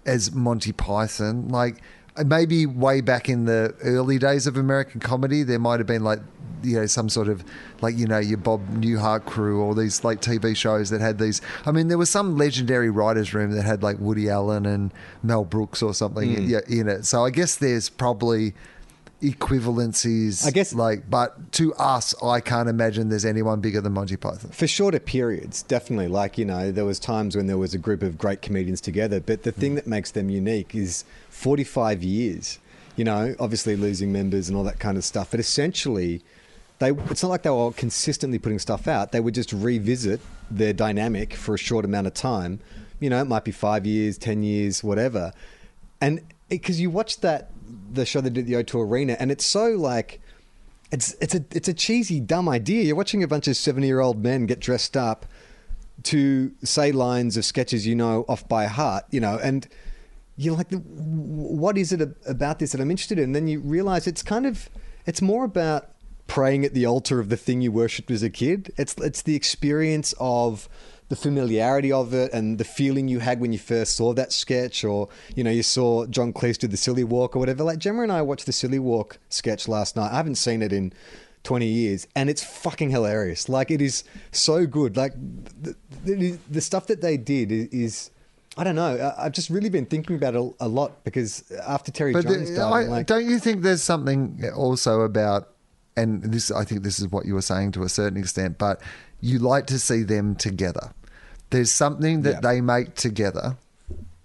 as 0.06 0.32
Monty 0.32 0.72
Python. 0.72 1.50
Like, 1.50 1.82
maybe 2.26 2.66
way 2.66 3.02
back 3.02 3.30
in 3.30 3.46
the 3.46 3.76
early 3.82 4.18
days 4.18 4.48
of 4.48 4.58
American 4.58 5.00
comedy, 5.00 5.44
there 5.44 5.60
might 5.60 5.80
have 5.80 5.88
been 5.88 6.04
like 6.04 6.20
you 6.64 6.76
know 6.76 6.86
some 6.86 7.10
sort 7.10 7.28
of 7.28 7.44
like 7.82 7.98
you 7.98 8.06
know 8.06 8.20
your 8.20 8.38
Bob 8.38 8.68
Newhart 8.70 9.26
crew 9.26 9.62
or 9.62 9.76
these 9.76 10.04
like 10.04 10.22
TV 10.22 10.56
shows 10.56 10.90
that 10.90 11.02
had 11.02 11.18
these. 11.18 11.42
I 11.66 11.72
mean, 11.72 11.88
there 11.88 11.98
was 11.98 12.10
some 12.10 12.38
legendary 12.38 12.90
writers' 12.90 13.34
room 13.34 13.52
that 13.52 13.64
had 13.64 13.84
like 13.84 13.98
Woody 14.00 14.30
Allen 14.30 14.66
and 14.66 14.94
Mel 15.24 15.46
Brooks 15.46 15.82
or 15.82 15.94
something 15.94 16.36
mm. 16.36 16.70
in 16.70 16.88
it. 16.88 17.06
So 17.06 17.26
I 17.26 17.30
guess 17.30 17.56
there's 17.56 17.90
probably 17.90 18.54
equivalencies. 19.22 20.46
I 20.46 20.52
guess, 20.52 20.74
like, 20.74 21.10
but 21.10 21.52
to 21.54 21.74
us, 21.76 22.16
I 22.24 22.40
can't 22.40 22.70
imagine 22.70 23.10
there's 23.10 23.26
anyone 23.26 23.60
bigger 23.60 23.82
than 23.82 23.94
Monty 23.94 24.18
Python 24.18 24.52
for 24.52 24.68
shorter 24.68 25.00
periods. 25.00 25.64
Definitely, 25.64 26.08
like 26.08 26.38
you 26.38 26.46
know, 26.46 26.72
there 26.72 26.86
was 26.86 27.00
times 27.00 27.36
when 27.36 27.48
there 27.48 27.58
was 27.58 27.74
a 27.74 27.78
group 27.78 28.02
of 28.02 28.18
great 28.18 28.42
comedians 28.42 28.82
together. 28.82 29.20
But 29.20 29.44
the 29.44 29.52
thing 29.52 29.74
mm. 29.74 29.76
that 29.76 29.88
makes 29.88 30.12
them 30.12 30.30
unique 30.30 30.76
is 30.76 31.06
45 31.40 32.04
years. 32.04 32.60
You 32.96 33.06
know, 33.06 33.34
obviously 33.40 33.78
losing 33.78 34.12
members 34.12 34.50
and 34.50 34.58
all 34.58 34.66
that 34.66 34.80
kind 34.80 34.98
of 34.98 35.06
stuff, 35.06 35.32
but 35.32 35.40
essentially 35.40 36.22
they 36.80 36.92
it's 36.92 37.24
not 37.24 37.30
like 37.30 37.44
they 37.44 37.50
were 37.50 37.72
consistently 37.72 38.40
putting 38.40 38.60
stuff 38.60 38.88
out. 38.88 39.14
They 39.14 39.22
would 39.22 39.36
just 39.36 39.54
revisit 39.54 40.20
their 40.52 40.74
dynamic 40.74 41.34
for 41.34 41.56
a 41.56 41.58
short 41.58 41.86
amount 41.86 42.08
of 42.08 42.14
time. 42.14 42.60
You 43.00 43.10
know, 43.10 43.22
it 43.22 43.26
might 43.26 43.46
be 43.46 43.52
five 43.52 43.86
years, 43.86 44.18
ten 44.18 44.44
years, 44.44 44.84
whatever. 44.84 45.32
And 46.02 46.22
because 46.50 46.82
you 46.82 46.90
watch 46.90 47.22
that 47.22 47.52
the 47.94 48.06
show 48.06 48.20
they 48.20 48.30
did 48.30 48.42
at 48.42 48.48
the 48.48 48.64
O2 48.64 48.90
Arena, 48.90 49.16
and 49.18 49.32
it's 49.32 49.46
so 49.46 49.70
like 49.70 50.20
it's 50.92 51.16
it's 51.22 51.36
a 51.36 51.46
it's 51.52 51.70
a 51.70 51.74
cheesy, 51.74 52.20
dumb 52.20 52.50
idea. 52.50 52.84
You're 52.84 52.98
watching 52.98 53.24
a 53.24 53.28
bunch 53.28 53.48
of 53.48 53.56
seventy 53.56 53.88
year 53.88 54.02
old 54.02 54.22
men 54.22 54.46
get 54.46 54.60
dressed 54.60 54.98
up 54.98 55.26
to 56.04 56.52
say 56.64 56.92
lines 56.92 57.38
of 57.38 57.46
sketches 57.46 57.88
you 57.88 57.96
know 57.96 58.26
off 58.28 58.46
by 58.50 58.66
heart, 58.66 59.06
you 59.10 59.22
know, 59.22 59.40
and 59.42 59.68
you're 60.40 60.56
like, 60.56 60.72
what 60.72 61.78
is 61.78 61.92
it 61.92 62.02
about 62.26 62.60
this 62.60 62.72
that 62.72 62.80
I'm 62.80 62.90
interested 62.90 63.18
in? 63.18 63.26
And 63.26 63.36
then 63.36 63.48
you 63.50 63.60
realize 63.60 64.08
it's 64.08 64.24
kind 64.24 64.46
of 64.46 64.70
it's 65.06 65.22
more 65.22 65.44
about 65.44 65.90
praying 66.28 66.64
at 66.64 66.74
the 66.74 66.86
altar 66.86 67.20
of 67.20 67.28
the 67.28 67.36
thing 67.36 67.62
you 67.62 67.74
worshipped 67.74 68.10
as 68.10 68.24
a 68.24 68.30
kid. 68.30 68.72
It's 68.78 68.96
it's 69.00 69.22
the 69.22 69.36
experience 69.36 70.14
of 70.18 70.70
the 71.10 71.18
familiarity 71.18 71.92
of 71.92 72.14
it 72.14 72.32
and 72.32 72.58
the 72.58 72.64
feeling 72.64 73.10
you 73.10 73.20
had 73.20 73.42
when 73.42 73.52
you 73.52 73.60
first 73.60 73.98
saw 73.98 74.14
that 74.14 74.32
sketch, 74.32 74.86
or 74.86 75.10
you 75.36 75.44
know 75.44 75.52
you 75.52 75.64
saw 75.64 76.06
John 76.06 76.32
Cleese 76.32 76.58
do 76.58 76.68
the 76.68 76.78
Silly 76.78 77.04
Walk 77.04 77.36
or 77.36 77.40
whatever. 77.40 77.66
Like 77.66 77.80
Gemma 77.80 78.04
and 78.04 78.12
I 78.12 78.22
watched 78.22 78.46
the 78.46 78.54
Silly 78.54 78.80
Walk 78.80 79.20
sketch 79.28 79.68
last 79.68 79.98
night. 79.98 80.14
I 80.14 80.16
haven't 80.16 80.36
seen 80.36 80.62
it 80.62 80.72
in. 80.72 80.94
20 81.44 81.66
years 81.66 82.06
and 82.18 82.30
it's 82.30 82.44
fucking 82.44 82.90
hilarious 82.90 83.48
like 83.48 83.72
it 83.72 83.80
is 83.80 84.04
so 84.34 84.66
good 84.68 84.98
like 84.98 85.14
the, 85.62 85.74
the, 86.04 86.38
the 86.50 86.60
stuff 86.60 86.88
that 86.88 87.00
they 87.00 87.16
did 87.16 87.50
is, 87.50 87.68
is 87.68 88.12
I 88.58 88.64
don't 88.64 88.76
know. 88.76 89.14
I've 89.18 89.32
just 89.32 89.50
really 89.50 89.70
been 89.70 89.86
thinking 89.86 90.16
about 90.16 90.36
it 90.36 90.54
a 90.60 90.68
lot 90.68 91.04
because 91.04 91.50
after 91.66 91.92
Terry 91.92 92.14
but 92.14 92.26
Jones 92.26 92.50
the, 92.50 92.58
died, 92.58 92.72
I, 92.72 92.84
like, 92.84 93.06
don't 93.06 93.26
you 93.26 93.40
think 93.40 93.62
there's 93.62 93.84
something 93.84 94.44
also 94.56 95.02
about 95.02 95.50
and 95.96 96.24
this 96.24 96.52
I 96.52 96.64
think 96.64 96.84
this 96.84 97.00
is 97.00 97.10
what 97.10 97.26
you 97.26 97.34
were 97.34 97.42
saying 97.42 97.74
to 97.74 97.84
a 97.84 97.90
certain 97.90 98.18
extent, 98.18 98.58
but 98.58 98.82
you 99.22 99.40
like 99.40 99.68
to 99.68 99.80
see 99.80 100.04
them 100.04 100.36
together. 100.36 100.94
There's 101.50 101.72
something 101.72 102.22
that 102.24 102.36
yeah. 102.36 102.40
they 102.40 102.62
make 102.62 102.96
together. 102.96 103.58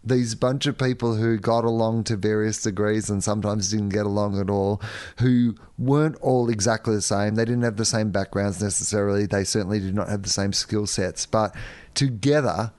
These 0.07 0.35
bunch 0.35 0.67
of 0.67 0.77
people 0.77 1.17
who 1.17 1.39
got 1.39 1.65
along 1.65 2.05
to 2.05 2.17
various 2.17 2.63
degrees 2.63 3.09
and 3.09 3.25
sometimes 3.25 3.71
didn't 3.71 3.89
get 3.89 4.05
along 4.05 4.39
at 4.39 4.51
all, 4.51 4.83
who 5.19 5.55
weren't 5.79 6.17
all 6.17 6.51
exactly 6.51 6.95
the 6.95 7.03
same. 7.03 7.37
They 7.37 7.47
didn't 7.47 7.63
have 7.63 7.79
the 7.79 7.87
same 7.87 8.11
backgrounds 8.11 8.63
necessarily. 8.63 9.25
They 9.25 9.45
certainly 9.45 9.81
did 9.81 9.95
not 9.95 10.11
have 10.11 10.23
the 10.23 10.29
same 10.29 10.53
skill 10.53 10.87
sets, 10.87 11.25
but 11.25 11.57
together 11.95 12.73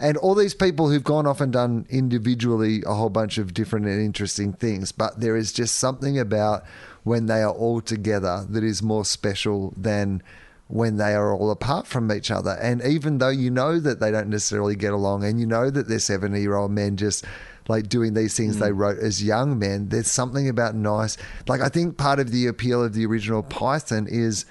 and 0.00 0.16
all 0.16 0.34
these 0.34 0.54
people 0.54 0.88
who've 0.88 1.04
gone 1.04 1.26
off 1.26 1.40
and 1.40 1.52
done 1.52 1.86
individually 1.90 2.82
a 2.86 2.94
whole 2.94 3.10
bunch 3.10 3.38
of 3.38 3.54
different 3.54 3.86
and 3.86 4.00
interesting 4.00 4.52
things, 4.52 4.92
but 4.92 5.20
there 5.20 5.36
is 5.36 5.52
just 5.52 5.76
something 5.76 6.18
about 6.18 6.64
when 7.04 7.26
they 7.26 7.42
are 7.42 7.52
all 7.52 7.80
together 7.80 8.46
that 8.48 8.64
is 8.64 8.82
more 8.82 9.04
special 9.04 9.72
than 9.76 10.22
when 10.68 10.96
they 10.96 11.14
are 11.14 11.34
all 11.34 11.50
apart 11.50 11.86
from 11.86 12.10
each 12.12 12.30
other. 12.30 12.56
And 12.60 12.82
even 12.82 13.18
though 13.18 13.28
you 13.28 13.50
know 13.50 13.80
that 13.80 14.00
they 14.00 14.10
don't 14.10 14.28
necessarily 14.28 14.76
get 14.76 14.92
along 14.92 15.24
and 15.24 15.40
you 15.40 15.46
know 15.46 15.68
that 15.68 15.88
they're 15.88 15.98
70 15.98 16.40
year 16.40 16.56
old 16.56 16.70
men 16.70 16.96
just 16.96 17.24
like 17.68 17.88
doing 17.88 18.14
these 18.14 18.36
things 18.36 18.56
mm. 18.56 18.60
they 18.60 18.72
wrote 18.72 18.98
as 18.98 19.22
young 19.22 19.58
men, 19.58 19.88
there's 19.88 20.08
something 20.08 20.48
about 20.48 20.74
nice. 20.74 21.16
Like, 21.46 21.60
I 21.60 21.68
think 21.68 21.96
part 21.96 22.20
of 22.20 22.30
the 22.30 22.46
appeal 22.46 22.82
of 22.82 22.94
the 22.94 23.04
original 23.06 23.42
Python 23.42 24.06
is 24.08 24.46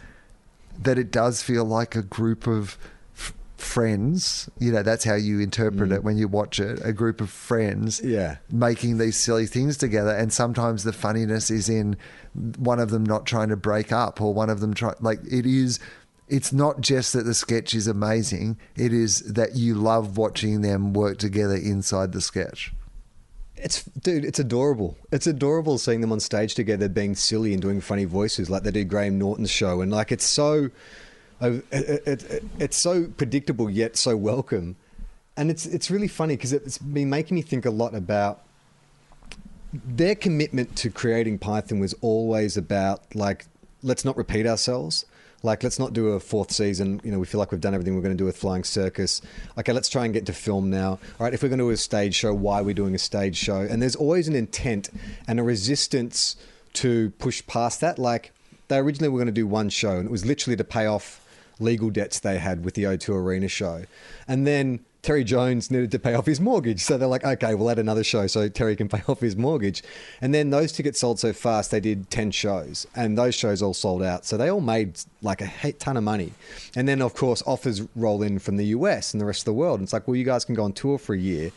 that 0.81 0.97
it 0.97 1.11
does 1.11 1.41
feel 1.41 1.65
like 1.65 1.95
a 1.95 2.01
group 2.01 2.47
of 2.47 2.77
friends 3.59 4.49
you 4.59 4.71
know 4.71 4.81
that's 4.81 5.03
how 5.03 5.15
you 5.15 5.39
interpret 5.39 5.89
mm. 5.89 5.95
it 5.95 6.03
when 6.03 6.17
you 6.17 6.27
watch 6.27 6.59
it 6.59 6.79
a 6.83 6.93
group 6.93 7.19
of 7.21 7.29
friends 7.29 8.01
yeah 8.03 8.37
making 8.51 8.97
these 8.97 9.17
silly 9.17 9.45
things 9.45 9.77
together 9.77 10.11
and 10.11 10.31
sometimes 10.31 10.83
the 10.83 10.93
funniness 10.93 11.51
is 11.51 11.67
in 11.69 11.97
one 12.57 12.79
of 12.79 12.89
them 12.89 13.03
not 13.03 13.25
trying 13.25 13.49
to 13.49 13.57
break 13.57 13.91
up 13.91 14.21
or 14.21 14.33
one 14.33 14.49
of 14.49 14.59
them 14.59 14.73
trying. 14.73 14.95
like 15.01 15.19
it 15.29 15.45
is 15.45 15.79
it's 16.27 16.53
not 16.53 16.79
just 16.79 17.13
that 17.13 17.23
the 17.23 17.33
sketch 17.33 17.73
is 17.73 17.87
amazing 17.87 18.57
it 18.75 18.93
is 18.93 19.19
that 19.21 19.55
you 19.55 19.75
love 19.75 20.17
watching 20.17 20.61
them 20.61 20.93
work 20.93 21.17
together 21.17 21.55
inside 21.55 22.11
the 22.11 22.21
sketch 22.21 22.71
it's 23.61 23.83
dude, 23.83 24.23
it's 24.23 24.39
adorable. 24.39 24.97
It's 25.11 25.27
adorable 25.27 25.77
seeing 25.77 26.01
them 26.01 26.13
on 26.13 26.21
stage 26.21 26.55
together, 26.55 26.87
being 26.87 27.13
silly 27.13 27.51
and 27.51 27.61
doing 27.61 27.81
funny 27.81 28.05
voices 28.05 28.49
like 28.49 28.63
they 28.63 28.71
did 28.71 28.87
Graham 28.87 29.19
Norton's 29.19 29.51
show, 29.51 29.81
and 29.81 29.91
like 29.91 30.13
it's 30.13 30.25
so 30.25 30.69
Oh, 31.41 31.61
it, 31.71 32.01
it, 32.05 32.23
it, 32.23 32.43
it's 32.59 32.77
so 32.77 33.07
predictable 33.07 33.69
yet 33.69 33.95
so 33.95 34.17
welcome, 34.17 34.75
and 35.37 35.49
it's 35.49 35.65
it's 35.65 35.89
really 35.89 36.07
funny 36.07 36.35
because 36.35 36.51
it's 36.51 36.77
been 36.77 37.09
making 37.09 37.35
me 37.35 37.41
think 37.41 37.65
a 37.65 37.71
lot 37.71 37.95
about 37.95 38.41
their 39.73 40.15
commitment 40.15 40.75
to 40.77 40.89
creating 40.89 41.37
Python 41.37 41.79
was 41.79 41.93
always 42.01 42.57
about 42.57 43.15
like 43.15 43.45
let's 43.83 44.03
not 44.03 44.17
repeat 44.17 44.45
ourselves. 44.45 45.05
Like, 45.41 45.63
let's 45.63 45.79
not 45.79 45.93
do 45.93 46.09
a 46.09 46.19
fourth 46.19 46.51
season. 46.51 46.99
You 47.01 47.11
know, 47.11 47.19
we 47.19 47.25
feel 47.25 47.39
like 47.39 47.51
we've 47.51 47.61
done 47.61 47.73
everything 47.73 47.95
we're 47.95 48.01
going 48.01 48.15
to 48.15 48.21
do 48.21 48.25
with 48.25 48.35
Flying 48.35 48.65
Circus. 48.65 49.21
Okay, 49.57 49.71
let's 49.71 49.87
try 49.87 50.03
and 50.03 50.13
get 50.13 50.25
to 50.25 50.33
film 50.33 50.69
now. 50.69 50.89
All 50.89 50.99
right, 51.19 51.33
if 51.33 51.41
we're 51.41 51.47
going 51.47 51.59
to 51.59 51.65
do 51.65 51.69
a 51.69 51.77
stage 51.77 52.13
show, 52.13 52.33
why 52.33 52.59
are 52.59 52.63
we 52.63 52.73
doing 52.73 52.93
a 52.93 52.99
stage 52.99 53.37
show? 53.37 53.61
And 53.61 53.81
there's 53.81 53.95
always 53.95 54.27
an 54.27 54.35
intent 54.35 54.89
and 55.27 55.39
a 55.39 55.43
resistance 55.43 56.35
to 56.73 57.11
push 57.11 57.45
past 57.47 57.79
that. 57.79 57.97
Like, 57.97 58.33
they 58.67 58.77
originally 58.79 59.07
were 59.07 59.17
going 59.17 59.27
to 59.27 59.31
do 59.31 59.47
one 59.47 59.69
show, 59.69 59.91
and 59.91 60.05
it 60.05 60.11
was 60.11 60.25
literally 60.25 60.57
to 60.57 60.65
pay 60.65 60.85
off 60.85 61.25
legal 61.59 61.89
debts 61.89 62.19
they 62.19 62.37
had 62.37 62.63
with 62.63 62.73
the 62.73 62.83
O2 62.83 63.09
Arena 63.15 63.47
show. 63.47 63.83
And 64.27 64.47
then 64.47 64.79
Terry 65.01 65.23
Jones 65.23 65.71
needed 65.71 65.91
to 65.91 65.99
pay 65.99 66.13
off 66.13 66.25
his 66.25 66.41
mortgage. 66.41 66.81
So 66.81 66.97
they're 66.97 67.07
like, 67.07 67.23
okay, 67.23 67.55
we'll 67.55 67.69
add 67.69 67.79
another 67.79 68.03
show 68.03 68.27
so 68.27 68.49
Terry 68.49 68.75
can 68.75 68.89
pay 68.89 69.01
off 69.07 69.21
his 69.21 69.35
mortgage. 69.35 69.81
And 70.21 70.33
then 70.33 70.49
those 70.49 70.71
tickets 70.71 70.99
sold 70.99 71.19
so 71.19 71.31
fast, 71.31 71.71
they 71.71 71.79
did 71.79 72.09
10 72.09 72.31
shows, 72.31 72.85
and 72.95 73.17
those 73.17 73.33
shows 73.33 73.61
all 73.61 73.73
sold 73.73 74.03
out. 74.03 74.25
So 74.25 74.35
they 74.35 74.49
all 74.49 74.61
made 74.61 74.99
like 75.21 75.41
a 75.41 75.71
ton 75.73 75.95
of 75.95 76.03
money. 76.03 76.33
And 76.75 76.87
then, 76.87 77.01
of 77.01 77.13
course, 77.15 77.41
offers 77.45 77.81
roll 77.95 78.21
in 78.23 78.39
from 78.39 78.57
the 78.57 78.65
US 78.67 79.13
and 79.13 79.21
the 79.21 79.25
rest 79.25 79.41
of 79.41 79.45
the 79.45 79.53
world. 79.53 79.79
And 79.79 79.85
it's 79.85 79.93
like, 79.93 80.07
well, 80.07 80.15
you 80.15 80.25
guys 80.25 80.43
can 80.43 80.55
go 80.55 80.63
on 80.63 80.73
tour 80.73 80.97
for 80.97 81.13
a 81.13 81.19
year 81.19 81.51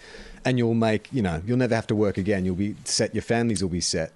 and 0.44 0.58
you'll 0.58 0.74
make, 0.74 1.08
you 1.12 1.22
know, 1.22 1.42
you'll 1.44 1.58
never 1.58 1.74
have 1.74 1.86
to 1.88 1.94
work 1.94 2.18
again. 2.18 2.44
You'll 2.44 2.56
be 2.56 2.76
set, 2.84 3.14
your 3.14 3.22
families 3.22 3.62
will 3.62 3.70
be 3.70 3.80
set. 3.80 4.12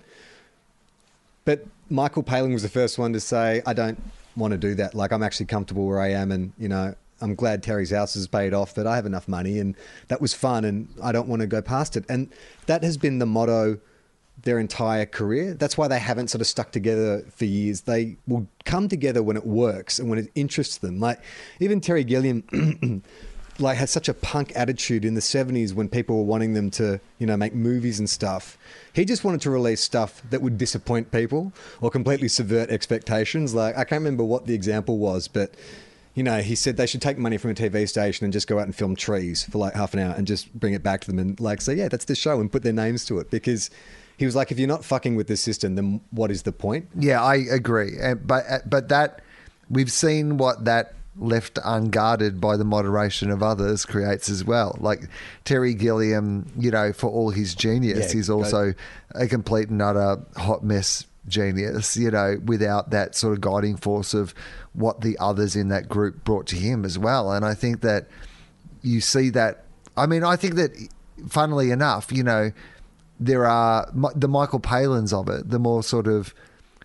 But 1.45 1.64
Michael 1.89 2.22
Palin 2.22 2.53
was 2.53 2.62
the 2.62 2.68
first 2.68 2.99
one 2.99 3.12
to 3.12 3.20
say, 3.20 3.62
I 3.64 3.72
don't 3.72 4.03
want 4.37 4.53
to 4.53 4.59
do 4.59 4.74
that. 4.76 4.95
Like, 4.95 5.12
I'm 5.12 5.22
actually 5.22 5.47
comfortable 5.47 5.87
where 5.87 6.01
I 6.01 6.11
am. 6.11 6.30
And, 6.30 6.53
you 6.59 6.68
know, 6.68 6.95
I'm 7.20 7.34
glad 7.34 7.62
Terry's 7.62 7.91
house 7.91 8.14
has 8.14 8.26
paid 8.26 8.53
off, 8.53 8.74
but 8.74 8.87
I 8.87 8.97
have 8.97 9.07
enough 9.07 9.26
money 9.26 9.59
and 9.59 9.74
that 10.09 10.20
was 10.20 10.34
fun 10.34 10.64
and 10.64 10.89
I 11.03 11.12
don't 11.12 11.28
want 11.28 11.41
to 11.41 11.47
go 11.47 11.62
past 11.62 11.97
it. 11.97 12.05
And 12.09 12.30
that 12.66 12.82
has 12.84 12.97
been 12.97 13.18
the 13.18 13.26
motto 13.26 13.78
their 14.43 14.59
entire 14.59 15.07
career. 15.07 15.55
That's 15.55 15.78
why 15.78 15.89
they 15.89 15.99
haven't 15.99 16.28
sort 16.28 16.43
of 16.43 16.47
stuck 16.47 16.72
together 16.72 17.24
for 17.34 17.47
years. 17.47 17.82
They 17.82 18.16
will 18.26 18.47
come 18.64 18.89
together 18.89 19.22
when 19.22 19.37
it 19.37 19.47
works 19.47 19.99
and 19.99 20.11
when 20.11 20.18
it 20.18 20.30
interests 20.34 20.78
them. 20.78 21.01
Like, 21.01 21.20
even 21.59 21.80
Terry 21.80 22.05
Gilliam. 22.05 23.03
like 23.61 23.77
had 23.79 23.89
such 23.89 24.09
a 24.09 24.15
punk 24.15 24.53
attitude 24.55 25.05
in 25.05 25.15
the 25.15 25.21
70s 25.21 25.73
when 25.73 25.89
people 25.89 26.17
were 26.19 26.25
wanting 26.25 26.55
them 26.55 26.71
to 26.73 27.01
you 27.19 27.27
know 27.27 27.37
make 27.37 27.55
movies 27.55 27.99
and 27.99 28.09
stuff. 28.09 28.59
He 28.93 29.05
just 29.05 29.25
wanted 29.25 29.41
to 29.43 29.51
release 29.51 29.81
stuff 29.81 30.23
that 30.31 30.43
would 30.43 30.59
disappoint 30.59 31.11
people 31.13 31.53
or 31.81 31.91
completely 31.91 32.29
subvert 32.29 32.71
expectations. 32.71 33.55
Like 33.55 33.77
i 33.77 33.85
can't 33.85 34.01
remember 34.01 34.25
what 34.25 34.47
the 34.47 34.55
example 34.55 34.99
was 34.99 35.29
but 35.29 35.55
you 36.15 36.23
know 36.23 36.41
he 36.41 36.55
said 36.55 36.77
they 36.77 36.87
should 36.87 37.03
take 37.03 37.19
money 37.19 37.37
from 37.37 37.51
a 37.51 37.55
tv 37.55 37.89
station 37.89 38.25
and 38.25 38.33
just 38.33 38.47
go 38.47 38.59
out 38.59 38.65
and 38.65 38.75
film 38.75 38.97
trees 38.97 39.45
for 39.45 39.59
like 39.59 39.75
half 39.75 39.95
an 39.95 40.01
hour 40.01 40.15
and 40.15 40.27
just 40.27 40.53
bring 40.55 40.73
it 40.73 40.83
back 40.83 41.01
to 41.03 41.07
them 41.07 41.19
and 41.19 41.39
like 41.41 41.61
say 41.61 41.75
yeah 41.75 41.89
that's 41.89 42.07
the 42.07 42.15
show 42.15 42.41
and 42.41 42.51
put 42.51 42.63
their 42.63 42.73
names 42.73 43.05
to 43.07 43.19
it. 43.19 43.31
Because 43.31 43.71
he 44.17 44.25
was 44.25 44.35
like 44.35 44.51
if 44.51 44.59
you're 44.59 44.69
not 44.69 44.85
fucking 44.85 45.17
with 45.17 45.29
the 45.29 45.37
system 45.37 45.75
then 45.75 46.01
what 46.11 46.31
is 46.31 46.43
the 46.43 46.53
point? 46.53 46.89
Yeah, 46.95 47.23
I 47.23 47.37
agree. 47.37 47.93
But 48.25 48.69
but 48.69 48.89
that 48.89 49.23
we've 49.71 49.93
seen 49.93 50.39
what 50.39 50.65
that 50.65 50.95
left 51.19 51.59
unguarded 51.64 52.41
by 52.41 52.57
the 52.57 52.64
moderation 52.64 53.31
of 53.31 53.43
others 53.43 53.85
creates 53.87 54.29
as 54.29 54.45
well. 54.45 54.77
Like 54.81 55.09
Terry 55.45 55.75
Gilliam, 55.75 56.51
you 56.59 56.71
know, 56.71 56.93
for 56.93 57.11
all 57.11 57.31
his 57.31 57.55
genius, 57.55 58.09
Yeah, 58.09 58.19
he's 58.19 58.31
also 58.31 58.75
a 59.14 59.27
complete 59.27 59.69
and 59.69 59.81
utter 59.81 60.19
hot 60.37 60.62
mess 60.62 61.07
genius, 61.29 61.97
you 61.97 62.11
know, 62.11 62.41
without 62.45 62.91
that 62.91 63.14
sort 63.14 63.33
of 63.33 63.41
guiding 63.41 63.77
force 63.77 64.14
of 64.14 64.35
what 64.75 65.01
the 65.01 65.19
others 65.19 65.57
in 65.57 65.69
that 65.69 65.89
group 65.89 66.25
brought 66.25 66.47
to 66.49 66.57
him 66.57 66.85
as 66.85 66.99
well. 66.99 67.33
And 67.33 67.45
I 67.45 67.55
think 67.55 67.81
that 67.81 68.07
you 68.83 69.01
see 69.01 69.31
that. 69.31 69.64
I 69.97 70.07
mean, 70.07 70.23
I 70.23 70.37
think 70.37 70.55
that, 70.57 70.73
funnily 71.29 71.71
enough, 71.71 72.12
you 72.12 72.23
know, 72.23 72.53
there 73.19 73.47
are 73.47 73.91
the 74.14 74.29
Michael 74.29 74.61
Palins 74.61 75.12
of 75.12 75.29
it, 75.31 75.49
the 75.49 75.59
more 75.59 75.83
sort 75.83 76.07
of 76.07 76.35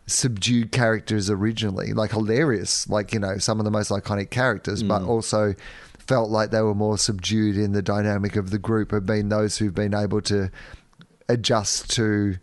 subdued 0.08 0.72
characters 0.72 1.30
originally, 1.30 1.94
like 1.94 2.12
hilarious, 2.12 2.90
like, 2.90 3.14
you 3.14 3.20
know, 3.20 3.38
some 3.38 3.60
of 3.60 3.66
the 3.66 3.72
most 3.72 3.92
iconic 3.92 4.30
characters, 4.30 4.84
but 4.84 5.00
hmm. 5.02 5.10
also 5.10 5.56
felt 6.00 6.30
like 6.30 6.52
they 6.52 6.62
were 6.62 6.76
more 6.76 6.98
subdued 6.98 7.58
in 7.58 7.72
the 7.72 7.82
dynamic 7.82 8.36
of 8.36 8.50
the 8.50 8.60
group, 8.60 8.92
have 8.92 9.06
been 9.06 9.30
those 9.30 9.58
who've 9.58 9.74
been 9.74 9.94
able 9.94 10.22
to 10.22 10.52
adjust 11.30 11.90
to 11.92 12.36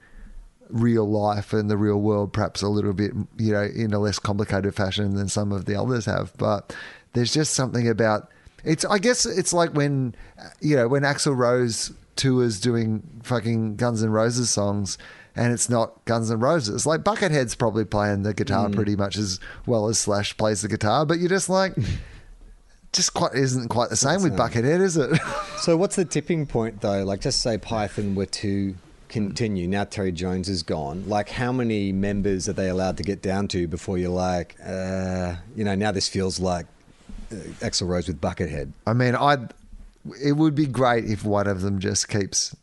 real 0.70 1.08
life 1.08 1.52
and 1.52 1.70
the 1.70 1.76
real 1.76 1.98
world 1.98 2.32
perhaps 2.32 2.60
a 2.60 2.68
little 2.68 2.92
bit 2.92 3.10
you 3.38 3.52
know 3.52 3.62
in 3.62 3.94
a 3.94 3.98
less 3.98 4.18
complicated 4.18 4.74
fashion 4.74 5.14
than 5.14 5.28
some 5.28 5.52
of 5.52 5.64
the 5.64 5.74
others 5.74 6.06
have. 6.06 6.32
But 6.36 6.74
there's 7.12 7.32
just 7.32 7.54
something 7.54 7.88
about 7.88 8.30
it's 8.64 8.84
i 8.84 8.98
guess 8.98 9.24
it's 9.24 9.52
like 9.52 9.70
when 9.70 10.14
you 10.60 10.76
know 10.76 10.88
when 10.88 11.02
axl 11.02 11.36
rose 11.36 11.92
tours 12.16 12.60
doing 12.60 13.02
fucking 13.22 13.76
guns 13.76 14.02
and 14.02 14.12
roses 14.12 14.50
songs 14.50 14.98
and 15.38 15.52
it's 15.52 15.70
not 15.70 16.04
guns 16.04 16.30
N' 16.30 16.40
roses 16.40 16.84
like 16.84 17.04
buckethead's 17.04 17.54
probably 17.54 17.84
playing 17.84 18.24
the 18.24 18.34
guitar 18.34 18.68
pretty 18.68 18.96
much 18.96 19.16
as 19.16 19.40
well 19.64 19.88
as 19.88 19.98
slash 19.98 20.36
plays 20.36 20.62
the 20.62 20.68
guitar 20.68 21.06
but 21.06 21.18
you're 21.18 21.28
just 21.28 21.48
like 21.48 21.74
just 22.92 23.14
quite 23.14 23.34
isn't 23.34 23.68
quite 23.68 23.88
the 23.90 23.96
same 23.96 24.22
with 24.22 24.36
buckethead 24.36 24.80
is 24.80 24.96
it 24.96 25.18
So 25.60 25.76
what's 25.76 25.96
the 25.96 26.04
tipping 26.04 26.46
point 26.46 26.80
though? 26.80 27.04
Like 27.04 27.20
just 27.20 27.42
say 27.42 27.58
Python 27.58 28.14
were 28.14 28.26
to 28.26 28.74
continue. 29.08 29.66
Now 29.66 29.84
Terry 29.84 30.12
Jones 30.12 30.48
is 30.48 30.62
gone. 30.62 31.08
Like 31.08 31.28
how 31.28 31.52
many 31.52 31.92
members 31.92 32.48
are 32.48 32.52
they 32.52 32.68
allowed 32.68 32.96
to 32.98 33.02
get 33.02 33.22
down 33.22 33.48
to 33.48 33.66
before 33.66 33.98
you're 33.98 34.10
like, 34.10 34.56
uh, 34.64 35.34
you 35.56 35.64
know, 35.64 35.74
now 35.74 35.90
this 35.90 36.08
feels 36.08 36.38
like 36.38 36.66
uh, 37.32 37.34
Axl 37.60 37.88
Rose 37.88 38.06
with 38.06 38.20
Buckethead. 38.20 38.72
I 38.86 38.92
mean, 38.92 39.16
I 39.16 39.48
it 40.24 40.32
would 40.32 40.54
be 40.54 40.66
great 40.66 41.04
if 41.06 41.24
one 41.24 41.48
of 41.48 41.60
them 41.60 41.80
just 41.80 42.08
keeps 42.08 42.54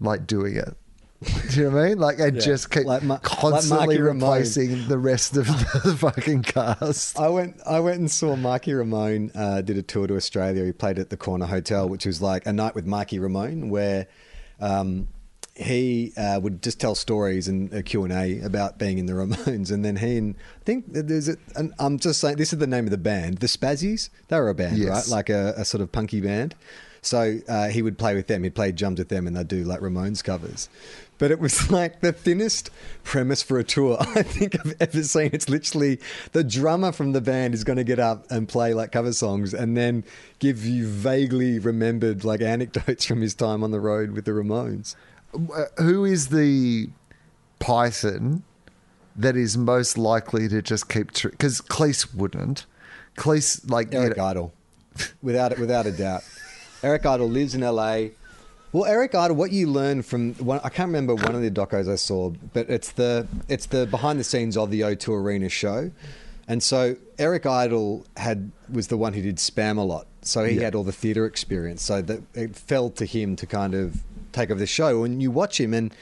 like 0.00 0.26
doing 0.26 0.56
it. 0.56 0.76
Do 1.50 1.56
you 1.56 1.62
know 1.70 1.76
what 1.76 1.84
I 1.84 1.88
mean? 1.88 1.98
Like, 1.98 2.18
and 2.18 2.34
Yeah. 2.36 2.40
just 2.42 2.70
keep 2.70 2.84
Like 2.84 3.02
Ma- 3.02 3.14
like 3.14 3.22
constantly 3.22 3.98
Ramone. 3.98 4.22
replacing 4.28 4.86
the 4.88 4.98
rest 4.98 5.36
of 5.36 5.46
the 5.46 5.96
fucking 5.98 6.42
cast. 6.42 7.18
I 7.18 7.28
went. 7.28 7.56
I 7.66 7.80
went 7.80 7.98
and 7.98 8.10
saw 8.10 8.36
Marky 8.36 8.74
Ramone 8.74 9.30
uh, 9.34 9.62
did 9.62 9.78
a 9.78 9.82
tour 9.82 10.06
to 10.06 10.16
Australia. 10.16 10.64
He 10.64 10.72
played 10.72 10.98
at 10.98 11.08
the 11.10 11.16
Corner 11.16 11.46
Hotel, 11.46 11.88
which 11.88 12.04
was 12.04 12.20
like 12.20 12.46
a 12.46 12.52
night 12.52 12.74
with 12.74 12.84
Marky 12.86 13.18
Ramone, 13.18 13.70
where 13.70 14.06
um, 14.60 15.08
he 15.54 16.12
uh, 16.18 16.38
would 16.42 16.62
just 16.62 16.78
tell 16.80 16.94
stories 16.94 17.48
and 17.48 17.72
a 17.72 17.82
Q 17.82 18.04
and 18.04 18.12
A 18.12 18.40
about 18.40 18.78
being 18.78 18.98
in 18.98 19.06
the 19.06 19.12
Ramones, 19.14 19.70
and 19.72 19.82
then 19.82 19.96
he 19.96 20.18
and 20.18 20.34
I 20.60 20.64
think 20.64 20.84
there's 20.88 21.30
a. 21.30 21.36
And 21.54 21.72
I'm 21.78 21.98
just 21.98 22.20
saying 22.20 22.36
this 22.36 22.52
is 22.52 22.58
the 22.58 22.66
name 22.66 22.84
of 22.84 22.90
the 22.90 22.98
band, 22.98 23.38
the 23.38 23.46
Spazzys. 23.46 24.10
They 24.28 24.38
were 24.38 24.50
a 24.50 24.54
band, 24.54 24.76
Yes. 24.76 24.88
right? 24.90 25.16
Like 25.16 25.30
a, 25.30 25.54
a 25.56 25.64
sort 25.64 25.80
of 25.80 25.90
punky 25.92 26.20
band. 26.20 26.54
So 27.02 27.38
uh, 27.48 27.68
he 27.68 27.82
would 27.82 27.98
play 27.98 28.16
with 28.16 28.26
them. 28.26 28.42
He'd 28.42 28.56
play 28.56 28.72
drums 28.72 28.98
with 28.98 29.08
them, 29.10 29.28
and 29.28 29.36
they'd 29.36 29.46
do 29.46 29.62
like 29.62 29.78
Ramones 29.78 30.24
covers. 30.24 30.68
But 31.18 31.30
it 31.30 31.38
was 31.40 31.70
like 31.70 32.00
the 32.00 32.12
thinnest 32.12 32.70
premise 33.04 33.42
for 33.42 33.58
a 33.58 33.64
tour 33.64 33.96
I 34.00 34.22
think 34.22 34.58
I've 34.60 34.74
ever 34.80 35.02
seen. 35.02 35.30
It's 35.32 35.48
literally 35.48 35.98
the 36.32 36.44
drummer 36.44 36.92
from 36.92 37.12
the 37.12 37.20
band 37.20 37.54
is 37.54 37.64
going 37.64 37.78
to 37.78 37.84
get 37.84 37.98
up 37.98 38.30
and 38.30 38.48
play 38.48 38.74
like 38.74 38.92
cover 38.92 39.12
songs, 39.12 39.54
and 39.54 39.76
then 39.76 40.04
give 40.38 40.64
you 40.64 40.86
vaguely 40.86 41.58
remembered 41.58 42.24
like 42.24 42.40
anecdotes 42.42 43.04
from 43.06 43.20
his 43.22 43.34
time 43.34 43.64
on 43.64 43.70
the 43.70 43.80
road 43.80 44.10
with 44.12 44.24
the 44.26 44.32
Ramones. 44.32 44.94
Uh, 45.34 45.64
Who 45.82 46.04
is 46.04 46.28
the 46.28 46.88
Python 47.58 48.42
that 49.16 49.36
is 49.36 49.56
most 49.56 49.96
likely 49.98 50.48
to 50.48 50.60
just 50.62 50.88
keep 50.88 51.12
true? 51.12 51.30
Because 51.30 51.60
Cleese 51.60 52.14
wouldn't. 52.14 52.66
Cleese, 53.16 53.68
like, 53.70 53.92
you 53.92 53.98
Eric 54.00 54.16
know- 54.18 54.24
Idle, 54.24 54.52
without 55.22 55.52
it, 55.52 55.58
without 55.58 55.86
a 55.86 55.92
doubt. 55.92 56.22
Eric 56.82 57.06
Idle 57.06 57.28
lives 57.30 57.54
in 57.54 57.62
LA. 57.62 58.08
Well, 58.72 58.84
Eric 58.84 59.14
Idle, 59.14 59.36
what 59.36 59.52
you 59.52 59.68
learn 59.68 60.02
from 60.02 60.34
one, 60.34 60.60
I 60.62 60.68
can't 60.68 60.88
remember 60.88 61.14
one 61.14 61.34
of 61.34 61.40
the 61.40 61.50
docos 61.50 61.90
I 61.90 61.94
saw, 61.96 62.30
but 62.52 62.68
it's 62.68 62.92
the 62.92 63.26
it's 63.48 63.66
the 63.66 63.86
behind 63.86 64.18
the 64.20 64.24
scenes 64.24 64.56
of 64.56 64.70
the 64.70 64.80
O2 64.82 65.08
Arena 65.14 65.48
show, 65.48 65.90
and 66.48 66.62
so 66.62 66.96
Eric 67.18 67.46
Idle 67.46 68.04
had 68.16 68.50
was 68.70 68.88
the 68.88 68.96
one 68.96 69.12
who 69.14 69.22
did 69.22 69.36
Spamalot, 69.36 70.04
so 70.22 70.44
he 70.44 70.56
Yeah. 70.56 70.64
had 70.64 70.74
all 70.74 70.84
the 70.84 70.92
theatre 70.92 71.26
experience, 71.26 71.82
so 71.82 72.02
that 72.02 72.20
it 72.34 72.54
fell 72.56 72.90
to 72.90 73.06
him 73.06 73.36
to 73.36 73.46
kind 73.46 73.74
of 73.74 74.02
take 74.32 74.50
over 74.50 74.60
the 74.60 74.66
show. 74.66 75.04
And 75.04 75.22
you 75.22 75.30
watch 75.30 75.58
him, 75.60 75.72
and 75.72 75.94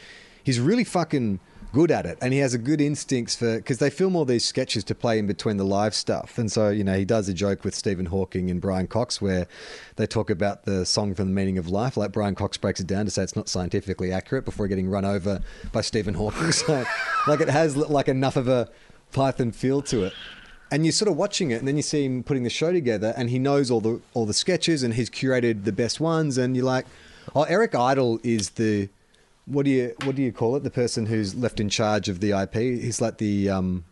he's 0.43 0.59
really 0.59 0.85
fucking 0.85 1.39
good 1.75 1.91
at 1.91 2.07
it 2.07 2.17
and 2.23 2.33
he 2.33 2.39
has 2.39 2.55
a 2.55 2.59
good 2.59 2.81
instincts 2.81 3.35
for 3.35 3.57
because 3.57 3.79
they 3.79 3.91
film 3.91 4.15
all 4.15 4.25
these 4.25 4.45
sketches 4.45 4.85
to 4.85 4.95
play 4.95 5.19
in 5.19 5.27
between 5.27 5.57
the 5.57 5.65
live 5.65 5.95
stuff 5.95 6.39
and 6.39 6.51
so 6.51 6.71
you 6.71 6.85
know 6.85 6.97
he 6.97 7.05
does 7.05 7.29
a 7.29 7.35
joke 7.35 7.65
with 7.65 7.75
Stephen 7.75 8.07
Hawking 8.07 8.49
and 8.51 8.61
Brian 8.61 8.87
Cox 8.87 9.21
where 9.21 9.47
they 9.97 10.07
talk 10.07 10.31
about 10.31 10.65
the 10.65 10.87
song 10.87 11.15
from 11.15 11.27
the 11.27 11.35
meaning 11.35 11.59
of 11.59 11.69
life 11.69 11.97
like 11.97 12.13
Brian 12.13 12.37
Cox 12.37 12.57
breaks 12.57 12.79
it 12.79 12.87
down 12.87 13.05
to 13.05 13.11
say 13.11 13.25
it's 13.25 13.37
not 13.37 13.49
scientifically 13.49 14.13
accurate 14.13 14.45
before 14.45 14.69
getting 14.69 14.89
run 14.89 15.05
over 15.05 15.41
by 15.73 15.81
Stephen 15.81 16.15
Hawking 16.15 16.53
so 16.53 16.85
like 17.27 17.41
it 17.41 17.49
has 17.49 17.77
like 17.77 18.09
enough 18.09 18.37
of 18.37 18.47
a 18.47 18.71
Python 19.15 19.53
feel 19.53 19.81
to 19.83 20.05
it. 20.05 20.13
And 20.71 20.85
you're 20.85 20.93
sort 20.93 21.11
of 21.11 21.17
watching 21.17 21.53
it 21.53 21.61
and 21.61 21.69
then 21.69 21.77
you 21.77 21.83
see 21.83 22.05
him 22.05 22.23
putting 22.25 22.43
the 22.43 22.51
show 22.51 22.73
together 22.73 23.15
and 23.17 23.31
he 23.31 23.39
knows 23.39 23.71
all 23.71 23.81
the 23.81 24.01
all 24.13 24.27
the 24.27 24.35
sketches 24.35 24.83
and 24.83 24.95
he's 24.95 25.09
curated 25.09 25.65
the 25.65 25.73
best 25.73 26.01
ones 26.01 26.37
and 26.37 26.57
you're 26.57 26.65
like 26.65 26.87
oh 27.35 27.45
Eric 27.45 27.75
Idle 27.77 28.19
is 28.25 28.51
the 28.51 28.89
what 29.47 29.65
do 29.65 29.71
you 29.71 29.95
what 30.05 30.15
do 30.17 30.23
you 30.23 30.33
call 30.33 30.57
it 30.57 30.63
the 30.63 30.71
person 30.71 31.07
who's 31.07 31.35
left 31.35 31.61
in 31.61 31.69
charge 31.69 32.09
of 32.09 32.21
the 32.21 32.31
IP 32.31 32.55
he's 32.55 33.01
like 33.01 33.19
the 33.19 33.51
um 33.51 33.85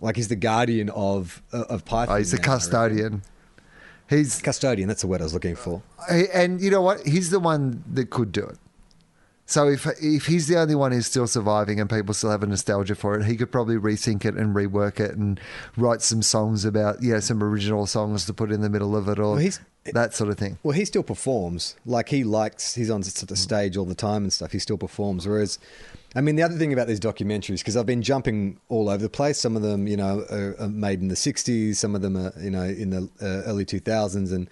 like 0.00 0.16
he's 0.16 0.28
the 0.28 0.36
guardian 0.36 0.88
of 0.90 1.42
of 1.52 1.84
Python 1.84 2.14
Oh, 2.14 2.18
he's 2.18 2.34
I 2.34 2.38
custodian. 2.38 3.22
He's 4.08 4.40
custodian 4.40 4.88
that's 4.88 5.00
the 5.02 5.06
word 5.06 5.20
I 5.20 5.24
was 5.24 5.34
looking 5.34 5.56
for 5.56 5.82
and 6.08 6.60
you 6.60 6.70
know 6.70 6.82
what? 6.82 7.06
He's 7.06 7.30
the 7.30 7.40
one 7.40 7.82
that 7.92 8.10
could 8.10 8.32
do 8.32 8.44
it. 8.44 8.58
So 9.48 9.68
if 9.68 9.86
if 10.02 10.26
he's 10.26 10.48
the 10.48 10.58
only 10.58 10.74
one 10.74 10.90
who's 10.92 11.06
still 11.06 11.26
surviving 11.28 11.78
and 11.80 11.88
people 11.88 12.12
still 12.14 12.30
have 12.30 12.42
a 12.42 12.46
nostalgia 12.46 12.96
for 12.96 13.18
it, 13.18 13.24
he 13.26 13.36
could 13.36 13.52
probably 13.52 13.76
rethink 13.76 14.24
it 14.24 14.34
and 14.34 14.54
rework 14.56 14.98
it 14.98 15.12
and 15.16 15.38
write 15.76 16.02
some 16.02 16.20
songs 16.20 16.64
about 16.64 17.02
yeah 17.02 17.20
some 17.20 17.42
original 17.42 17.86
songs 17.86 18.26
to 18.26 18.34
put 18.34 18.50
in 18.50 18.60
the 18.60 18.68
middle 18.68 18.96
of 18.96 19.08
it 19.08 19.18
or 19.20 19.30
Well, 19.32 19.36
he's- 19.36 19.60
that 19.94 20.14
sort 20.14 20.30
of 20.30 20.36
thing. 20.36 20.58
Well, 20.64 20.72
he 20.72 20.84
still 20.84 21.04
performs. 21.04 21.76
Like 21.86 22.08
he 22.08 22.24
likes, 22.24 22.74
he's 22.74 22.90
on 22.90 23.02
the 23.02 23.36
stage 23.36 23.76
all 23.76 23.84
the 23.84 23.94
time 23.94 24.24
and 24.24 24.32
stuff. 24.32 24.50
He 24.50 24.58
still 24.58 24.76
performs. 24.78 25.28
Whereas, 25.28 25.60
I 26.16 26.22
mean, 26.22 26.34
the 26.34 26.42
other 26.42 26.56
thing 26.58 26.72
about 26.72 26.88
these 26.88 26.98
documentaries, 26.98 27.58
because 27.58 27.76
I've 27.76 27.86
been 27.86 28.02
jumping 28.02 28.58
all 28.68 28.88
over 28.88 29.00
the 29.00 29.08
place. 29.08 29.38
Some 29.38 29.54
of 29.54 29.62
them, 29.62 29.86
you 29.86 29.96
know, 29.96 30.24
are, 30.28 30.56
are 30.58 30.68
made 30.68 31.02
in 31.02 31.06
the 31.06 31.14
'60s. 31.14 31.76
Some 31.76 31.94
of 31.94 32.02
them 32.02 32.16
are, 32.16 32.32
you 32.40 32.50
know, 32.50 32.64
in 32.64 32.90
the 32.90 33.08
uh, 33.22 33.48
early 33.48 33.64
2000s, 33.64 34.32
and 34.32 34.48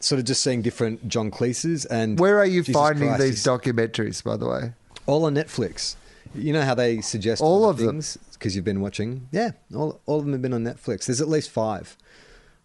sort 0.00 0.18
of 0.18 0.24
just 0.24 0.42
seeing 0.42 0.62
different 0.62 1.08
John 1.08 1.30
Cleese's. 1.30 1.84
And 1.86 2.18
Where 2.18 2.38
are 2.38 2.46
you 2.46 2.62
Jesus 2.62 2.80
finding 2.80 3.08
Christ, 3.08 3.22
these 3.22 3.44
he's- 3.44 3.46
documentaries, 3.46 4.22
by 4.24 4.36
the 4.36 4.46
way? 4.48 4.72
all 5.06 5.24
on 5.24 5.34
Netflix. 5.34 5.96
You 6.34 6.52
know 6.52 6.60
how 6.62 6.74
they 6.74 7.00
suggest 7.00 7.40
All 7.42 7.64
other 7.64 7.70
of 7.70 7.76
them? 7.78 7.86
things 7.96 8.18
because 8.34 8.54
you've 8.54 8.64
been 8.64 8.80
watching. 8.82 9.26
Yeah, 9.32 9.52
all, 9.74 10.00
all 10.04 10.18
of 10.18 10.24
them 10.24 10.32
have 10.32 10.42
been 10.42 10.52
on 10.52 10.62
Netflix. 10.62 11.06
There's 11.06 11.20
at 11.22 11.28
least 11.28 11.48
five. 11.50 11.96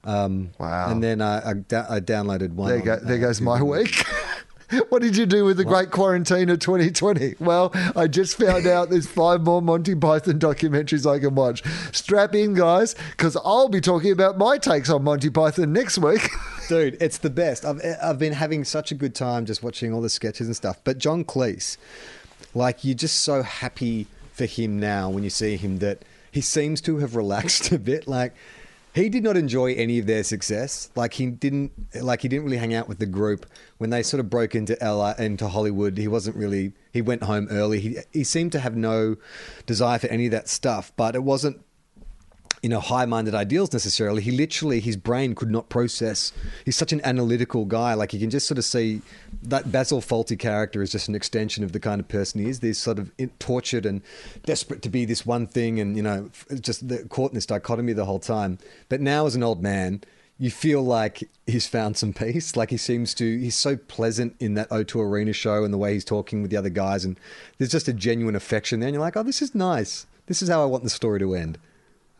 Um, 0.03 0.49
Wow. 0.59 0.91
And 0.91 1.01
then 1.01 1.21
I, 1.21 1.37
I, 1.37 1.51
I 1.51 1.99
downloaded 2.01 2.51
one. 2.51 2.69
There, 2.69 2.81
go, 2.81 2.93
on, 2.95 3.05
there 3.05 3.15
uh, 3.15 3.21
goes 3.21 3.39
my 3.39 3.61
week. 3.63 4.02
What 4.89 5.01
did 5.01 5.17
you 5.17 5.25
do 5.25 5.45
with 5.45 5.57
the 5.57 5.65
great 5.65 5.91
quarantine 5.91 6.49
of 6.49 6.59
2020? 6.59 7.35
Well, 7.39 7.71
I 7.95 8.07
just 8.07 8.37
found 8.37 8.67
out 8.67 8.89
there's 8.89 9.07
five 9.07 9.41
more 9.41 9.61
Monty 9.61 9.95
Python 9.95 10.39
documentaries 10.39 11.09
I 11.09 11.19
can 11.19 11.35
watch. 11.35 11.63
Strap 11.91 12.35
in, 12.35 12.53
guys, 12.53 12.95
because 13.11 13.37
I'll 13.43 13.69
be 13.69 13.81
talking 13.81 14.11
about 14.11 14.37
my 14.37 14.57
takes 14.57 14.89
on 14.89 15.03
Monty 15.03 15.29
Python 15.29 15.73
next 15.73 15.97
week. 15.97 16.29
Dude, 16.69 16.97
it's 17.01 17.17
the 17.17 17.29
best. 17.29 17.65
I've 17.65 17.81
I've 18.01 18.19
been 18.19 18.33
having 18.33 18.63
such 18.63 18.91
a 18.91 18.95
good 18.95 19.15
time 19.15 19.45
just 19.45 19.63
watching 19.63 19.93
all 19.93 20.01
the 20.01 20.09
sketches 20.09 20.47
and 20.47 20.55
stuff. 20.55 20.79
But 20.83 20.97
John 20.97 21.23
Cleese, 21.23 21.77
like 22.53 22.83
you're 22.83 22.95
just 22.95 23.21
so 23.21 23.43
happy 23.43 24.07
for 24.31 24.45
him 24.45 24.79
now 24.79 25.09
when 25.09 25.23
you 25.23 25.29
see 25.29 25.57
him 25.57 25.79
that 25.79 26.03
he 26.31 26.41
seems 26.41 26.81
to 26.81 26.97
have 26.97 27.15
relaxed 27.15 27.71
a 27.71 27.79
bit. 27.79 28.07
Like 28.07 28.33
he 28.93 29.09
did 29.09 29.23
not 29.23 29.35
enjoy 29.35 29.73
any 29.73 29.97
of 29.99 30.05
their 30.05 30.23
success. 30.23 30.89
Like 30.95 31.13
he 31.13 31.27
didn't 31.27 31.71
like 32.01 32.21
he 32.21 32.27
didn't 32.27 32.45
really 32.45 32.57
hang 32.57 32.73
out 32.73 32.87
with 32.87 32.99
the 32.99 33.05
group 33.05 33.45
when 33.77 33.89
they 33.89 34.03
sort 34.03 34.19
of 34.19 34.29
broke 34.29 34.55
into 34.55 34.77
LA 34.81 35.11
into 35.13 35.47
Hollywood. 35.47 35.97
He 35.97 36.07
wasn't 36.07 36.35
really 36.35 36.73
he 36.91 37.01
went 37.01 37.23
home 37.23 37.47
early. 37.49 37.79
He 37.79 37.97
he 38.11 38.23
seemed 38.23 38.51
to 38.51 38.59
have 38.59 38.75
no 38.75 39.17
desire 39.65 39.99
for 39.99 40.07
any 40.07 40.25
of 40.25 40.31
that 40.31 40.47
stuff, 40.47 40.91
but 40.95 41.15
it 41.15 41.23
wasn't 41.23 41.59
you 42.63 42.69
know 42.69 42.79
high-minded 42.79 43.35
ideals 43.35 43.73
necessarily. 43.73 44.21
He 44.21 44.31
literally 44.31 44.79
his 44.79 44.95
brain 44.95 45.35
could 45.35 45.51
not 45.51 45.67
process. 45.67 46.31
He's 46.63 46.77
such 46.77 46.93
an 46.93 47.01
analytical 47.03 47.65
guy. 47.65 47.93
Like 47.93 48.13
you 48.13 48.19
can 48.19 48.29
just 48.29 48.47
sort 48.47 48.57
of 48.57 48.63
see 48.63 49.01
that 49.43 49.71
basil 49.71 49.99
fawlty 49.99 50.39
character 50.39 50.81
is 50.81 50.91
just 50.91 51.09
an 51.09 51.13
extension 51.13 51.65
of 51.65 51.73
the 51.73 51.79
kind 51.79 51.99
of 51.99 52.07
person 52.07 52.41
he 52.41 52.49
is. 52.49 52.61
This 52.61 52.79
sort 52.79 52.99
of 52.99 53.11
tortured 53.37 53.85
and 53.85 54.01
desperate 54.45 54.81
to 54.83 54.89
be 54.89 55.03
this 55.03 55.25
one 55.25 55.45
thing 55.45 55.79
and 55.79 55.97
you 55.97 56.01
know 56.01 56.31
just 56.61 56.83
caught 57.09 57.31
in 57.31 57.35
this 57.35 57.45
dichotomy 57.45 57.91
the 57.91 58.05
whole 58.05 58.19
time. 58.19 58.57
But 58.87 59.01
now 59.01 59.25
as 59.25 59.35
an 59.35 59.43
old 59.43 59.61
man 59.61 60.01
you 60.39 60.49
feel 60.49 60.81
like 60.81 61.29
he's 61.45 61.67
found 61.67 61.95
some 61.95 62.11
peace. 62.11 62.55
Like 62.55 62.69
he 62.69 62.77
seems 62.77 63.13
to 63.15 63.39
he's 63.39 63.57
so 63.57 63.75
pleasant 63.75 64.37
in 64.39 64.53
that 64.53 64.69
o2 64.69 65.01
arena 65.01 65.33
show 65.33 65.65
and 65.65 65.73
the 65.73 65.77
way 65.77 65.93
he's 65.93 66.05
talking 66.05 66.41
with 66.41 66.49
the 66.49 66.57
other 66.57 66.69
guys 66.69 67.03
and 67.03 67.19
there's 67.57 67.71
just 67.71 67.89
a 67.89 67.93
genuine 67.93 68.37
affection 68.37 68.79
there 68.79 68.87
and 68.87 68.93
you're 68.93 69.03
like 69.03 69.17
oh 69.17 69.23
this 69.23 69.41
is 69.41 69.53
nice. 69.53 70.05
This 70.27 70.41
is 70.41 70.47
how 70.47 70.61
i 70.61 70.65
want 70.65 70.85
the 70.85 70.89
story 70.89 71.19
to 71.19 71.35
end 71.35 71.57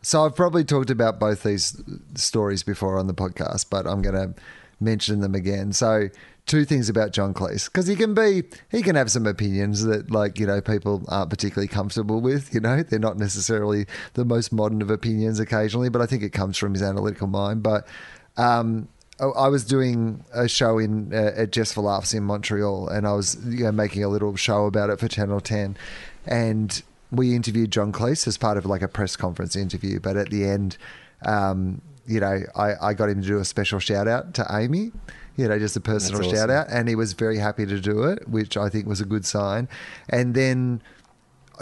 So 0.04 0.24
I've 0.24 0.36
probably 0.36 0.64
talked 0.64 0.90
about 0.90 1.18
both 1.18 1.44
these 1.44 1.80
stories 2.14 2.62
before 2.62 2.98
on 2.98 3.06
the 3.06 3.14
podcast, 3.14 3.66
but 3.70 3.86
I'm 3.86 4.02
going 4.02 4.14
to 4.14 4.34
mention 4.78 5.20
them 5.20 5.34
again. 5.34 5.72
So 5.72 6.10
two 6.44 6.66
things 6.66 6.90
about 6.90 7.12
John 7.12 7.32
Cleese 7.32 7.72
because 7.72 7.86
he 7.86 7.96
can 7.96 8.12
be 8.12 8.42
he 8.70 8.82
can 8.82 8.96
have 8.96 9.10
some 9.10 9.26
opinions 9.26 9.82
that 9.84 10.10
like 10.10 10.38
you 10.38 10.46
know 10.46 10.60
people 10.60 11.02
aren't 11.08 11.30
particularly 11.30 11.68
comfortable 11.68 12.20
with. 12.20 12.52
You 12.52 12.60
know 12.60 12.82
they're 12.82 12.98
not 12.98 13.16
necessarily 13.16 13.86
the 14.12 14.26
most 14.26 14.52
modern 14.52 14.82
of 14.82 14.90
opinions 14.90 15.40
occasionally, 15.40 15.88
but 15.88 16.02
I 16.02 16.06
think 16.06 16.22
it 16.22 16.34
comes 16.34 16.58
from 16.58 16.74
his 16.74 16.82
analytical 16.82 17.26
mind. 17.26 17.62
But 17.62 17.88
um, 18.36 18.88
I 19.18 19.48
was 19.48 19.64
doing 19.64 20.22
a 20.34 20.48
show 20.48 20.78
in 20.78 21.14
uh, 21.14 21.32
at 21.34 21.50
Just 21.52 21.72
for 21.72 21.80
Laughs 21.80 22.12
in 22.12 22.24
Montreal, 22.24 22.88
and 22.88 23.06
I 23.06 23.12
was 23.12 23.38
you 23.46 23.64
know, 23.64 23.72
making 23.72 24.04
a 24.04 24.08
little 24.08 24.36
show 24.36 24.66
about 24.66 24.90
it 24.90 25.00
for 25.00 25.08
Channel 25.08 25.40
Ten, 25.40 25.78
and 26.26 26.82
we 27.16 27.34
interviewed 27.34 27.70
John 27.70 27.92
Cleese 27.92 28.26
as 28.26 28.38
part 28.38 28.56
of 28.56 28.66
like 28.66 28.82
a 28.82 28.88
press 28.88 29.16
conference 29.16 29.56
interview. 29.56 30.00
But 30.00 30.16
at 30.16 30.30
the 30.30 30.44
end, 30.44 30.76
um, 31.24 31.80
you 32.06 32.20
know, 32.20 32.42
I, 32.54 32.74
I 32.80 32.94
got 32.94 33.08
him 33.08 33.22
to 33.22 33.26
do 33.26 33.38
a 33.38 33.44
special 33.44 33.78
shout 33.78 34.08
out 34.08 34.34
to 34.34 34.46
Amy. 34.50 34.92
You 35.36 35.48
know, 35.48 35.58
just 35.58 35.76
a 35.76 35.80
personal 35.80 36.20
That's 36.20 36.32
shout 36.32 36.50
out, 36.50 36.68
and 36.70 36.88
he 36.88 36.94
was 36.94 37.12
very 37.12 37.38
happy 37.38 37.66
to 37.66 37.80
do 37.80 38.04
it, 38.04 38.28
which 38.28 38.56
I 38.56 38.68
think 38.68 38.86
was 38.86 39.00
a 39.00 39.04
good 39.04 39.26
sign. 39.26 39.68
And 40.08 40.34
then 40.34 40.80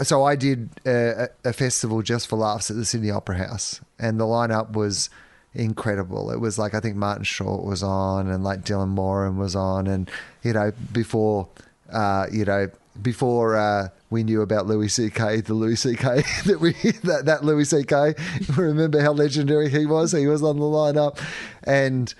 so 0.01 0.23
I 0.23 0.35
did 0.35 0.69
a, 0.85 1.29
a 1.43 1.53
festival 1.53 2.01
just 2.01 2.27
for 2.27 2.35
laughs 2.35 2.71
at 2.71 2.77
the 2.77 2.85
Sydney 2.85 3.11
Opera 3.11 3.37
House, 3.37 3.81
and 3.99 4.19
the 4.19 4.25
lineup 4.25 4.73
was 4.73 5.09
incredible. 5.53 6.31
It 6.31 6.39
was 6.39 6.57
like 6.57 6.73
I 6.73 6.79
think 6.79 6.95
Martin 6.95 7.23
Short 7.23 7.63
was 7.63 7.83
on, 7.83 8.27
and 8.27 8.43
like 8.43 8.63
Dylan 8.63 8.89
Moran 8.89 9.37
was 9.37 9.55
on, 9.55 9.87
and 9.87 10.09
you 10.43 10.53
know 10.53 10.71
before 10.91 11.47
uh, 11.91 12.27
you 12.31 12.45
know 12.45 12.69
before 13.01 13.55
uh, 13.55 13.89
we 14.13 14.23
knew 14.23 14.41
about 14.41 14.67
Louis 14.67 14.87
C.K. 14.87 15.41
the 15.41 15.53
Louis 15.53 15.75
C.K. 15.75 16.23
that 16.45 16.59
we 16.61 16.71
that 17.03 17.25
that 17.25 17.43
Louis 17.43 17.65
C.K. 17.65 18.13
Remember 18.55 19.01
how 19.01 19.11
legendary 19.11 19.69
he 19.69 19.85
was? 19.85 20.13
He 20.13 20.27
was 20.27 20.41
on 20.43 20.57
the 20.57 20.63
lineup, 20.63 21.19
and 21.63 22.13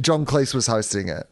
John 0.00 0.24
Cleese 0.24 0.54
was 0.54 0.66
hosting 0.66 1.08
it, 1.08 1.28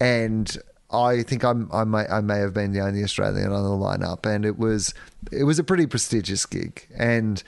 and 0.00 0.56
I 0.90 1.22
think 1.22 1.44
I'm, 1.44 1.68
I 1.72 1.84
may 1.84 2.06
I 2.06 2.20
may 2.20 2.38
have 2.38 2.54
been 2.54 2.72
the 2.72 2.80
only 2.80 3.02
Australian 3.02 3.52
on 3.52 3.62
the 3.62 3.84
lineup, 3.84 4.24
and 4.24 4.46
it 4.46 4.58
was 4.58 4.94
it 5.30 5.44
was 5.44 5.58
a 5.58 5.64
pretty 5.64 5.86
prestigious 5.86 6.46
gig, 6.46 6.86
and 6.96 7.42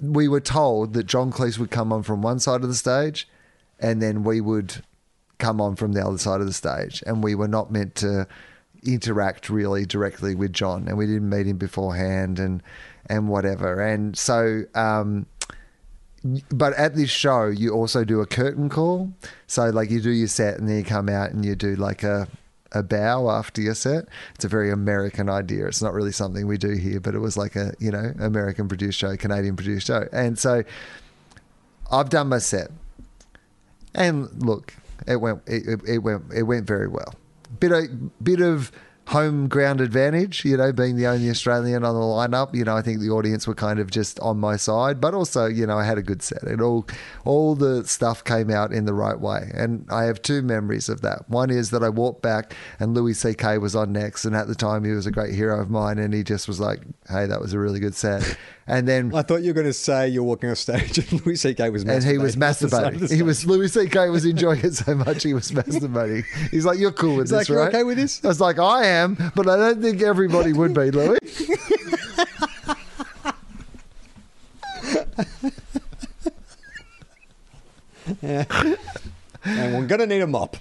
we 0.00 0.28
were 0.28 0.40
told 0.40 0.92
that 0.92 1.06
John 1.06 1.32
Cleese 1.32 1.58
would 1.58 1.70
come 1.70 1.92
on 1.92 2.02
from 2.02 2.22
one 2.22 2.38
side 2.38 2.62
of 2.62 2.68
the 2.68 2.74
stage, 2.74 3.26
and 3.80 4.02
then 4.02 4.22
we 4.22 4.40
would 4.40 4.84
come 5.38 5.60
on 5.60 5.74
from 5.74 5.92
the 5.92 6.06
other 6.06 6.18
side 6.18 6.40
of 6.40 6.46
the 6.46 6.52
stage, 6.52 7.02
and 7.06 7.24
we 7.24 7.34
were 7.34 7.48
not 7.48 7.72
meant 7.72 7.94
to 7.96 8.28
interact 8.86 9.48
really 9.50 9.84
directly 9.86 10.34
with 10.34 10.52
John, 10.52 10.88
and 10.88 10.96
we 10.96 11.06
didn't 11.06 11.28
meet 11.28 11.46
him 11.46 11.58
beforehand, 11.58 12.38
and 12.38 12.62
and 13.08 13.28
whatever, 13.28 13.80
and 13.80 14.16
so. 14.16 14.62
Um, 14.74 15.26
but 16.50 16.72
at 16.74 16.96
this 16.96 17.10
show, 17.10 17.46
you 17.46 17.72
also 17.72 18.02
do 18.04 18.20
a 18.20 18.26
curtain 18.26 18.68
call. 18.68 19.12
So, 19.46 19.70
like, 19.70 19.90
you 19.90 20.00
do 20.00 20.10
your 20.10 20.26
set 20.26 20.58
and 20.58 20.68
then 20.68 20.78
you 20.78 20.82
come 20.84 21.08
out 21.08 21.30
and 21.30 21.44
you 21.44 21.54
do 21.54 21.76
like 21.76 22.02
a, 22.02 22.26
a 22.72 22.82
bow 22.82 23.30
after 23.30 23.60
your 23.62 23.76
set. 23.76 24.06
It's 24.34 24.44
a 24.44 24.48
very 24.48 24.72
American 24.72 25.28
idea. 25.28 25.68
It's 25.68 25.80
not 25.80 25.92
really 25.94 26.10
something 26.10 26.48
we 26.48 26.58
do 26.58 26.70
here, 26.72 26.98
but 26.98 27.14
it 27.14 27.20
was 27.20 27.36
like 27.36 27.54
a, 27.54 27.74
you 27.78 27.92
know, 27.92 28.12
American 28.18 28.66
produced 28.66 28.98
show, 28.98 29.16
Canadian 29.16 29.54
produced 29.54 29.86
show. 29.86 30.08
And 30.10 30.36
so 30.36 30.64
I've 31.92 32.08
done 32.08 32.28
my 32.28 32.38
set. 32.38 32.70
And 33.94 34.28
look, 34.42 34.74
it 35.06 35.16
went, 35.20 35.42
it, 35.46 35.68
it- 35.68 35.88
it 35.88 35.98
went, 35.98 36.24
it 36.34 36.42
went 36.42 36.66
very 36.66 36.88
well. 36.88 37.14
Bit 37.58 37.72
of, 37.72 38.24
bit 38.24 38.40
of 38.40 38.72
home 39.08 39.46
ground 39.46 39.80
advantage, 39.80 40.44
you 40.44 40.56
know, 40.56 40.72
being 40.72 40.96
the 40.96 41.06
only 41.06 41.30
Australian 41.30 41.84
on 41.84 41.94
the 41.94 42.00
lineup. 42.00 42.54
You 42.54 42.64
know, 42.64 42.76
I 42.76 42.82
think 42.82 43.00
the 43.00 43.10
audience 43.10 43.46
were 43.46 43.54
kind 43.54 43.78
of 43.78 43.90
just 43.90 44.18
on 44.20 44.38
my 44.38 44.56
side, 44.56 45.00
but 45.00 45.14
also, 45.14 45.46
you 45.46 45.66
know, 45.66 45.78
I 45.78 45.84
had 45.84 45.98
a 45.98 46.02
good 46.02 46.22
set. 46.22 46.42
It 46.42 46.60
all, 46.60 46.86
all 47.24 47.54
the 47.54 47.86
stuff 47.86 48.24
came 48.24 48.50
out 48.50 48.72
in 48.72 48.84
the 48.84 48.94
right 48.94 49.18
way, 49.18 49.50
and 49.54 49.86
I 49.90 50.04
have 50.04 50.22
two 50.22 50.42
memories 50.42 50.88
of 50.88 51.02
that. 51.02 51.28
One 51.28 51.50
is 51.50 51.70
that 51.70 51.84
I 51.84 51.88
walked 51.88 52.22
back 52.22 52.54
and 52.80 52.94
Louis 52.94 53.14
C.K. 53.14 53.58
was 53.58 53.76
on 53.76 53.92
next, 53.92 54.24
and 54.24 54.34
at 54.34 54.48
the 54.48 54.54
time 54.54 54.84
he 54.84 54.90
was 54.90 55.06
a 55.06 55.12
great 55.12 55.34
hero 55.34 55.60
of 55.60 55.70
mine, 55.70 55.98
and 55.98 56.12
he 56.12 56.24
just 56.24 56.48
was 56.48 56.58
like, 56.58 56.80
"Hey, 57.08 57.26
that 57.26 57.40
was 57.40 57.52
a 57.52 57.58
really 57.58 57.80
good 57.80 57.94
set." 57.94 58.36
And 58.68 58.88
then 58.88 59.14
I 59.14 59.22
thought 59.22 59.42
you 59.42 59.50
were 59.50 59.54
going 59.54 59.66
to 59.66 59.72
say 59.72 60.08
you're 60.08 60.24
walking 60.24 60.50
off 60.50 60.58
stage 60.58 60.98
and 60.98 61.12
Louis 61.26 61.36
C.K. 61.36 61.70
was 61.70 61.84
masturbating. 61.84 61.94
and 61.94 62.04
he 62.04 62.18
was 62.18 62.34
on 62.34 62.40
the 62.40 62.54
side 62.68 62.94
of 62.94 63.00
masturbating. 63.00 63.14
He 63.14 63.22
was 63.22 63.46
Louis 63.46 63.68
C.K. 63.72 64.08
was 64.10 64.24
enjoying 64.24 64.60
it 64.64 64.74
so 64.74 64.94
much 64.96 65.22
he 65.22 65.34
was 65.34 65.50
masturbating. 65.52 66.24
He's 66.50 66.64
like, 66.66 66.78
"You're 66.78 66.90
cool 66.90 67.16
with 67.16 67.26
He's 67.26 67.30
this, 67.30 67.38
like, 67.38 67.48
"You're 67.48 67.58
right?" 67.60 67.68
okay 67.74 67.84
with 67.84 67.96
this? 67.96 68.24
I 68.24 68.28
was 68.28 68.40
like, 68.40 68.58
"I 68.58 68.86
am," 68.86 69.16
but 69.36 69.48
I 69.48 69.56
don't 69.56 69.80
think 69.82 70.02
everybody 70.02 70.52
would 70.52 70.74
be, 70.74 70.90
Louis. 70.90 71.18
yeah. 78.22 78.44
and 79.44 79.74
we're 79.74 79.86
going 79.86 80.00
to 80.00 80.06
need 80.06 80.20
a 80.20 80.26
mop. 80.26 80.56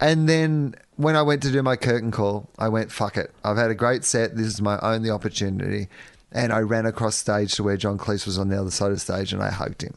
And 0.00 0.28
then 0.28 0.74
when 0.96 1.16
I 1.16 1.22
went 1.22 1.42
to 1.42 1.50
do 1.52 1.62
my 1.62 1.76
curtain 1.76 2.10
call, 2.10 2.48
I 2.58 2.68
went, 2.68 2.90
fuck 2.90 3.16
it. 3.16 3.32
I've 3.44 3.56
had 3.56 3.70
a 3.70 3.74
great 3.74 4.04
set. 4.04 4.36
This 4.36 4.46
is 4.46 4.60
my 4.62 4.78
only 4.80 5.10
opportunity. 5.10 5.88
And 6.32 6.52
I 6.52 6.60
ran 6.60 6.86
across 6.86 7.16
stage 7.16 7.54
to 7.54 7.62
where 7.62 7.76
John 7.76 7.98
Cleese 7.98 8.26
was 8.26 8.38
on 8.38 8.48
the 8.48 8.60
other 8.60 8.70
side 8.70 8.92
of 8.92 8.96
the 8.96 9.00
stage 9.00 9.32
and 9.32 9.42
I 9.42 9.50
hugged 9.50 9.82
him. 9.82 9.94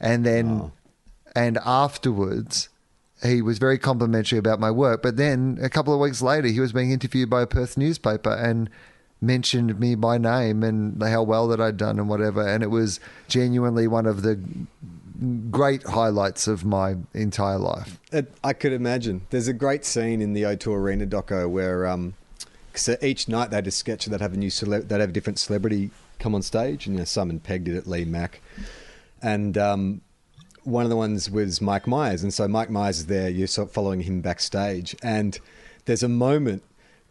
And 0.00 0.24
then, 0.24 0.70
and 1.34 1.58
afterwards, 1.64 2.68
he 3.22 3.42
was 3.42 3.58
very 3.58 3.78
complimentary 3.78 4.38
about 4.38 4.60
my 4.60 4.70
work. 4.70 5.02
But 5.02 5.16
then 5.16 5.58
a 5.60 5.68
couple 5.68 5.92
of 5.94 6.00
weeks 6.00 6.22
later, 6.22 6.48
he 6.48 6.60
was 6.60 6.72
being 6.72 6.90
interviewed 6.90 7.30
by 7.30 7.42
a 7.42 7.46
Perth 7.46 7.76
newspaper 7.76 8.30
and 8.30 8.70
mentioned 9.20 9.80
me 9.80 9.94
by 9.94 10.18
name 10.18 10.62
and 10.62 11.02
how 11.02 11.22
well 11.22 11.48
that 11.48 11.60
I'd 11.60 11.76
done 11.76 11.98
and 11.98 12.08
whatever. 12.08 12.46
And 12.46 12.62
it 12.62 12.68
was 12.68 13.00
genuinely 13.28 13.86
one 13.86 14.06
of 14.06 14.22
the 14.22 14.38
great 15.50 15.82
highlights 15.84 16.46
of 16.46 16.64
my 16.64 16.96
entire 17.14 17.58
life. 17.58 17.98
It, 18.12 18.32
I 18.44 18.52
could 18.52 18.72
imagine. 18.72 19.22
There's 19.30 19.48
a 19.48 19.52
great 19.52 19.84
scene 19.84 20.20
in 20.20 20.34
the 20.34 20.42
O2 20.42 20.74
Arena 20.74 21.06
doco 21.06 21.48
where 21.48 21.86
um, 21.86 22.14
So 22.78 22.96
each 23.02 23.28
night 23.28 23.50
they 23.50 23.56
had 23.56 23.66
a 23.66 23.70
sketch 23.70 24.06
that 24.06 24.20
have 24.20 24.34
a 24.34 24.36
new 24.36 24.50
cele- 24.50 24.82
they'd 24.82 25.00
have 25.00 25.10
a 25.10 25.12
different 25.12 25.38
celebrity 25.38 25.90
come 26.18 26.34
on 26.34 26.42
stage, 26.42 26.86
and 26.86 26.94
you 26.94 27.00
know, 27.00 27.04
Simon 27.04 27.40
Pegg 27.40 27.64
did 27.64 27.76
it, 27.76 27.86
Lee 27.86 28.04
Mack, 28.04 28.40
and 29.22 29.56
um, 29.58 30.00
one 30.64 30.84
of 30.84 30.90
the 30.90 30.96
ones 30.96 31.30
was 31.30 31.60
Mike 31.60 31.86
Myers, 31.86 32.22
and 32.22 32.32
so 32.32 32.48
Mike 32.48 32.70
Myers 32.70 32.98
is 32.98 33.06
there. 33.06 33.28
You're 33.28 33.46
sort 33.46 33.68
of 33.68 33.74
following 33.74 34.00
him 34.00 34.20
backstage, 34.20 34.96
and 35.02 35.38
there's 35.84 36.02
a 36.02 36.08
moment 36.08 36.62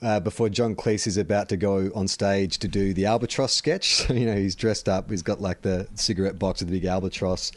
uh, 0.02 0.20
before 0.20 0.50
John 0.50 0.76
Cleese 0.76 1.08
is 1.08 1.18
about 1.18 1.50
to 1.50 1.58
go 1.58 1.90
on 1.96 2.08
stage 2.08 2.58
to 2.60 2.68
do 2.68 2.94
the 2.94 3.06
albatross 3.06 3.54
sketch. 3.54 3.86
So 4.08 4.14
you 4.14 4.26
know 4.26 4.36
he's 4.36 4.56
dressed 4.56 4.90
up, 4.90 5.10
he's 5.10 5.24
got 5.24 5.42
like 5.42 5.62
the 5.62 5.88
cigarette 5.96 6.38
box 6.38 6.62
with 6.62 6.70
the 6.70 6.80
big 6.80 6.86
albatross, 6.86 7.52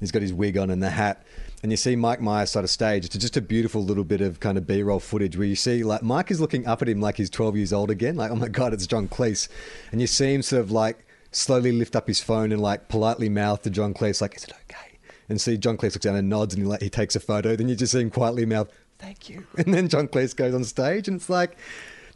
he's 0.00 0.10
got 0.10 0.22
his 0.22 0.32
wig 0.32 0.56
on 0.56 0.70
and 0.70 0.82
the 0.82 0.90
hat. 0.90 1.24
And 1.64 1.72
you 1.72 1.78
see 1.78 1.96
Mike 1.96 2.20
Myers 2.20 2.50
sort 2.50 2.66
of 2.66 2.70
stage. 2.70 3.06
It's 3.06 3.16
just 3.16 3.38
a 3.38 3.40
beautiful 3.40 3.82
little 3.82 4.04
bit 4.04 4.20
of 4.20 4.38
kind 4.38 4.58
of 4.58 4.66
B-roll 4.66 5.00
footage 5.00 5.38
where 5.38 5.46
you 5.46 5.56
see 5.56 5.82
like 5.82 6.02
Mike 6.02 6.30
is 6.30 6.38
looking 6.38 6.66
up 6.66 6.82
at 6.82 6.90
him 6.90 7.00
like 7.00 7.16
he's 7.16 7.30
12 7.30 7.56
years 7.56 7.72
old 7.72 7.90
again. 7.90 8.16
Like, 8.16 8.30
oh 8.30 8.36
my 8.36 8.48
god, 8.48 8.74
it's 8.74 8.86
John 8.86 9.08
Cleese, 9.08 9.48
and 9.90 9.98
you 9.98 10.06
see 10.06 10.34
him 10.34 10.42
sort 10.42 10.60
of 10.60 10.70
like 10.70 11.06
slowly 11.32 11.72
lift 11.72 11.96
up 11.96 12.06
his 12.06 12.20
phone 12.20 12.52
and 12.52 12.60
like 12.60 12.90
politely 12.90 13.30
mouth 13.30 13.62
to 13.62 13.70
John 13.70 13.94
Cleese 13.94 14.20
like, 14.20 14.36
"Is 14.36 14.44
it 14.44 14.52
okay?" 14.68 14.98
And 15.30 15.40
see 15.40 15.56
John 15.56 15.78
Cleese 15.78 15.94
looks 15.94 16.04
down 16.04 16.16
and 16.16 16.28
nods, 16.28 16.52
and 16.52 16.62
he 16.62 16.68
like 16.68 16.82
he 16.82 16.90
takes 16.90 17.16
a 17.16 17.20
photo. 17.20 17.56
Then 17.56 17.70
you 17.70 17.76
just 17.76 17.92
see 17.92 18.02
him 18.02 18.10
quietly 18.10 18.44
mouth, 18.44 18.70
"Thank 18.98 19.30
you," 19.30 19.46
and 19.56 19.72
then 19.72 19.88
John 19.88 20.06
Cleese 20.06 20.36
goes 20.36 20.52
on 20.52 20.64
stage, 20.64 21.08
and 21.08 21.16
it's 21.16 21.30
like 21.30 21.56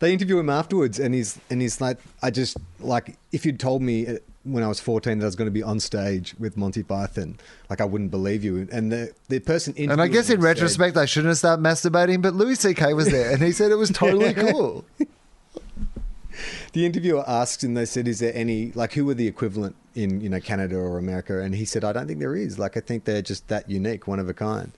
they 0.00 0.12
interview 0.12 0.38
him 0.38 0.50
afterwards, 0.50 0.98
and 0.98 1.14
he's 1.14 1.38
and 1.48 1.62
he's 1.62 1.80
like, 1.80 1.96
"I 2.22 2.30
just 2.30 2.58
like 2.80 3.16
if 3.32 3.46
you'd 3.46 3.58
told 3.58 3.80
me." 3.80 4.08
Uh, 4.08 4.16
When 4.52 4.62
I 4.64 4.68
was 4.68 4.80
14, 4.80 5.18
that 5.18 5.24
I 5.24 5.26
was 5.26 5.36
going 5.36 5.46
to 5.46 5.52
be 5.52 5.62
on 5.62 5.80
stage 5.80 6.34
with 6.38 6.56
Monty 6.56 6.82
Python, 6.82 7.38
like 7.70 7.80
I 7.80 7.84
wouldn't 7.84 8.10
believe 8.10 8.42
you. 8.44 8.66
And 8.72 8.90
the 8.92 9.12
the 9.28 9.40
person, 9.40 9.74
And 9.76 10.00
I 10.00 10.08
guess 10.08 10.30
in 10.30 10.40
retrospect, 10.40 10.94
they 10.94 11.06
shouldn't 11.06 11.30
have 11.30 11.38
started 11.38 11.62
masturbating, 11.62 12.22
but 12.22 12.34
Louis 12.34 12.56
C.K. 12.58 12.94
was 12.94 13.08
there 13.10 13.30
and 13.32 13.42
he 13.42 13.52
said 13.52 13.70
it 13.70 13.76
was 13.76 13.90
totally 13.90 14.34
cool. 14.44 14.84
the 16.72 16.86
interviewer 16.86 17.24
asked 17.26 17.62
and 17.64 17.76
they 17.76 17.84
said 17.84 18.06
is 18.06 18.20
there 18.20 18.32
any 18.34 18.70
like 18.72 18.92
who 18.92 19.08
are 19.10 19.14
the 19.14 19.26
equivalent 19.26 19.74
in 19.96 20.20
you 20.20 20.28
know 20.28 20.38
canada 20.38 20.76
or 20.76 20.96
america 20.98 21.40
and 21.40 21.56
he 21.56 21.64
said 21.64 21.82
i 21.82 21.92
don't 21.92 22.06
think 22.06 22.20
there 22.20 22.36
is 22.36 22.58
like 22.60 22.76
i 22.76 22.80
think 22.80 23.04
they're 23.04 23.22
just 23.22 23.48
that 23.48 23.68
unique 23.68 24.06
one 24.06 24.20
of 24.20 24.28
a 24.28 24.34
kind 24.34 24.70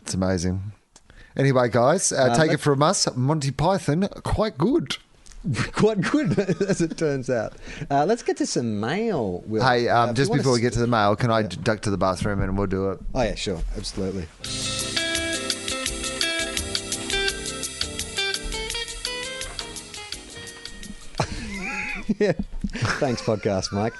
It's 0.00 0.14
amazing. 0.14 0.72
Anyway, 1.36 1.68
guys, 1.70 2.10
uh, 2.12 2.16
Uh, 2.32 2.34
take 2.36 2.50
it 2.52 2.60
from 2.60 2.82
us. 2.82 3.08
Monty 3.16 3.52
Python, 3.52 4.08
quite 4.24 4.58
good. 4.58 4.96
quite 5.72 6.00
good 6.00 6.38
as 6.68 6.80
it 6.80 6.96
turns 6.96 7.28
out. 7.30 7.54
Uh, 7.90 8.04
let's 8.06 8.22
get 8.22 8.36
to 8.38 8.46
some 8.46 8.78
mail 8.80 9.42
Will. 9.46 9.62
Hey, 9.62 9.88
Uh, 9.88 10.04
um, 10.04 10.10
if 10.10 10.16
just 10.16 10.32
before 10.32 10.52
we 10.52 10.60
get 10.60 10.72
to 10.74 10.78
the 10.80 10.86
mail, 10.86 11.16
can 11.16 11.30
I 11.30 11.42
duck 11.42 11.80
to 11.82 11.90
the 11.90 11.98
bathroom 11.98 12.40
and 12.42 12.56
we'll 12.56 12.66
do 12.66 12.90
it? 12.90 13.00
oh 13.14 13.22
yeah 13.22 13.34
sure. 13.34 13.60
Absolutely. 13.76 14.26
Yeah. 22.18 22.32
Thanks 22.98 23.22
podcast 23.22 23.72
mike 23.72 23.94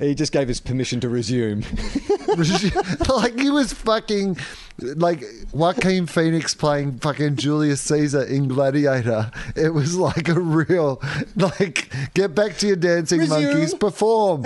he 0.00 0.14
just 0.14 0.32
gave 0.32 0.48
us 0.50 0.60
permission 0.60 1.00
to 1.00 1.08
resume 1.08 1.60
like 3.08 3.38
he 3.38 3.50
was 3.50 3.72
fucking 3.72 4.36
like 4.78 5.22
Joaquin 5.52 6.06
Phoenix 6.06 6.54
playing 6.54 6.98
fucking 6.98 7.36
Julius 7.36 7.80
Caesar 7.82 8.22
in 8.22 8.48
Gladiator. 8.48 9.30
It 9.56 9.74
was 9.74 9.96
like 9.96 10.28
a 10.28 10.40
real 10.40 11.02
like 11.36 11.92
get 12.14 12.34
back 12.34 12.56
to 12.58 12.66
your 12.68 12.76
dancing 12.76 13.20
Resume. 13.20 13.44
monkeys, 13.44 13.74
perform. 13.74 14.44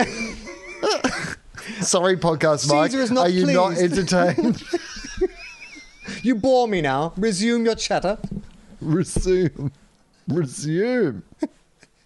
Sorry, 1.80 2.16
podcast 2.16 2.68
Mike. 2.68 2.90
Caesar 2.90 3.02
is 3.02 3.11
not 3.11 3.26
Are 3.26 3.30
you 3.30 3.46
not 3.46 3.78
entertained? 3.78 4.62
you 6.22 6.34
bore 6.34 6.68
me 6.68 6.80
now 6.80 7.12
resume 7.16 7.64
your 7.64 7.74
chatter 7.74 8.18
Resume. 8.80 9.70
Resume. 10.28 11.22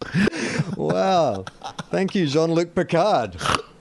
Wow. 0.76 1.44
Thank 1.90 2.14
you, 2.14 2.26
Jean 2.26 2.53
Luc 2.53 2.74
Picard. 2.74 3.36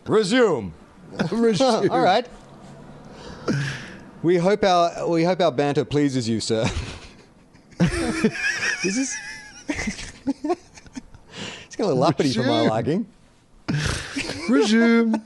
Resume. 0.08 0.74
Resume. 1.32 1.90
All 1.90 2.02
right. 2.02 2.28
We 4.24 4.38
hope 4.38 4.64
our 4.64 5.08
we 5.08 5.24
hope 5.24 5.42
our 5.42 5.52
banter 5.52 5.86
pleases 5.86 6.28
you, 6.28 6.40
sir. 6.40 6.66
this 7.78 8.98
is 8.98 9.16
it's 9.68 11.76
got 11.76 11.86
a 11.86 11.88
little 11.88 12.04
uppity 12.04 12.34
for 12.34 12.44
my 12.44 12.62
liking. 12.62 13.06
Resume. 14.50 15.22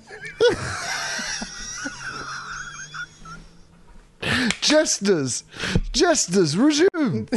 Jesters. 4.62 5.44
Jesters, 5.94 6.58
resume. 6.58 7.28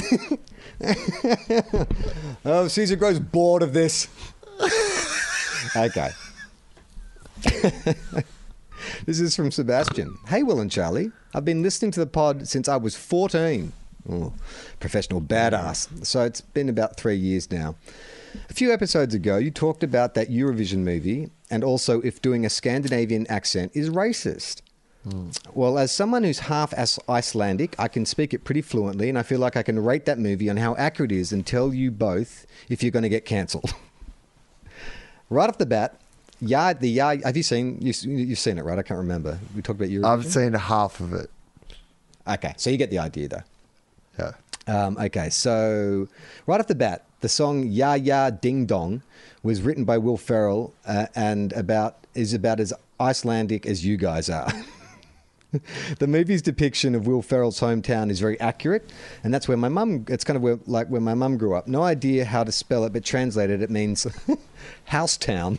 Oh, 2.47 2.68
Caesar 2.68 2.97
grows 2.97 3.18
bored 3.18 3.62
of 3.62 3.72
this. 3.72 4.07
okay. 5.77 6.11
this 9.07 9.18
is 9.18 9.35
from 9.35 9.51
Sebastian. 9.51 10.18
Hey, 10.29 10.43
Will 10.43 10.61
and 10.61 10.70
Charlie. 10.70 11.11
I've 11.35 11.47
been 11.47 11.62
listening 11.62 11.91
to 11.93 12.01
the 12.01 12.07
pod 12.07 12.47
since 12.47 12.68
I 12.68 12.77
was 12.77 12.97
14. 12.97 13.72
Oh, 14.11 14.35
professional 14.79 15.22
badass. 15.22 16.05
So 16.05 16.22
it's 16.22 16.43
been 16.43 16.68
about 16.68 16.99
three 16.99 17.16
years 17.16 17.51
now. 17.51 17.77
A 18.51 18.53
few 18.53 18.72
episodes 18.72 19.14
ago, 19.14 19.39
you 19.39 19.51
talked 19.51 19.83
about 19.83 20.12
that 20.14 20.29
Eurovision 20.29 20.79
movie 20.79 21.31
and 21.51 21.64
also 21.64 22.01
if 22.03 22.20
doing 22.20 22.45
a 22.45 22.51
Scandinavian 22.51 23.27
accent 23.29 23.72
is 23.75 23.89
racist. 23.89 24.61
Well, 25.52 25.78
as 25.78 25.92
someone 25.92 26.24
who's 26.24 26.38
half 26.40 26.72
as 26.72 26.98
Icelandic, 27.09 27.74
I 27.78 27.88
can 27.88 28.07
speak 28.07 28.32
it 28.32 28.44
pretty 28.44 28.62
fluently, 28.62 29.09
and 29.09 29.18
I 29.18 29.22
feel 29.22 29.38
like 29.38 29.57
I 29.57 29.62
can 29.62 29.82
rate 29.82 30.07
that 30.07 30.18
movie 30.18 30.48
on 30.48 30.57
how 30.57 30.74
accurate 30.76 31.12
it 31.12 31.18
is 31.18 31.32
and 31.32 31.46
tell 31.46 31.74
you 31.74 31.90
both 31.90 32.46
if 32.68 32.82
you're 32.82 32.90
going 32.90 33.02
to 33.02 33.09
get 33.11 33.24
cancelled. 33.26 33.74
right 35.30 35.48
off 35.48 35.59
the 35.59 35.66
bat, 35.66 36.00
yeah, 36.40 36.72
the 36.72 36.88
yeah. 36.88 37.16
Have 37.24 37.36
you 37.36 37.42
seen 37.42 37.78
you, 37.80 37.92
you've 38.02 38.38
seen 38.38 38.59
it, 38.59 38.64
right? 38.64 38.78
I 38.78 38.82
can't 38.82 38.98
remember. 38.98 39.38
We 39.55 39.62
talked 39.62 39.78
about 39.78 39.90
Eurovision. 39.90 40.05
I've 40.05 40.26
seen 40.26 40.52
half 40.55 41.00
of 41.00 41.12
it. 41.12 41.30
Okay, 42.26 42.55
so 42.57 42.70
you 42.70 42.76
get 42.76 42.90
the 42.90 42.98
idea, 42.98 43.28
though. 43.28 43.42
Yeah. 44.18 44.32
Um, 44.66 44.96
okay, 44.96 45.28
so 45.28 46.09
right 46.46 46.59
off 46.59 46.66
the 46.66 46.74
bat, 46.74 47.05
the 47.20 47.28
song 47.28 47.66
"Ya 47.68 47.94
Ya 47.94 48.30
Ding 48.30 48.64
Dong" 48.64 49.02
was 49.42 49.61
written 49.61 49.84
by 49.84 49.98
Will 49.98 50.16
Ferrell 50.16 50.72
uh, 50.86 51.07
and 51.14 51.52
about 51.52 51.98
is 52.14 52.32
about 52.32 52.61
as 52.61 52.72
Icelandic 53.00 53.66
as 53.66 53.84
you 53.84 53.96
guys 53.96 54.30
are. 54.30 54.50
the 55.98 56.07
movie's 56.07 56.42
depiction 56.42 56.94
of 56.94 57.07
Will 57.07 57.22
Ferrell's 57.22 57.61
hometown 57.61 58.11
is 58.11 58.20
very 58.20 58.38
accurate, 58.40 58.90
and 59.22 59.32
that's 59.32 59.48
where 59.48 59.57
my 59.57 59.68
mum. 59.68 60.05
It's 60.09 60.24
kind 60.24 60.36
of 60.36 60.42
where, 60.42 60.59
like 60.66 60.88
where 60.88 61.00
my 61.00 61.14
mum 61.14 61.38
grew 61.38 61.55
up. 61.55 61.66
No 61.66 61.82
idea 61.82 62.24
how 62.24 62.44
to 62.44 62.52
spell 62.52 62.84
it, 62.84 62.92
but 62.92 63.05
translated 63.05 63.62
it 63.62 63.70
means 63.70 64.07
house 64.86 65.16
town. 65.16 65.59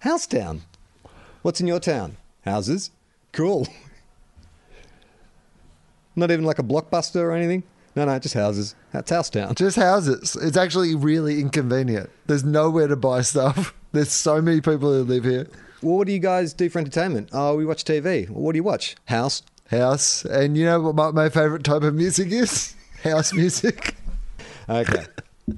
House 0.00 0.26
town. 0.26 0.62
What's 1.42 1.60
in 1.60 1.66
your 1.66 1.80
town? 1.80 2.16
Houses. 2.44 2.90
Cool. 3.32 3.66
Not 6.16 6.30
even 6.30 6.44
like 6.44 6.58
a 6.58 6.62
blockbuster 6.62 7.16
or 7.16 7.32
anything. 7.32 7.62
No, 7.94 8.06
no, 8.06 8.18
just 8.18 8.34
houses. 8.34 8.74
That's 8.92 9.10
house 9.10 9.28
town. 9.28 9.54
Just 9.54 9.76
houses. 9.76 10.36
It's 10.40 10.56
actually 10.56 10.94
really 10.94 11.40
inconvenient. 11.40 12.10
There's 12.26 12.44
nowhere 12.44 12.88
to 12.88 12.96
buy 12.96 13.22
stuff. 13.22 13.74
There's 13.92 14.10
so 14.10 14.40
many 14.40 14.60
people 14.60 14.92
who 14.92 15.04
live 15.04 15.24
here. 15.24 15.46
Well, 15.82 15.96
what 15.98 16.06
do 16.06 16.12
you 16.12 16.20
guys 16.20 16.52
do 16.52 16.68
for 16.68 16.78
entertainment? 16.78 17.30
Oh, 17.32 17.56
we 17.56 17.66
watch 17.66 17.84
TV. 17.84 18.28
Well, 18.30 18.42
what 18.42 18.52
do 18.52 18.56
you 18.58 18.62
watch? 18.62 18.94
House. 19.06 19.42
House. 19.68 20.24
And 20.24 20.56
you 20.56 20.64
know 20.64 20.80
what 20.80 20.94
my, 20.94 21.10
my 21.10 21.28
favorite 21.28 21.64
type 21.64 21.82
of 21.82 21.94
music 21.94 22.30
is? 22.30 22.74
House 23.02 23.32
music. 23.32 23.96
Okay. 24.68 25.06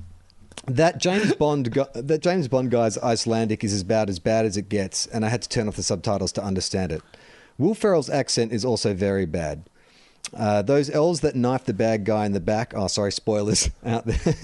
that 0.67 0.99
James 0.99 1.35
Bond, 1.35 1.71
gu- 1.73 1.85
that 1.95 2.23
James 2.23 2.49
Bond 2.49 2.71
guy's 2.71 2.97
Icelandic 2.99 3.63
is 3.63 3.83
about 3.83 4.09
as 4.09 4.19
bad 4.19 4.47
as 4.47 4.57
it 4.57 4.71
gets, 4.71 5.07
and 5.07 5.27
I 5.27 5.29
had 5.29 5.43
to 5.43 5.49
turn 5.49 5.69
off 5.69 5.77
the 5.77 5.83
subtitles 5.83 6.33
to 6.33 6.43
understand 6.43 6.91
it. 6.91 7.03
Will 7.59 7.75
Ferrell's 7.75 8.09
accent 8.09 8.53
is 8.53 8.65
also 8.65 8.95
very 8.95 9.27
bad. 9.27 9.69
Uh, 10.33 10.63
those 10.63 10.89
elves 10.89 11.21
that 11.21 11.37
knife 11.37 11.65
the 11.65 11.75
bad 11.75 12.07
guy 12.07 12.25
in 12.25 12.33
the 12.33 12.41
back. 12.41 12.73
Oh, 12.75 12.87
sorry, 12.87 13.13
spoilers 13.13 13.69
out 13.85 14.07
there. 14.07 14.35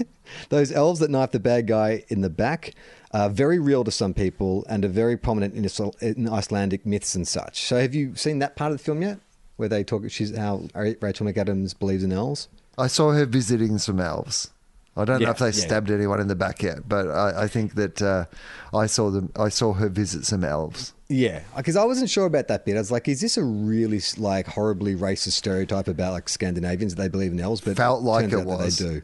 those 0.49 0.71
elves 0.71 0.99
that 0.99 1.09
knife 1.09 1.31
the 1.31 1.39
bad 1.39 1.65
guy 1.65 2.03
in 2.07 2.21
the 2.21 2.29
back 2.29 2.75
are 3.13 3.29
very 3.29 3.59
real 3.59 3.83
to 3.83 3.91
some 3.91 4.13
people 4.13 4.65
and 4.69 4.85
are 4.85 4.89
very 4.89 5.17
prominent 5.17 5.53
in, 5.53 5.67
in 6.01 6.29
Icelandic 6.29 6.85
myths 6.85 7.15
and 7.15 7.27
such. 7.27 7.61
So, 7.63 7.79
have 7.79 7.93
you 7.93 8.15
seen 8.15 8.39
that 8.39 8.55
part 8.55 8.71
of 8.71 8.77
the 8.77 8.83
film 8.83 9.01
yet, 9.01 9.19
where 9.57 9.69
they 9.69 9.83
talk? 9.83 10.09
She's 10.09 10.35
how 10.35 10.67
Rachel 10.75 11.25
McAdams 11.25 11.77
believes 11.77 12.03
in 12.03 12.11
elves. 12.11 12.47
I 12.77 12.87
saw 12.87 13.11
her 13.11 13.25
visiting 13.25 13.77
some 13.77 13.99
elves. 13.99 14.49
I 14.95 15.05
don't 15.05 15.21
know 15.21 15.29
if 15.29 15.37
they 15.37 15.45
yeah. 15.45 15.51
stabbed 15.51 15.89
anyone 15.89 16.19
in 16.19 16.27
the 16.27 16.35
back 16.35 16.61
yet, 16.61 16.87
but 16.87 17.09
I, 17.09 17.43
I 17.43 17.47
think 17.47 17.75
that 17.75 18.01
uh, 18.01 18.25
I 18.73 18.87
saw 18.87 19.09
them. 19.09 19.31
I 19.37 19.47
saw 19.47 19.71
her 19.73 19.87
visit 19.87 20.25
some 20.25 20.43
elves. 20.43 20.93
Yeah, 21.07 21.41
because 21.55 21.77
I 21.77 21.85
wasn't 21.85 22.09
sure 22.09 22.25
about 22.25 22.49
that 22.49 22.65
bit. 22.65 22.75
I 22.75 22.79
was 22.79 22.91
like, 22.91 23.07
is 23.07 23.21
this 23.21 23.37
a 23.37 23.43
really 23.43 24.01
like 24.17 24.47
horribly 24.47 24.95
racist 24.95 25.33
stereotype 25.33 25.87
about 25.87 26.11
like 26.11 26.27
Scandinavians 26.27 26.95
that 26.95 27.01
they 27.01 27.07
believe 27.07 27.31
in 27.31 27.39
elves? 27.39 27.61
But 27.61 27.77
Felt 27.77 28.01
like 28.01 28.25
it 28.25 28.31
that 28.31 28.45
was. 28.45 28.77
They 28.77 29.01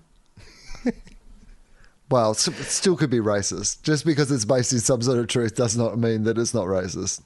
do. 0.83 0.91
Well, 2.09 2.31
it 2.31 2.37
still 2.37 2.95
could 2.95 3.09
be 3.09 3.19
racist. 3.19 3.81
Just 3.83 4.05
because 4.05 4.31
it's 4.31 4.45
based 4.45 4.71
in 4.71 4.79
some 4.79 5.01
sort 5.01 5.19
of 5.19 5.27
truth 5.27 5.55
does 5.55 5.75
not 5.75 5.97
mean 5.99 6.23
that 6.23 6.37
it's 6.37 6.53
not 6.53 6.65
racist. 6.65 7.21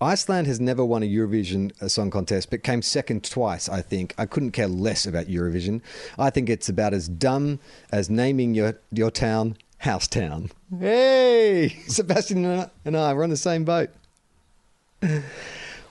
Iceland 0.00 0.46
has 0.46 0.60
never 0.60 0.84
won 0.84 1.02
a 1.02 1.06
Eurovision 1.06 1.72
uh, 1.82 1.88
Song 1.88 2.08
Contest, 2.10 2.50
but 2.50 2.62
came 2.62 2.82
second 2.82 3.24
twice, 3.24 3.68
I 3.68 3.82
think. 3.82 4.14
I 4.16 4.26
couldn't 4.26 4.52
care 4.52 4.68
less 4.68 5.06
about 5.06 5.26
Eurovision. 5.26 5.80
I 6.16 6.30
think 6.30 6.48
it's 6.48 6.68
about 6.68 6.94
as 6.94 7.08
dumb 7.08 7.58
as 7.90 8.08
naming 8.08 8.54
your, 8.54 8.78
your 8.92 9.10
town 9.10 9.56
Housetown. 9.78 10.50
Hey! 10.78 11.70
Sebastian 11.88 12.44
and 12.44 12.60
I- 12.62 12.70
and 12.84 12.96
I, 12.96 13.12
we're 13.12 13.24
on 13.24 13.30
the 13.30 13.36
same 13.36 13.64
boat. 13.64 13.90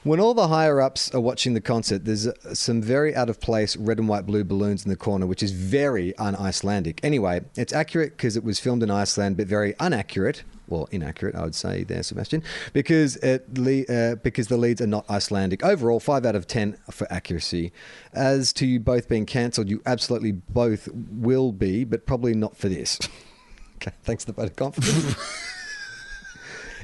When 0.07 0.21
all 0.21 0.33
the 0.33 0.47
higher 0.47 0.79
ups 0.79 1.13
are 1.13 1.19
watching 1.19 1.53
the 1.53 1.59
concert, 1.59 2.05
there's 2.05 2.27
uh, 2.27 2.53
some 2.53 2.81
very 2.81 3.13
out 3.13 3.29
of 3.29 3.41
place 3.41 3.75
red 3.75 3.99
and 3.99 4.07
white 4.07 4.25
blue 4.25 4.45
balloons 4.45 4.85
in 4.85 4.89
the 4.89 4.95
corner, 4.95 5.25
which 5.25 5.43
is 5.43 5.51
very 5.51 6.15
un 6.15 6.33
Icelandic. 6.33 7.01
Anyway, 7.03 7.41
it's 7.57 7.73
accurate 7.73 8.11
because 8.11 8.37
it 8.37 8.43
was 8.45 8.57
filmed 8.57 8.83
in 8.83 8.89
Iceland, 8.89 9.35
but 9.35 9.47
very 9.47 9.75
inaccurate. 9.81 10.45
Well, 10.69 10.87
inaccurate, 10.91 11.35
I 11.35 11.43
would 11.43 11.55
say 11.55 11.83
there, 11.83 12.03
Sebastian, 12.03 12.41
because 12.71 13.17
it 13.17 13.57
le- 13.57 13.83
uh, 13.83 14.15
because 14.15 14.47
the 14.47 14.55
leads 14.55 14.79
are 14.79 14.87
not 14.87 15.09
Icelandic. 15.09 15.61
Overall, 15.61 15.99
five 15.99 16.25
out 16.25 16.37
of 16.37 16.47
ten 16.47 16.77
for 16.89 17.05
accuracy. 17.11 17.73
As 18.13 18.53
to 18.53 18.65
you 18.65 18.79
both 18.79 19.09
being 19.09 19.25
cancelled, 19.25 19.67
you 19.67 19.81
absolutely 19.85 20.31
both 20.31 20.87
will 20.93 21.51
be, 21.51 21.83
but 21.83 22.05
probably 22.05 22.33
not 22.33 22.55
for 22.55 22.69
this. 22.69 22.97
okay, 23.75 23.91
thanks 24.03 24.23
for 24.23 24.31
the 24.31 24.41
vote 24.41 24.51
of 24.51 24.55
confidence. 24.55 25.17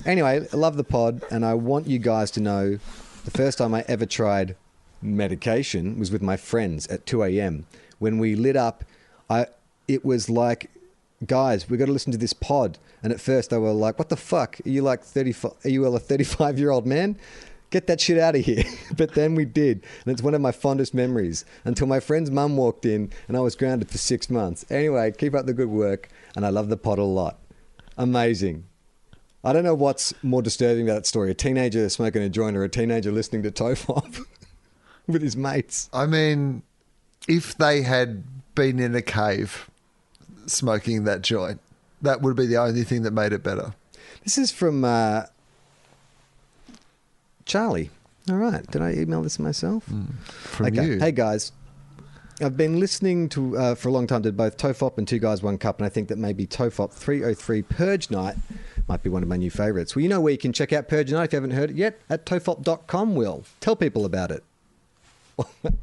Anyway, 0.06 0.46
love 0.52 0.76
the 0.76 0.84
pod, 0.84 1.24
and 1.32 1.46
I 1.46 1.54
want 1.54 1.88
you 1.88 1.98
guys 1.98 2.30
to 2.32 2.42
know 2.42 2.78
the 3.26 3.32
first 3.32 3.58
time 3.58 3.74
I 3.74 3.86
ever 3.88 4.06
tried 4.06 4.56
medication 5.02 6.00
was 6.00 6.12
with 6.12 6.22
my 6.22 6.38
friends 6.38 6.88
at 6.88 7.06
2 7.06 7.24
a.m. 7.24 7.66
When 8.00 8.18
we 8.18 8.36
lit 8.36 8.56
up, 8.56 8.84
I 9.30 9.48
it 9.88 10.06
was 10.06 10.30
like, 10.30 10.72
guys, 11.26 11.70
we 11.70 11.78
got 11.78 11.86
to 11.86 11.92
listen 11.92 12.12
to 12.14 12.18
this 12.18 12.34
pod. 12.34 12.78
And 13.02 13.12
at 13.12 13.20
first, 13.20 13.50
they 13.50 13.58
were 13.58 13.72
like, 13.72 14.00
"What 14.00 14.10
the 14.10 14.16
fuck? 14.16 14.60
Are 14.66 14.70
you 14.70 14.82
like 14.82 15.04
35? 15.04 15.54
Are 15.66 15.70
you 15.70 15.86
a 15.86 16.00
35 16.00 16.60
year 16.60 16.72
old 16.72 16.86
man?" 16.86 17.18
Get 17.70 17.88
that 17.88 18.00
shit 18.00 18.20
out 18.20 18.36
of 18.36 18.46
here. 18.46 18.64
but 18.98 19.16
then 19.16 19.34
we 19.34 19.46
did. 19.46 19.84
And 20.06 20.14
it's 20.14 20.22
one 20.22 20.36
of 20.36 20.42
my 20.42 20.52
fondest 20.52 20.94
memories 20.94 21.44
until 21.66 21.88
my 21.88 22.00
friend's 22.00 22.30
mum 22.30 22.56
walked 22.56 22.86
in 22.86 23.12
and 23.28 23.36
I 23.36 23.40
was 23.40 23.56
grounded 23.56 23.90
for 23.90 23.98
six 23.98 24.30
months. 24.30 24.64
Anyway, 24.70 25.12
keep 25.18 25.34
up 25.34 25.48
the 25.48 25.56
good 25.56 25.70
work. 25.70 26.10
And 26.36 26.46
I 26.46 26.50
love 26.50 26.70
the 26.70 26.78
pod 26.78 27.00
a 27.00 27.04
lot. 27.04 27.40
Amazing. 27.98 28.66
I 29.44 29.52
don't 29.52 29.64
know 29.64 29.76
what's 29.76 30.14
more 30.24 30.42
disturbing 30.42 30.88
about 30.88 30.96
that 30.96 31.06
story 31.06 31.32
a 31.32 31.34
teenager 31.34 31.88
smoking 31.90 32.22
a 32.22 32.30
joint 32.30 32.56
or 32.56 32.64
a 32.64 32.70
teenager 32.70 33.12
listening 33.12 33.44
to 33.44 33.52
Tofop 33.52 34.26
with 35.08 35.22
his 35.22 35.36
mates. 35.36 35.90
I 35.92 36.06
mean, 36.06 36.64
if 37.28 37.58
they 37.58 37.82
had 37.82 38.24
been 38.56 38.80
in 38.80 38.96
a 38.96 39.02
cave 39.02 39.70
smoking 40.46 41.04
that 41.04 41.22
joint, 41.22 41.60
that 42.02 42.22
would 42.22 42.36
be 42.36 42.46
the 42.46 42.58
only 42.58 42.84
thing 42.84 43.04
that 43.04 43.12
made 43.12 43.34
it 43.34 43.44
better. 43.44 43.74
This 44.24 44.38
is 44.38 44.52
from 44.52 44.86
uh, 44.86 45.24
Charlie. 47.46 47.90
All 48.30 48.38
right. 48.38 48.66
Did 48.72 48.82
I 48.82 48.94
email 48.94 49.22
this 49.22 49.40
myself? 49.40 49.84
From 49.84 50.66
okay. 50.68 50.86
you. 50.86 51.00
Hey, 51.00 51.12
guys. 51.12 51.52
I've 52.42 52.58
been 52.58 52.80
listening 52.80 53.30
to 53.30 53.58
uh, 53.58 53.76
for 53.76 53.90
a 53.90 53.92
long 53.92 54.08
time 54.08 54.24
to 54.24 54.32
both 54.32 54.58
Tofop 54.58 54.98
and 54.98 55.08
Two 55.08 55.20
Guys 55.20 55.44
One 55.44 55.58
Cup, 55.58 55.78
and 55.78 55.86
I 55.86 55.90
think 55.90 56.08
that 56.08 56.18
maybe 56.18 56.48
Tofop 56.48 56.92
303 56.92 57.62
Purge 57.62 58.10
Night 58.10 58.36
might 58.88 59.04
be 59.04 59.10
one 59.10 59.24
of 59.24 59.30
my 59.30 59.38
new 59.38 59.52
favorites. 59.52 59.96
Well, 59.96 60.04
you 60.04 60.10
know 60.10 60.22
where 60.22 60.32
you 60.32 60.38
can 60.38 60.54
check 60.54 60.74
out 60.74 60.88
Purge 60.88 61.12
Night 61.12 61.26
if 61.26 61.34
you 61.34 61.38
haven't 61.38 61.52
heard 61.52 61.72
it 61.72 61.76
yet? 61.76 62.00
At 62.10 62.26
tofop.com, 62.26 63.16
Will. 63.16 63.44
Tell 63.60 63.76
people 63.76 64.06
about 64.06 64.32
it. 64.32 64.44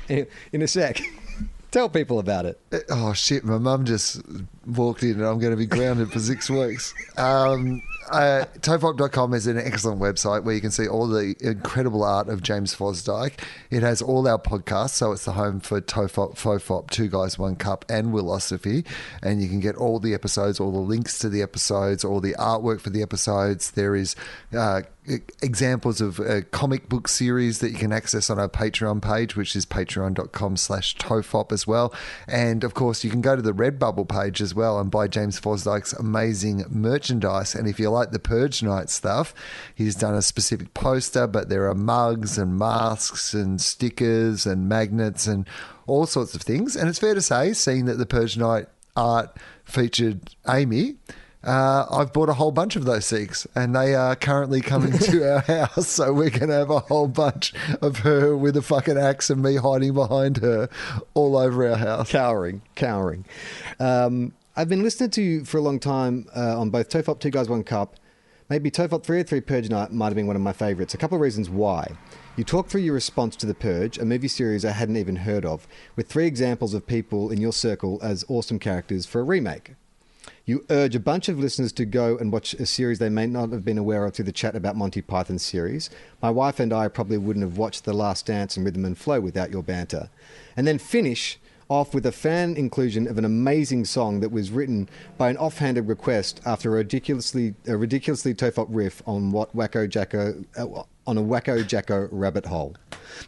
In 0.52 0.62
a 0.62 0.68
sec. 0.68 1.00
Tell 1.70 1.88
people 1.88 2.18
about 2.18 2.46
it. 2.46 2.58
Oh 2.90 3.12
shit! 3.12 3.44
My 3.44 3.58
mum 3.58 3.84
just 3.84 4.20
walked 4.66 5.04
in, 5.04 5.12
and 5.12 5.24
I'm 5.24 5.38
going 5.38 5.52
to 5.52 5.56
be 5.56 5.66
grounded 5.66 6.10
for 6.10 6.18
six 6.18 6.50
weeks. 6.50 6.92
Um, 7.16 7.80
uh, 8.10 8.44
Tofop.com 8.58 9.34
is 9.34 9.46
an 9.46 9.58
excellent 9.58 10.00
website 10.00 10.44
where 10.44 10.54
you 10.54 10.60
can 10.60 10.70
see 10.70 10.88
all 10.88 11.06
the 11.06 11.34
incredible 11.40 12.02
art 12.02 12.28
of 12.28 12.42
James 12.42 12.74
Fosdyke. 12.74 13.34
It 13.70 13.82
has 13.82 14.02
all 14.02 14.26
our 14.26 14.38
podcasts, 14.38 14.90
so 14.90 15.12
it's 15.12 15.24
the 15.24 15.32
home 15.32 15.60
for 15.60 15.80
Tofop, 15.80 16.36
Fofop, 16.36 16.90
Two 16.90 17.08
Guys, 17.08 17.38
One 17.38 17.56
Cup, 17.56 17.84
and 17.88 18.12
Wilosophy. 18.12 18.86
And 19.22 19.42
you 19.42 19.48
can 19.48 19.60
get 19.60 19.76
all 19.76 19.98
the 19.98 20.14
episodes, 20.14 20.60
all 20.60 20.72
the 20.72 20.78
links 20.78 21.18
to 21.20 21.28
the 21.28 21.42
episodes, 21.42 22.04
all 22.04 22.20
the 22.20 22.34
artwork 22.34 22.80
for 22.80 22.90
the 22.90 23.02
episodes. 23.02 23.70
There 23.72 23.94
is 23.94 24.16
uh, 24.56 24.82
examples 25.42 26.00
of 26.00 26.18
a 26.20 26.42
comic 26.42 26.88
book 26.88 27.08
series 27.08 27.58
that 27.60 27.70
you 27.70 27.78
can 27.78 27.92
access 27.92 28.30
on 28.30 28.38
our 28.38 28.48
Patreon 28.48 29.02
page, 29.02 29.36
which 29.36 29.56
is 29.56 29.66
patreon.com 29.66 30.56
slash 30.56 30.96
tofop 30.96 31.52
as 31.52 31.66
well. 31.66 31.92
And 32.28 32.64
of 32.64 32.74
course, 32.74 33.02
you 33.02 33.10
can 33.10 33.20
go 33.20 33.36
to 33.36 33.42
the 33.42 33.52
Redbubble 33.52 34.08
page 34.08 34.40
as 34.40 34.54
well 34.54 34.78
and 34.78 34.90
buy 34.90 35.08
James 35.08 35.40
Fosdyke's 35.40 35.92
amazing 35.94 36.64
merchandise. 36.68 37.54
And 37.54 37.68
if 37.68 37.80
you 37.80 37.90
like 37.90 37.99
the 38.12 38.18
Purge 38.18 38.62
Night 38.62 38.90
stuff, 38.90 39.34
he's 39.74 39.94
done 39.94 40.14
a 40.14 40.22
specific 40.22 40.74
poster, 40.74 41.26
but 41.26 41.48
there 41.48 41.68
are 41.68 41.74
mugs 41.74 42.38
and 42.38 42.58
masks 42.58 43.34
and 43.34 43.60
stickers 43.60 44.46
and 44.46 44.68
magnets 44.68 45.26
and 45.26 45.46
all 45.86 46.06
sorts 46.06 46.34
of 46.34 46.42
things. 46.42 46.76
And 46.76 46.88
it's 46.88 46.98
fair 46.98 47.14
to 47.14 47.22
say, 47.22 47.52
seeing 47.52 47.84
that 47.86 47.98
the 47.98 48.06
Purge 48.06 48.36
Night 48.36 48.66
art 48.96 49.36
featured 49.64 50.30
Amy, 50.48 50.96
uh, 51.42 51.86
I've 51.90 52.12
bought 52.12 52.28
a 52.28 52.34
whole 52.34 52.50
bunch 52.50 52.76
of 52.76 52.84
those 52.84 53.08
things, 53.08 53.46
and 53.54 53.74
they 53.74 53.94
are 53.94 54.14
currently 54.14 54.60
coming 54.60 54.98
to 54.98 55.32
our 55.32 55.40
house. 55.40 55.88
So 55.88 56.12
we're 56.12 56.30
going 56.30 56.48
to 56.48 56.54
have 56.54 56.70
a 56.70 56.80
whole 56.80 57.08
bunch 57.08 57.54
of 57.80 57.98
her 58.00 58.36
with 58.36 58.56
a 58.56 58.62
fucking 58.62 58.98
axe 58.98 59.30
and 59.30 59.42
me 59.42 59.56
hiding 59.56 59.94
behind 59.94 60.38
her 60.38 60.68
all 61.14 61.36
over 61.36 61.66
our 61.68 61.76
house. 61.76 62.10
Cowering, 62.10 62.60
cowering. 62.74 63.24
Um, 63.78 64.32
I've 64.56 64.68
been 64.68 64.82
listening 64.82 65.10
to 65.10 65.22
you 65.22 65.44
for 65.44 65.58
a 65.58 65.60
long 65.60 65.78
time 65.78 66.26
uh, 66.36 66.58
on 66.60 66.70
both 66.70 66.88
Tofop, 66.88 67.20
Two 67.20 67.30
Guys, 67.30 67.48
One 67.48 67.62
Cup. 67.62 67.94
Maybe 68.48 68.68
Tofop 68.68 69.04
303 69.04 69.40
Purge 69.42 69.70
Night 69.70 69.92
might 69.92 70.06
have 70.06 70.16
been 70.16 70.26
one 70.26 70.34
of 70.34 70.42
my 70.42 70.52
favourites. 70.52 70.92
A 70.92 70.98
couple 70.98 71.14
of 71.14 71.22
reasons 71.22 71.48
why. 71.48 71.96
You 72.36 72.42
talk 72.42 72.66
through 72.66 72.80
your 72.80 72.94
response 72.94 73.36
to 73.36 73.46
The 73.46 73.54
Purge, 73.54 73.96
a 73.96 74.04
movie 74.04 74.26
series 74.26 74.64
I 74.64 74.72
hadn't 74.72 74.96
even 74.96 75.14
heard 75.14 75.44
of, 75.44 75.68
with 75.94 76.08
three 76.08 76.26
examples 76.26 76.74
of 76.74 76.84
people 76.84 77.30
in 77.30 77.40
your 77.40 77.52
circle 77.52 78.00
as 78.02 78.24
awesome 78.28 78.58
characters 78.58 79.06
for 79.06 79.20
a 79.20 79.24
remake. 79.24 79.74
You 80.44 80.64
urge 80.68 80.96
a 80.96 81.00
bunch 81.00 81.28
of 81.28 81.38
listeners 81.38 81.72
to 81.74 81.84
go 81.84 82.18
and 82.18 82.32
watch 82.32 82.54
a 82.54 82.66
series 82.66 82.98
they 82.98 83.08
may 83.08 83.28
not 83.28 83.52
have 83.52 83.64
been 83.64 83.78
aware 83.78 84.04
of 84.04 84.14
through 84.14 84.24
the 84.24 84.32
chat 84.32 84.56
about 84.56 84.74
Monty 84.74 85.00
Python's 85.00 85.44
series. 85.44 85.90
My 86.20 86.30
wife 86.30 86.58
and 86.58 86.72
I 86.72 86.88
probably 86.88 87.18
wouldn't 87.18 87.44
have 87.44 87.56
watched 87.56 87.84
The 87.84 87.92
Last 87.92 88.26
Dance 88.26 88.56
and 88.56 88.66
Rhythm 88.66 88.84
and 88.84 88.98
Flow 88.98 89.20
without 89.20 89.52
your 89.52 89.62
banter. 89.62 90.10
And 90.56 90.66
then 90.66 90.78
finish 90.78 91.38
off 91.70 91.94
with 91.94 92.04
a 92.04 92.12
fan 92.12 92.56
inclusion 92.56 93.06
of 93.06 93.16
an 93.16 93.24
amazing 93.24 93.84
song 93.84 94.20
that 94.20 94.30
was 94.30 94.50
written 94.50 94.88
by 95.16 95.30
an 95.30 95.36
offhanded 95.36 95.86
request 95.88 96.40
after 96.44 96.70
a 96.72 96.78
ridiculously 96.78 97.54
a 97.68 97.76
ridiculously 97.76 98.34
tofop 98.34 98.66
riff 98.68 99.00
on 99.06 99.30
what 99.30 99.54
Wacko 99.56 99.88
Jacko 99.88 100.44
uh, 100.58 100.82
on 101.06 101.16
a 101.16 101.22
Wacko 101.22 101.66
Jacko 101.66 102.08
rabbit 102.10 102.44
hole. 102.44 102.74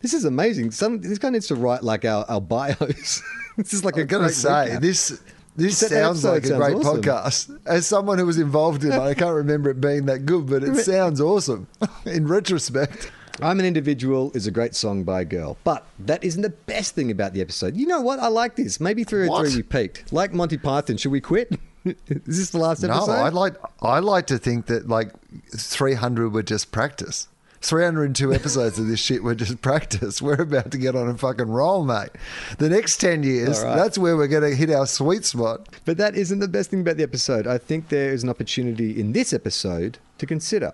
This 0.03 0.13
is 0.13 0.25
amazing. 0.25 0.73
Some 0.73 1.01
this 1.01 1.19
guy 1.19 1.31
needs 1.31 1.47
to 1.47 1.55
write 1.55 1.85
like 1.85 2.05
our, 2.05 2.25
our 2.29 2.41
bios. 2.41 3.23
this 3.57 3.73
is 3.73 3.85
like 3.85 3.97
a 3.97 4.01
I'm 4.03 4.07
going 4.09 4.29
to 4.29 4.35
say 4.35 4.49
recap. 4.49 4.81
this. 4.81 5.21
This 5.55 5.81
That 5.81 5.91
sounds 5.91 6.25
like 6.25 6.45
a 6.45 6.49
sounds 6.49 6.59
great 6.65 6.77
awesome. 6.77 7.03
podcast. 7.03 7.61
As 7.67 7.87
someone 7.87 8.19
who 8.19 8.25
was 8.25 8.39
involved 8.39 8.85
in 8.85 8.93
it, 8.93 8.99
I 8.99 9.13
can't 9.13 9.35
remember 9.35 9.69
it 9.69 9.83
being 9.83 10.07
that 10.07 10.25
good, 10.25 10.47
but 10.49 10.65
it 10.65 10.75
sounds 10.85 11.21
awesome 11.21 11.69
in 12.07 12.27
retrospect. 12.27 13.13
I'm 13.41 13.59
an 13.59 13.67
Individual 13.67 14.31
is 14.35 14.47
a 14.47 14.51
great 14.51 14.75
song 14.75 15.05
by 15.05 15.23
a 15.23 15.25
girl, 15.25 15.57
but 15.65 15.87
that 16.01 16.23
isn't 16.23 16.43
the 16.43 16.51
best 16.51 16.95
thing 16.95 17.11
about 17.11 17.33
the 17.33 17.41
episode. 17.41 17.77
You 17.77 17.87
know 17.87 18.01
what? 18.01 18.19
I 18.19 18.29
like 18.29 18.57
this. 18.57 18.81
Maybe 18.81 19.05
through 19.05 19.29
What? 19.29 19.47
three 19.47 19.57
we 19.57 19.63
peaked. 19.63 20.13
Like 20.13 20.33
Monty 20.33 20.59
Python, 20.59 20.97
should 20.97 21.13
we 21.13 21.21
quit? 21.21 21.59
is 21.85 22.39
this 22.39 22.51
the 22.51 22.59
last 22.59 22.85
episode? 22.85 23.07
No. 23.07 23.13
I 23.13 23.29
like 23.31 23.55
I 23.81 23.99
like 24.01 24.27
to 24.29 24.39
think 24.39 24.67
that 24.67 24.89
like 24.89 25.13
300 25.57 26.33
were 26.33 26.43
just 26.43 26.73
practice. 26.73 27.29
302 27.63 28.35
episodes 28.35 28.79
of 28.79 28.89
this 28.89 28.99
shit 29.01 29.23
were 29.23 29.37
just 29.37 29.63
practice. 29.63 30.21
We're 30.21 30.43
about 30.43 30.73
to 30.73 30.79
get 30.79 30.97
on 30.97 31.09
a 31.09 31.17
fucking 31.17 31.49
roll, 31.49 31.85
mate. 31.85 32.11
The 32.59 32.69
next 32.69 32.97
10 32.99 33.23
years, 33.23 33.63
right. 33.63 33.77
that's 33.77 33.97
where 33.97 34.17
we're 34.17 34.27
going 34.27 34.51
to 34.51 34.57
hit 34.57 34.71
our 34.71 34.87
sweet 34.87 35.25
spot. 35.25 35.69
But 35.85 35.97
that 35.99 36.17
isn't 36.17 36.41
the 36.41 36.49
best 36.49 36.71
thing 36.71 36.81
about 36.81 36.97
the 36.97 37.05
episode. 37.05 37.47
I 37.47 37.59
think 37.59 37.89
there 37.89 38.13
is 38.13 38.25
an 38.25 38.29
opportunity 38.29 38.99
in 38.99 39.13
this 39.13 39.33
episode 39.33 39.99
to 40.19 40.27
consider. 40.27 40.73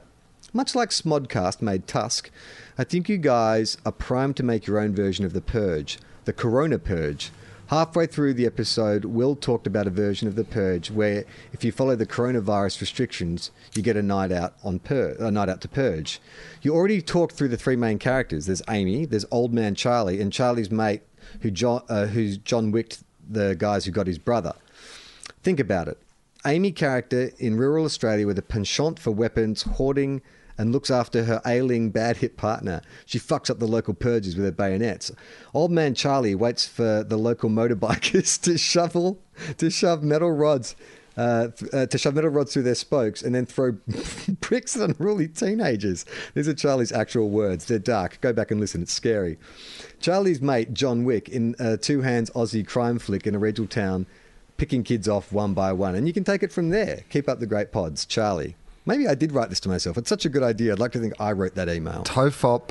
Much 0.54 0.74
like 0.74 0.88
Smodcast 0.88 1.60
made 1.60 1.86
Tusk, 1.86 2.30
I 2.78 2.84
think 2.84 3.06
you 3.06 3.18
guys 3.18 3.76
are 3.84 3.92
primed 3.92 4.36
to 4.38 4.42
make 4.42 4.66
your 4.66 4.78
own 4.78 4.94
version 4.94 5.26
of 5.26 5.34
the 5.34 5.42
Purge, 5.42 5.98
the 6.24 6.32
Corona 6.32 6.78
Purge. 6.78 7.30
Halfway 7.66 8.06
through 8.06 8.32
the 8.32 8.46
episode, 8.46 9.04
Will 9.04 9.36
talked 9.36 9.66
about 9.66 9.86
a 9.86 9.90
version 9.90 10.26
of 10.26 10.36
the 10.36 10.44
Purge 10.44 10.90
where, 10.90 11.26
if 11.52 11.64
you 11.64 11.70
follow 11.70 11.94
the 11.96 12.06
coronavirus 12.06 12.80
restrictions, 12.80 13.50
you 13.74 13.82
get 13.82 13.98
a 13.98 14.02
night 14.02 14.32
out 14.32 14.54
on 14.64 14.78
pur- 14.78 15.16
a 15.20 15.30
night 15.30 15.50
out 15.50 15.60
to 15.60 15.68
purge. 15.68 16.18
You 16.62 16.74
already 16.74 17.02
talked 17.02 17.34
through 17.34 17.48
the 17.48 17.58
three 17.58 17.76
main 17.76 17.98
characters. 17.98 18.46
There's 18.46 18.62
Amy, 18.70 19.04
there's 19.04 19.26
Old 19.30 19.52
Man 19.52 19.74
Charlie, 19.74 20.18
and 20.18 20.32
Charlie's 20.32 20.70
mate, 20.70 21.02
who 21.42 21.50
John, 21.50 21.82
uh, 21.90 22.06
who's 22.06 22.38
John 22.38 22.70
Wicked, 22.70 23.00
the 23.28 23.54
guys 23.54 23.84
who 23.84 23.90
got 23.90 24.06
his 24.06 24.18
brother. 24.18 24.54
Think 25.42 25.60
about 25.60 25.88
it. 25.88 25.98
Amy 26.46 26.72
character 26.72 27.32
in 27.38 27.58
rural 27.58 27.84
Australia 27.84 28.26
with 28.26 28.38
a 28.38 28.42
penchant 28.42 28.98
for 28.98 29.10
weapons, 29.10 29.62
hoarding, 29.62 30.22
and 30.58 30.72
looks 30.72 30.90
after 30.90 31.24
her 31.24 31.40
ailing, 31.46 31.90
bad 31.90 32.18
hit 32.18 32.36
partner. 32.36 32.82
She 33.06 33.18
fucks 33.18 33.48
up 33.48 33.60
the 33.60 33.66
local 33.66 33.94
purges 33.94 34.36
with 34.36 34.44
her 34.44 34.52
bayonets. 34.52 35.10
Old 35.54 35.70
man 35.70 35.94
Charlie 35.94 36.34
waits 36.34 36.66
for 36.66 37.04
the 37.04 37.16
local 37.16 37.48
motorbikers 37.48 38.40
to 38.42 38.58
shovel, 38.58 39.20
to 39.56 39.70
shove 39.70 40.02
metal 40.02 40.32
rods 40.32 40.74
uh, 41.18 41.50
uh, 41.72 41.84
to 41.86 41.98
shove 41.98 42.14
metal 42.14 42.30
rods 42.30 42.52
through 42.52 42.62
their 42.62 42.76
spokes 42.76 43.22
and 43.22 43.34
then 43.34 43.44
throw 43.44 43.72
bricks 44.40 44.76
at 44.76 44.88
unruly 44.88 45.26
teenagers. 45.26 46.04
These 46.34 46.46
are 46.46 46.54
Charlie's 46.54 46.92
actual 46.92 47.28
words. 47.28 47.64
They're 47.66 47.80
dark. 47.80 48.20
Go 48.20 48.32
back 48.32 48.52
and 48.52 48.60
listen. 48.60 48.82
It's 48.82 48.92
scary. 48.92 49.36
Charlie's 50.00 50.40
mate, 50.40 50.72
John 50.72 51.04
Wick, 51.04 51.28
in 51.28 51.56
a 51.58 51.76
two 51.76 52.02
hands 52.02 52.30
Aussie 52.30 52.64
crime 52.64 53.00
flick 53.00 53.26
in 53.26 53.34
a 53.34 53.38
regional 53.38 53.66
town, 53.66 54.06
picking 54.58 54.84
kids 54.84 55.08
off 55.08 55.32
one 55.32 55.54
by 55.54 55.72
one. 55.72 55.96
And 55.96 56.06
you 56.06 56.12
can 56.12 56.22
take 56.22 56.44
it 56.44 56.52
from 56.52 56.70
there. 56.70 57.02
Keep 57.10 57.28
up 57.28 57.40
the 57.40 57.46
great 57.46 57.72
pods. 57.72 58.06
Charlie. 58.06 58.54
Maybe 58.88 59.06
I 59.06 59.14
did 59.14 59.32
write 59.32 59.50
this 59.50 59.60
to 59.60 59.68
myself. 59.68 59.98
It's 59.98 60.08
such 60.08 60.24
a 60.24 60.30
good 60.30 60.42
idea. 60.42 60.72
I'd 60.72 60.78
like 60.78 60.92
to 60.92 60.98
think 60.98 61.12
I 61.20 61.32
wrote 61.32 61.54
that 61.56 61.68
email. 61.68 62.04
Tofop, 62.04 62.70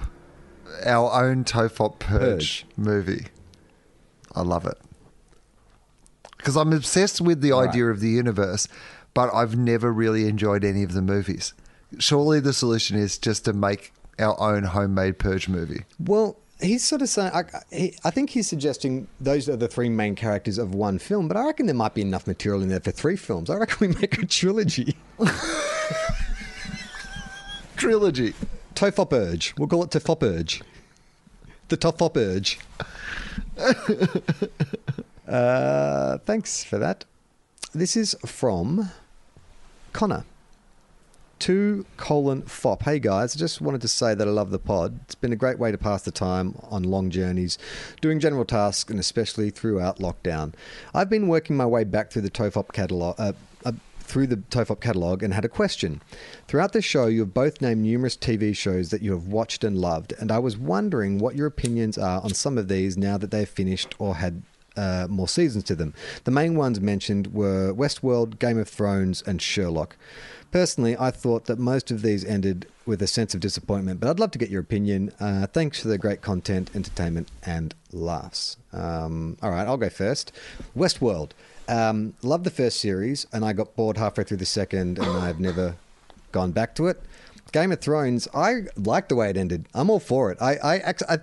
our 0.84 1.24
own 1.24 1.44
Tofop 1.44 2.00
Purge, 2.00 2.66
Purge. 2.66 2.66
movie. 2.76 3.28
I 4.34 4.42
love 4.42 4.66
it. 4.66 4.80
Because 6.36 6.58
I'm 6.58 6.74
obsessed 6.74 7.22
with 7.22 7.42
the 7.42 7.54
idea 7.54 7.86
of 7.92 8.00
the 8.00 8.10
universe, 8.10 8.68
but 9.14 9.32
I've 9.32 9.56
never 9.56 9.94
really 9.94 10.28
enjoyed 10.28 10.64
any 10.64 10.82
of 10.82 10.94
the 10.94 11.04
movies. 11.04 11.54
Surely 12.00 12.40
the 12.40 12.52
solution 12.52 12.98
is 12.98 13.20
just 13.20 13.46
to 13.46 13.54
make 13.54 13.94
our 14.18 14.40
own 14.42 14.64
homemade 14.64 15.20
Purge 15.20 15.48
movie. 15.48 15.84
Well, 16.00 16.40
he's 16.60 16.84
sort 16.84 17.04
of 17.04 17.10
saying, 17.10 17.32
I, 17.32 17.44
he, 17.72 17.96
I 18.04 18.10
think 18.10 18.32
he's 18.32 18.48
suggesting 18.48 19.08
those 19.20 19.48
are 19.48 19.56
the 19.56 19.68
three 19.68 19.90
main 19.90 20.16
characters 20.16 20.58
of 20.58 20.74
one 20.74 20.98
film, 20.98 21.28
but 21.28 21.38
I 21.38 21.46
reckon 21.46 21.68
there 21.68 21.76
might 21.76 21.94
be 21.94 22.02
enough 22.02 22.26
material 22.26 22.64
in 22.64 22.70
there 22.70 22.80
for 22.80 22.90
three 22.90 23.18
films. 23.18 23.52
I 23.52 23.58
reckon 23.58 23.90
we 23.90 23.96
make 23.96 24.18
a 24.18 24.26
trilogy. 24.26 24.98
Trilogy. 27.78 28.34
Tofop 28.74 29.14
Urge. 29.14 29.54
We'll 29.58 29.68
call 29.68 29.84
it 29.84 29.92
Tofop 29.92 30.24
Urge. 30.24 30.64
The 31.70 31.78
Tofop 31.78 32.18
Urge. 32.18 32.60
uh, 35.28 36.18
thanks 36.26 36.64
for 36.64 36.80
that. 36.80 37.06
This 37.74 37.96
is 37.96 38.16
from 38.26 38.92
Connor. 39.94 40.26
Two 41.38 41.86
colon 41.98 42.42
fop. 42.42 42.82
Hey 42.82 42.98
guys, 42.98 43.36
I 43.36 43.40
just 43.40 43.62
wanted 43.62 43.82
to 43.82 43.88
say 43.88 44.16
that 44.16 44.28
I 44.28 44.32
love 44.32 44.50
the 44.50 44.58
pod. 44.58 45.00
It's 45.04 45.14
been 45.14 45.32
a 45.32 45.36
great 45.36 45.60
way 45.60 45.72
to 45.72 45.78
pass 45.78 46.02
the 46.02 46.10
time 46.10 46.56
on 46.72 46.82
long 46.82 47.12
journeys, 47.12 47.60
doing 48.02 48.20
general 48.20 48.44
tasks, 48.44 48.90
and 48.90 49.00
especially 49.00 49.52
throughout 49.52 50.00
lockdown. 50.00 50.56
I've 50.96 51.12
been 51.12 51.28
working 51.28 51.56
my 51.56 51.68
way 51.68 51.84
back 51.84 52.10
through 52.10 52.24
the 52.24 52.32
Tofop 52.32 52.74
catalog. 52.74 53.20
Uh, 53.20 53.34
through 54.08 54.28
the 54.28 54.38
Tofop 54.38 54.80
catalogue 54.80 55.22
and 55.22 55.34
had 55.34 55.46
a 55.46 55.50
question. 55.50 56.02
Throughout 56.48 56.74
the 56.74 56.82
show, 56.82 57.08
you 57.08 57.20
have 57.22 57.34
both 57.34 57.62
named 57.62 57.82
numerous 57.82 58.18
TV 58.18 58.56
shows 58.56 58.90
that 58.90 59.02
you 59.02 59.12
have 59.12 59.28
watched 59.28 59.64
and 59.64 59.78
loved, 59.78 60.14
and 60.20 60.32
I 60.32 60.40
was 60.40 60.58
wondering 60.58 61.20
what 61.20 61.36
your 61.36 61.48
opinions 61.48 61.98
are 61.98 62.22
on 62.22 62.34
some 62.34 62.58
of 62.58 62.68
these 62.68 62.98
now 62.98 63.18
that 63.18 63.32
they've 63.32 63.48
finished 63.48 63.94
or 64.00 64.16
had 64.16 64.42
uh, 64.78 65.08
more 65.10 65.28
seasons 65.28 65.64
to 65.66 65.76
them. 65.76 65.94
The 66.24 66.32
main 66.32 66.56
ones 66.56 66.80
mentioned 66.80 67.34
were 67.34 67.74
Westworld, 67.74 68.40
Game 68.40 68.58
of 68.58 68.70
Thrones, 68.70 69.22
and 69.26 69.42
Sherlock. 69.42 69.98
Personally, 70.52 70.96
I 70.98 71.12
thought 71.12 71.46
that 71.46 71.60
most 71.60 71.92
of 71.92 72.02
these 72.02 72.24
ended 72.24 72.68
with 72.86 73.02
a 73.02 73.08
sense 73.08 73.34
of 73.34 73.42
disappointment, 73.42 74.00
but 74.00 74.10
I'd 74.10 74.20
love 74.20 74.32
to 74.32 74.38
get 74.38 74.50
your 74.50 74.62
opinion. 74.62 75.12
Uh, 75.20 75.48
thanks 75.48 75.82
for 75.82 75.90
the 75.90 75.98
great 75.98 76.22
content, 76.22 76.72
entertainment, 76.74 77.30
and 77.44 77.76
laughs. 77.92 78.56
Um, 78.72 79.38
all 79.42 79.52
right, 79.52 79.68
I'll 79.68 79.78
go 79.78 79.90
first. 79.90 80.32
Westworld. 80.76 81.32
Um, 81.68 82.14
loved 82.22 82.44
the 82.44 82.52
first 82.52 82.80
series, 82.80 83.26
and 83.34 83.44
I 83.44 83.54
got 83.54 83.76
bored 83.76 83.98
halfway 83.98 84.24
through 84.24 84.38
the 84.38 84.46
second, 84.46 85.00
and 85.00 85.18
I've 85.18 85.40
never 85.40 85.76
gone 86.32 86.52
back 86.52 86.76
to 86.76 86.88
it. 86.88 87.02
Game 87.52 87.72
of 87.72 87.80
Thrones, 87.80 88.28
I 88.34 88.64
like 88.76 89.08
the 89.08 89.16
way 89.16 89.30
it 89.30 89.38
ended. 89.38 89.68
I'm 89.74 89.90
all 89.90 90.00
for 90.00 90.32
it. 90.32 90.38
I, 90.42 90.56
I, 90.58 90.94
I 91.10 91.18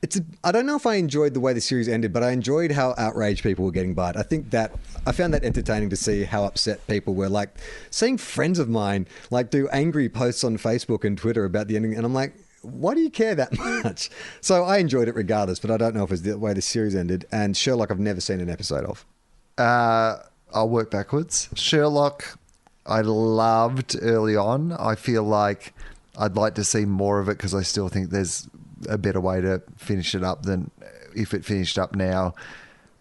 it's 0.00 0.20
I 0.44 0.52
don't 0.52 0.66
know 0.66 0.76
if 0.76 0.86
I 0.86 0.94
enjoyed 0.94 1.34
the 1.34 1.40
way 1.40 1.52
the 1.52 1.60
series 1.60 1.88
ended, 1.88 2.12
but 2.12 2.22
I 2.22 2.30
enjoyed 2.30 2.72
how 2.72 2.94
outraged 2.96 3.42
people 3.42 3.64
were 3.64 3.72
getting 3.72 3.94
by 3.94 4.10
it. 4.10 4.16
I 4.16 4.22
think 4.22 4.50
that 4.50 4.72
I 5.06 5.12
found 5.12 5.34
that 5.34 5.42
entertaining 5.42 5.90
to 5.90 5.96
see 5.96 6.22
how 6.22 6.44
upset 6.44 6.86
people 6.86 7.14
were. 7.14 7.28
Like 7.28 7.50
seeing 7.90 8.16
friends 8.16 8.58
of 8.58 8.68
mine 8.68 9.08
like 9.30 9.50
do 9.50 9.68
angry 9.70 10.08
posts 10.08 10.44
on 10.44 10.56
Facebook 10.56 11.04
and 11.04 11.18
Twitter 11.18 11.44
about 11.44 11.66
the 11.66 11.74
ending, 11.76 11.96
and 11.96 12.06
I'm 12.06 12.14
like, 12.14 12.34
why 12.62 12.94
do 12.94 13.00
you 13.00 13.10
care 13.10 13.34
that 13.34 13.56
much? 13.84 14.10
So 14.40 14.64
I 14.64 14.78
enjoyed 14.78 15.08
it 15.08 15.16
regardless, 15.16 15.58
but 15.58 15.70
I 15.70 15.76
don't 15.76 15.94
know 15.94 16.04
if 16.04 16.12
it's 16.12 16.22
the 16.22 16.38
way 16.38 16.52
the 16.54 16.62
series 16.62 16.94
ended. 16.94 17.26
And 17.32 17.56
Sherlock, 17.56 17.90
I've 17.90 17.98
never 17.98 18.20
seen 18.20 18.40
an 18.40 18.50
episode 18.50 18.84
of. 18.84 19.04
Uh, 19.58 20.18
I'll 20.54 20.68
work 20.68 20.90
backwards. 20.90 21.48
Sherlock, 21.54 22.38
I 22.86 23.02
loved 23.02 23.96
early 24.00 24.36
on. 24.36 24.72
I 24.72 24.94
feel 24.94 25.24
like 25.24 25.74
I'd 26.16 26.36
like 26.36 26.54
to 26.54 26.64
see 26.64 26.84
more 26.84 27.20
of 27.20 27.28
it 27.28 27.36
because 27.36 27.54
I 27.54 27.62
still 27.62 27.88
think 27.88 28.10
there's 28.10 28.48
a 28.88 28.96
better 28.96 29.20
way 29.20 29.40
to 29.40 29.62
finish 29.76 30.14
it 30.14 30.24
up 30.24 30.44
than 30.44 30.70
if 31.14 31.34
it 31.34 31.44
finished 31.44 31.78
up 31.78 31.94
now. 31.94 32.34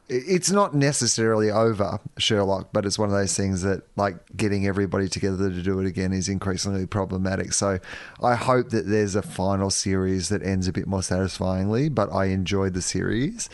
It's 0.09 0.49
not 0.49 0.73
necessarily 0.73 1.51
over 1.51 1.99
Sherlock, 2.17 2.69
but 2.71 2.85
it's 2.85 2.97
one 2.97 3.09
of 3.09 3.15
those 3.15 3.35
things 3.35 3.61
that, 3.63 3.83
like, 3.97 4.15
getting 4.37 4.65
everybody 4.65 5.09
together 5.09 5.49
to 5.49 5.61
do 5.61 5.81
it 5.81 5.85
again 5.85 6.13
is 6.13 6.29
increasingly 6.29 6.85
problematic. 6.85 7.51
So, 7.51 7.79
I 8.23 8.35
hope 8.35 8.69
that 8.69 8.87
there's 8.87 9.15
a 9.15 9.21
final 9.21 9.69
series 9.69 10.29
that 10.29 10.41
ends 10.43 10.65
a 10.69 10.71
bit 10.71 10.87
more 10.87 11.03
satisfyingly. 11.03 11.89
But 11.89 12.09
I 12.13 12.25
enjoyed 12.27 12.73
the 12.73 12.81
series. 12.81 13.49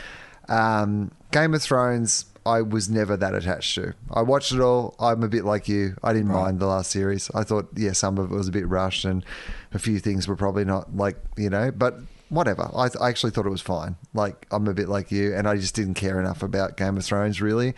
Um, 0.48 1.12
Game 1.32 1.56
of 1.56 1.64
Thrones, 1.64 2.26
I 2.46 2.62
was 2.62 2.90
never 2.90 3.16
that 3.18 3.34
attached 3.34 3.76
to. 3.76 3.94
I 4.12 4.22
watched 4.22 4.52
it 4.52 4.60
all. 4.60 4.96
I'm 5.00 5.24
a 5.24 5.28
bit 5.28 5.46
like 5.46 5.68
you. 5.68 5.96
I 6.04 6.14
didn't 6.14 6.32
mind 6.32 6.60
the 6.60 6.68
last 6.68 6.92
series. 6.92 7.32
I 7.34 7.44
thought, 7.44 7.70
yeah, 7.76 7.94
some 7.94 8.18
of 8.18 8.32
it 8.32 8.36
was 8.36 8.48
a 8.48 8.52
bit 8.52 8.68
rushed 8.68 9.06
and 9.06 9.26
a 9.74 9.80
few 9.80 10.00
things 10.00 10.28
were 10.28 10.36
probably 10.36 10.66
not 10.66 10.96
like, 10.96 11.18
you 11.38 11.50
know, 11.50 11.72
but 11.72 12.00
whatever. 12.30 12.70
I, 12.76 12.90
I 13.00 13.10
actually 13.10 13.32
thought 13.32 13.46
it 13.46 13.50
was 13.50 13.62
fine. 13.62 13.96
Like, 14.14 14.48
I'm 14.52 14.68
a 14.68 14.74
bit 14.74 14.90
like 14.90 15.12
you, 15.12 15.34
and 15.36 15.48
I 15.48 15.56
just 15.56 15.76
didn't 15.76 15.96
care 15.96 16.20
enough 16.20 16.44
about 16.44 16.78
Game 16.78 16.98
of 16.98 17.06
Thrones, 17.06 17.42
really. 17.42 17.76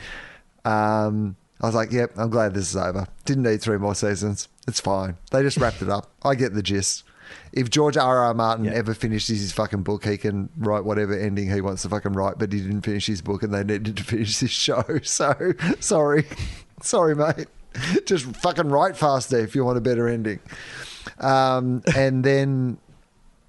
Um, 0.63 1.35
I 1.61 1.67
was 1.67 1.75
like, 1.75 1.91
yep, 1.91 2.11
I'm 2.17 2.29
glad 2.29 2.53
this 2.53 2.69
is 2.69 2.75
over. 2.75 3.07
Didn't 3.23 3.43
need 3.43 3.61
three 3.61 3.77
more 3.77 3.95
seasons. 3.95 4.49
It's 4.67 4.81
fine. 4.81 5.17
They 5.31 5.41
just 5.41 5.57
wrapped 5.57 5.81
it 5.81 5.89
up. 5.89 6.11
I 6.23 6.35
get 6.35 6.53
the 6.53 6.63
gist. 6.63 7.04
If 7.53 7.69
George 7.69 7.97
R. 7.97 8.19
R. 8.19 8.33
Martin 8.33 8.67
ever 8.67 8.93
finishes 8.93 9.39
his 9.39 9.51
fucking 9.51 9.83
book, 9.83 10.05
he 10.05 10.17
can 10.17 10.49
write 10.57 10.83
whatever 10.83 11.17
ending 11.17 11.49
he 11.49 11.61
wants 11.61 11.83
to 11.83 11.89
fucking 11.89 12.13
write, 12.13 12.37
but 12.37 12.51
he 12.51 12.59
didn't 12.59 12.81
finish 12.81 13.07
his 13.07 13.21
book 13.21 13.43
and 13.43 13.53
they 13.53 13.63
needed 13.63 13.97
to 13.97 14.03
finish 14.05 14.39
this 14.39 14.51
show. 14.51 14.83
So, 15.03 15.53
sorry. 15.79 16.25
sorry, 16.81 17.15
mate. 17.15 17.47
Just 18.05 18.25
fucking 18.37 18.69
write 18.69 18.97
faster 18.97 19.37
if 19.37 19.55
you 19.55 19.63
want 19.63 19.77
a 19.77 19.81
better 19.81 20.07
ending. 20.07 20.39
Um, 21.19 21.83
and 21.95 22.23
then 22.23 22.77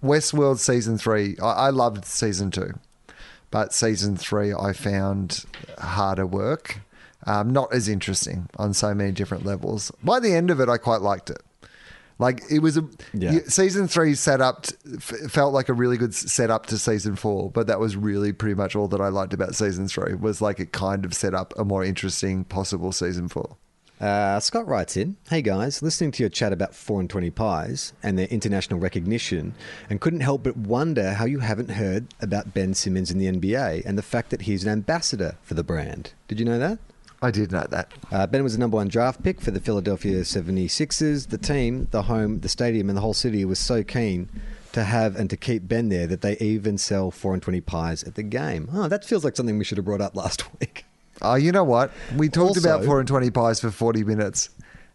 Westworld 0.02 0.58
season 0.58 0.98
three, 0.98 1.36
I, 1.42 1.52
I 1.66 1.70
loved 1.70 2.04
season 2.04 2.50
two, 2.50 2.78
but 3.50 3.72
season 3.72 4.16
three 4.16 4.52
I 4.52 4.72
found 4.72 5.44
harder 5.78 6.26
work, 6.26 6.80
um, 7.26 7.50
not 7.50 7.72
as 7.72 7.88
interesting 7.88 8.48
on 8.56 8.74
so 8.74 8.94
many 8.94 9.12
different 9.12 9.44
levels. 9.44 9.90
By 10.02 10.20
the 10.20 10.34
end 10.34 10.50
of 10.50 10.60
it, 10.60 10.68
I 10.68 10.76
quite 10.78 11.00
liked 11.00 11.30
it. 11.30 11.42
Like 12.18 12.42
it 12.50 12.60
was 12.60 12.76
a 12.78 12.84
Yeah. 13.12 13.40
season 13.46 13.88
three 13.88 14.14
set 14.14 14.40
up 14.40 14.62
t- 14.62 14.74
f- 14.96 15.30
felt 15.30 15.52
like 15.52 15.68
a 15.68 15.74
really 15.74 15.98
good 15.98 16.14
setup 16.14 16.64
to 16.66 16.78
season 16.78 17.14
four, 17.16 17.50
but 17.50 17.66
that 17.66 17.78
was 17.78 17.94
really 17.96 18.32
pretty 18.32 18.54
much 18.54 18.74
all 18.74 18.88
that 18.88 19.00
I 19.00 19.08
liked 19.08 19.34
about 19.34 19.54
season 19.54 19.86
three 19.88 20.14
was 20.14 20.40
like 20.40 20.58
it 20.58 20.72
kind 20.72 21.04
of 21.04 21.12
set 21.12 21.34
up 21.34 21.52
a 21.58 21.64
more 21.64 21.84
interesting 21.84 22.44
possible 22.44 22.90
season 22.92 23.28
four. 23.28 23.56
Uh, 24.00 24.38
Scott 24.40 24.66
writes 24.68 24.94
in, 24.96 25.16
Hey 25.30 25.40
guys, 25.40 25.82
listening 25.82 26.10
to 26.12 26.22
your 26.22 26.28
chat 26.28 26.52
about 26.52 26.74
4 26.74 27.00
and 27.00 27.08
20 27.08 27.30
pies 27.30 27.94
and 28.02 28.18
their 28.18 28.26
international 28.26 28.78
recognition, 28.78 29.54
and 29.88 30.02
couldn't 30.02 30.20
help 30.20 30.42
but 30.42 30.54
wonder 30.54 31.14
how 31.14 31.24
you 31.24 31.38
haven't 31.38 31.70
heard 31.70 32.06
about 32.20 32.52
Ben 32.52 32.74
Simmons 32.74 33.10
in 33.10 33.16
the 33.18 33.26
NBA 33.26 33.84
and 33.86 33.96
the 33.96 34.02
fact 34.02 34.28
that 34.30 34.42
he's 34.42 34.64
an 34.64 34.70
ambassador 34.70 35.36
for 35.42 35.54
the 35.54 35.64
brand. 35.64 36.12
Did 36.28 36.38
you 36.38 36.44
know 36.44 36.58
that? 36.58 36.78
I 37.22 37.30
did 37.30 37.50
know 37.52 37.66
that. 37.70 37.92
Uh, 38.12 38.26
ben 38.26 38.42
was 38.42 38.52
the 38.52 38.58
number 38.58 38.76
one 38.76 38.88
draft 38.88 39.22
pick 39.22 39.40
for 39.40 39.50
the 39.50 39.60
Philadelphia 39.60 40.20
76ers. 40.20 41.28
The 41.28 41.38
team, 41.38 41.88
the 41.90 42.02
home, 42.02 42.40
the 42.40 42.48
stadium, 42.48 42.88
and 42.90 42.96
the 42.96 43.00
whole 43.00 43.14
city 43.14 43.44
was 43.44 43.58
so 43.58 43.82
keen 43.82 44.28
to 44.72 44.84
have 44.84 45.16
and 45.16 45.30
to 45.30 45.36
keep 45.36 45.66
Ben 45.66 45.88
there 45.88 46.06
that 46.06 46.20
they 46.20 46.36
even 46.38 46.76
sell 46.76 47.10
4 47.10 47.34
and 47.34 47.42
20 47.42 47.60
pies 47.62 48.04
at 48.04 48.14
the 48.16 48.22
game. 48.22 48.68
Oh, 48.72 48.88
that 48.88 49.04
feels 49.04 49.24
like 49.24 49.34
something 49.36 49.56
we 49.56 49.64
should 49.64 49.78
have 49.78 49.84
brought 49.86 50.02
up 50.02 50.14
last 50.14 50.44
week. 50.60 50.84
Oh, 51.22 51.34
you 51.34 51.50
know 51.50 51.64
what? 51.64 51.90
We 52.16 52.28
talked 52.28 52.58
about 52.58 52.76
Also- 52.80 52.86
four 52.86 52.98
and 53.00 53.08
twenty 53.08 53.30
pies 53.30 53.58
for 53.60 53.70
forty 53.70 54.04
minutes, 54.04 54.50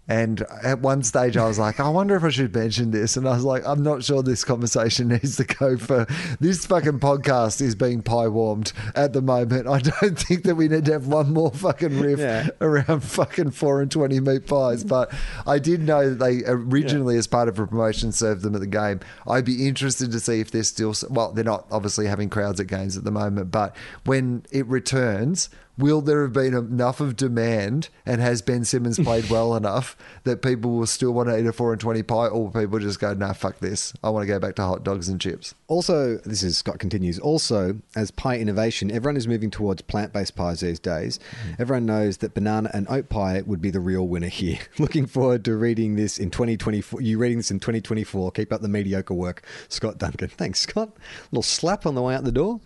and 0.08 0.44
at 0.64 0.80
one 0.80 1.04
stage 1.04 1.38
I 1.38 1.48
was 1.48 1.58
like, 1.60 1.80
I 1.80 1.88
wonder 1.88 2.16
if 2.16 2.24
I 2.24 2.30
should 2.30 2.54
mention 2.54 2.92
this, 2.92 3.16
and 3.16 3.28
I 3.28 3.34
was 3.36 3.44
like, 3.44 3.64
I'm 3.66 3.82
not 3.84 4.04
sure 4.04 4.22
this 4.24 4.44
conversation 4.44 5.08
needs 5.10 5.38
to 5.38 5.44
go 5.46 5.78
for 5.78 6.06
this 6.40 6.66
fucking 6.66 7.00
podcast 7.00 7.62
is 7.62 7.76
being 7.76 8.02
pie 8.02 8.28
warmed 8.28 8.74
at 8.96 9.14
the 9.14 9.22
moment. 9.22 9.68
I 9.68 9.80
don't 9.80 10.20
think 10.20 10.44
that 10.44 10.56
we 10.56 10.68
need 10.68 10.86
to 10.86 10.94
have 10.94 11.08
one 11.08 11.32
more 11.34 11.52
fucking 11.52 12.00
riff 12.00 12.20
Yeah. 12.20 12.50
around 12.60 13.02
fucking 13.02 13.52
four 13.52 13.82
and 13.82 13.90
twenty 13.92 14.20
meat 14.20 14.48
pies. 14.48 14.84
But 14.84 15.14
I 15.48 15.60
did 15.60 15.82
know 15.82 16.10
that 16.10 16.20
they 16.20 16.42
originally, 16.46 17.18
as 17.18 17.28
part 17.28 17.48
of 17.48 17.58
a 17.60 17.68
promotion, 17.68 18.12
served 18.12 18.42
them 18.42 18.56
at 18.56 18.62
the 18.62 18.68
game. 18.68 19.00
I'd 19.28 19.46
be 19.46 19.68
interested 19.68 20.12
to 20.12 20.20
see 20.20 20.40
if 20.42 20.52
they're 20.52 20.64
still 20.64 20.94
well. 21.10 21.32
They're 21.32 21.44
not 21.44 21.68
obviously 21.72 22.08
having 22.08 22.30
crowds 22.30 22.60
at 22.60 22.68
games 22.68 22.98
at 22.98 23.04
the 23.04 23.12
moment, 23.12 23.52
but 23.52 23.76
when 24.06 24.46
it 24.52 24.66
returns, 24.68 25.50
will 25.82 26.02
there 26.02 26.22
have 26.22 26.34
been 26.34 26.54
enough 26.54 27.00
of 27.00 27.16
demand 27.16 27.90
and 28.06 28.22
has 28.22 28.42
Ben 28.42 28.64
Simmons 28.64 29.00
played 29.00 29.30
well 29.30 29.56
enough 29.62 29.98
that 30.24 30.42
people 30.42 30.72
will 30.72 30.86
still 30.86 31.12
want 31.12 31.30
to 31.30 31.38
eat 31.38 31.46
a 31.46 31.52
4 31.52 31.74
and 31.74 31.82
20 31.82 32.04
pie 32.04 32.28
or 32.28 32.44
will 32.44 32.52
people 32.52 32.80
just 32.80 33.00
go, 33.00 33.14
nah, 33.14 33.34
fuck 33.34 33.60
this. 33.60 33.94
I 34.04 34.10
want 34.10 34.24
to 34.24 34.28
go 34.28 34.40
back 34.40 34.56
to 34.56 34.64
hot 34.64 34.84
dogs 34.84 35.10
and 35.10 35.20
chips. 35.20 35.56
Also, 35.68 36.18
this 36.18 36.44
is 36.44 36.58
Scott 36.58 36.80
continues. 36.80 37.20
Also, 37.20 37.80
as 37.96 38.12
pie 38.12 38.38
innovation, 38.38 38.92
everyone 38.92 39.18
is 39.18 39.28
moving 39.28 39.50
towards 39.50 39.82
plant-based 39.82 40.36
pies 40.36 40.60
these 40.60 40.80
days. 40.80 41.20
Mm. 41.48 41.60
Everyone 41.60 41.86
knows 41.86 42.18
that 42.18 42.34
banana 42.34 42.70
and 42.74 42.88
oat 42.90 43.10
pie 43.10 43.42
would 43.46 43.62
be 43.62 43.72
the 43.72 43.80
real 43.80 44.08
winner 44.08 44.28
here. 44.28 44.60
Looking 44.80 45.06
forward 45.06 45.44
to 45.46 45.56
reading 45.56 45.96
this 45.96 46.20
in 46.20 46.30
2024. 46.30 47.02
You 47.02 47.18
reading 47.18 47.38
this 47.38 47.52
in 47.52 47.60
2024. 47.60 48.32
Keep 48.32 48.54
up 48.54 48.62
the 48.62 48.68
mediocre 48.68 49.14
work, 49.14 49.44
Scott 49.70 49.98
Duncan. 49.98 50.30
Thanks, 50.30 50.60
Scott. 50.60 50.90
A 50.90 51.26
little 51.32 51.44
slap 51.44 51.86
on 51.86 51.96
the 51.96 52.02
way 52.02 52.16
out 52.16 52.24
the 52.24 52.32
door. 52.32 52.60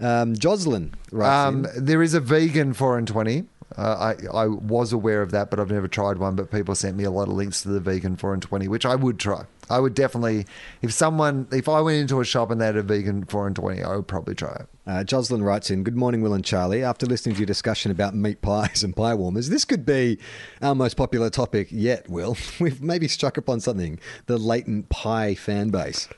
Um, 0.00 0.36
Jocelyn 0.36 0.94
writes 1.10 1.48
Um, 1.48 1.66
there 1.76 2.02
is 2.02 2.14
a 2.14 2.20
vegan 2.20 2.72
4 2.74 2.98
and 2.98 3.08
20. 3.08 3.44
Uh, 3.76 4.14
I, 4.32 4.36
I 4.36 4.46
was 4.46 4.92
aware 4.92 5.22
of 5.22 5.30
that, 5.32 5.50
but 5.50 5.60
I've 5.60 5.70
never 5.70 5.88
tried 5.88 6.18
one. 6.18 6.34
But 6.34 6.50
people 6.50 6.74
sent 6.74 6.96
me 6.96 7.04
a 7.04 7.10
lot 7.10 7.28
of 7.28 7.34
links 7.34 7.62
to 7.62 7.68
the 7.68 7.80
vegan 7.80 8.16
4 8.16 8.34
and 8.34 8.42
20, 8.42 8.66
which 8.68 8.86
I 8.86 8.94
would 8.94 9.18
try. 9.18 9.44
I 9.70 9.78
would 9.78 9.94
definitely, 9.94 10.46
if 10.80 10.92
someone, 10.92 11.46
if 11.52 11.68
I 11.68 11.80
went 11.82 11.98
into 11.98 12.20
a 12.20 12.24
shop 12.24 12.50
and 12.50 12.60
they 12.60 12.66
had 12.66 12.76
a 12.76 12.82
vegan 12.82 13.24
4 13.24 13.46
and 13.48 13.54
20, 13.56 13.82
I 13.82 13.96
would 13.96 14.08
probably 14.08 14.34
try 14.34 14.52
it. 14.52 14.66
Uh, 14.86 15.04
Jocelyn 15.04 15.42
writes 15.42 15.70
in, 15.70 15.84
Good 15.84 15.96
morning, 15.96 16.22
Will 16.22 16.32
and 16.32 16.44
Charlie. 16.44 16.82
After 16.82 17.04
listening 17.04 17.34
to 17.34 17.40
your 17.40 17.46
discussion 17.46 17.90
about 17.90 18.14
meat 18.14 18.40
pies 18.40 18.82
and 18.82 18.96
pie 18.96 19.14
warmers, 19.14 19.50
this 19.50 19.66
could 19.66 19.84
be 19.84 20.18
our 20.62 20.74
most 20.74 20.96
popular 20.96 21.28
topic 21.28 21.68
yet, 21.70 22.08
Will. 22.08 22.36
We've 22.60 22.82
maybe 22.82 23.06
struck 23.08 23.36
upon 23.36 23.60
something 23.60 24.00
the 24.26 24.38
latent 24.38 24.88
pie 24.88 25.34
fan 25.34 25.68
base. 25.68 26.08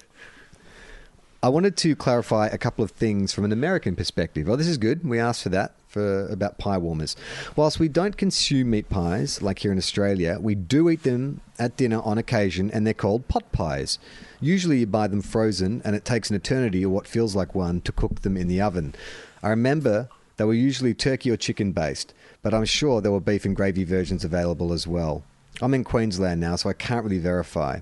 I 1.42 1.48
wanted 1.48 1.78
to 1.78 1.96
clarify 1.96 2.48
a 2.48 2.58
couple 2.58 2.84
of 2.84 2.90
things 2.90 3.32
from 3.32 3.46
an 3.46 3.52
American 3.52 3.96
perspective. 3.96 4.46
Oh, 4.46 4.56
this 4.56 4.66
is 4.66 4.76
good. 4.76 5.02
We 5.02 5.18
asked 5.18 5.42
for 5.42 5.48
that 5.48 5.72
for 5.88 6.26
about 6.26 6.58
pie 6.58 6.76
warmers. 6.76 7.16
Whilst 7.56 7.80
we 7.80 7.88
don't 7.88 8.18
consume 8.18 8.68
meat 8.68 8.90
pies 8.90 9.40
like 9.40 9.60
here 9.60 9.72
in 9.72 9.78
Australia, 9.78 10.36
we 10.38 10.54
do 10.54 10.90
eat 10.90 11.02
them 11.02 11.40
at 11.58 11.78
dinner 11.78 12.02
on 12.02 12.18
occasion, 12.18 12.70
and 12.70 12.86
they're 12.86 12.92
called 12.92 13.26
pot 13.26 13.50
pies. 13.52 13.98
Usually, 14.38 14.80
you 14.80 14.86
buy 14.86 15.06
them 15.08 15.22
frozen, 15.22 15.80
and 15.82 15.96
it 15.96 16.04
takes 16.04 16.28
an 16.28 16.36
eternity 16.36 16.84
or 16.84 16.90
what 16.90 17.08
feels 17.08 17.34
like 17.34 17.54
one 17.54 17.80
to 17.82 17.92
cook 17.92 18.20
them 18.20 18.36
in 18.36 18.46
the 18.46 18.60
oven. 18.60 18.94
I 19.42 19.48
remember 19.48 20.10
they 20.36 20.44
were 20.44 20.52
usually 20.52 20.92
turkey 20.92 21.30
or 21.30 21.38
chicken 21.38 21.72
based, 21.72 22.12
but 22.42 22.52
I'm 22.52 22.66
sure 22.66 23.00
there 23.00 23.12
were 23.12 23.18
beef 23.18 23.46
and 23.46 23.56
gravy 23.56 23.84
versions 23.84 24.24
available 24.24 24.74
as 24.74 24.86
well. 24.86 25.24
I'm 25.62 25.72
in 25.72 25.84
Queensland 25.84 26.40
now, 26.42 26.56
so 26.56 26.68
I 26.68 26.74
can't 26.74 27.04
really 27.04 27.18
verify. 27.18 27.80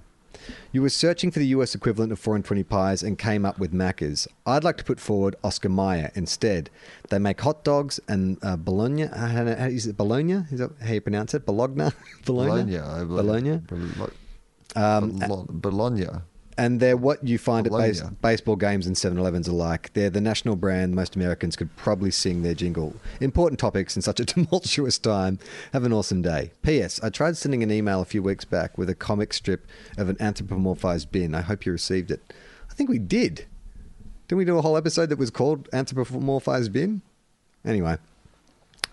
You 0.73 0.83
were 0.83 0.89
searching 0.91 1.31
for 1.31 1.39
the 1.39 1.47
US 1.49 1.75
equivalent 1.75 2.13
of 2.13 2.19
4 2.19 2.37
and 2.37 2.45
20 2.45 2.63
pies 2.65 3.03
and 3.03 3.19
came 3.19 3.45
up 3.45 3.59
with 3.59 3.73
Macca's. 3.73 4.29
I'd 4.47 4.65
like 4.65 4.77
to 4.79 4.85
put 4.85 5.01
forward 5.01 5.37
Oscar 5.43 5.69
Mayer 5.69 6.11
instead. 6.15 6.71
They 7.09 7.19
make 7.19 7.41
hot 7.41 7.65
dogs 7.65 7.99
and 8.09 8.39
uh, 8.43 8.57
bologna. 8.57 9.05
uh, 9.05 9.69
is 9.69 9.87
it 9.87 9.97
bologna? 9.97 10.45
Is 10.51 10.59
that 10.61 10.71
how 10.85 10.93
you 10.93 11.01
pronounce 11.01 11.35
it? 11.35 11.47
Bologna? 11.47 11.91
bologna? 12.27 12.77
Bologna. 12.77 12.79
I. 12.79 13.05
Bologna? 13.05 13.57
Bologna. 14.75 15.27
Bolo- 15.27 15.47
Bologna. 15.49 16.07
And 16.59 16.81
they're 16.81 16.97
what 16.97 17.25
you 17.25 17.39
find 17.39 17.67
at 17.67 17.73
base, 17.73 18.03
baseball 18.21 18.57
games 18.57 18.87
and 18.87 18.97
7-Elevens 18.97 19.47
alike. 19.49 19.91
They're 19.95 20.11
the 20.11 20.21
national 20.21 20.57
brand 20.57 20.95
most 20.95 21.17
Americans 21.17 21.55
could 21.57 21.75
probably 21.77 22.11
sing 22.11 22.43
their 22.43 22.55
jingle. 22.55 22.97
Important 23.21 23.61
topics 23.61 23.97
in 23.97 24.03
such 24.03 24.19
a 24.19 24.25
tumultuous 24.27 24.99
time. 24.99 25.39
Have 25.73 25.85
an 25.85 25.93
awesome 25.93 26.21
day. 26.21 26.51
P.S. 26.63 27.01
I 27.03 27.11
tried 27.11 27.37
sending 27.37 27.63
an 27.63 27.71
email 27.71 28.03
a 28.03 28.05
few 28.05 28.23
weeks 28.23 28.45
back 28.45 28.77
with 28.77 28.91
a 28.91 28.95
comic 28.95 29.33
strip 29.33 29.67
of 29.97 30.09
an 30.09 30.17
anthropomorphized 30.17 31.11
bin. 31.13 31.35
I 31.35 31.43
hope 31.43 31.65
you 31.65 31.73
received 31.73 32.11
it. 32.11 32.35
I 32.69 32.75
think 32.75 32.91
we 32.91 32.99
did. 32.99 33.47
Didn't 34.29 34.39
we 34.39 34.45
do 34.45 34.59
a 34.59 34.63
whole 34.63 34.77
episode 34.77 35.09
that 35.09 35.19
was 35.19 35.31
called 35.31 35.71
Anthropomorphized 35.71 36.71
Bin? 36.71 37.01
Anyway, 37.65 37.97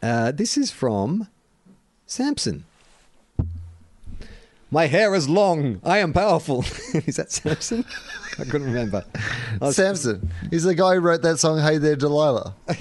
uh, 0.02 0.32
this 0.32 0.58
is 0.58 0.72
from 0.72 1.28
Samson. 2.06 2.64
My 4.76 4.88
hair 4.88 5.16
is 5.16 5.30
long. 5.30 5.80
I 5.86 6.00
am 6.00 6.12
powerful. 6.12 6.60
is 6.94 7.16
that 7.16 7.32
Samson? 7.32 7.86
I 8.38 8.44
couldn't 8.44 8.68
remember. 8.68 9.06
I 9.62 9.68
was- 9.68 9.76
Samson. 9.78 10.30
He's 10.50 10.64
the 10.64 10.76
guy 10.76 10.96
who 10.96 11.00
wrote 11.00 11.22
that 11.22 11.40
song, 11.40 11.62
Hey 11.62 11.78
There, 11.78 11.96
Delilah. 11.96 12.54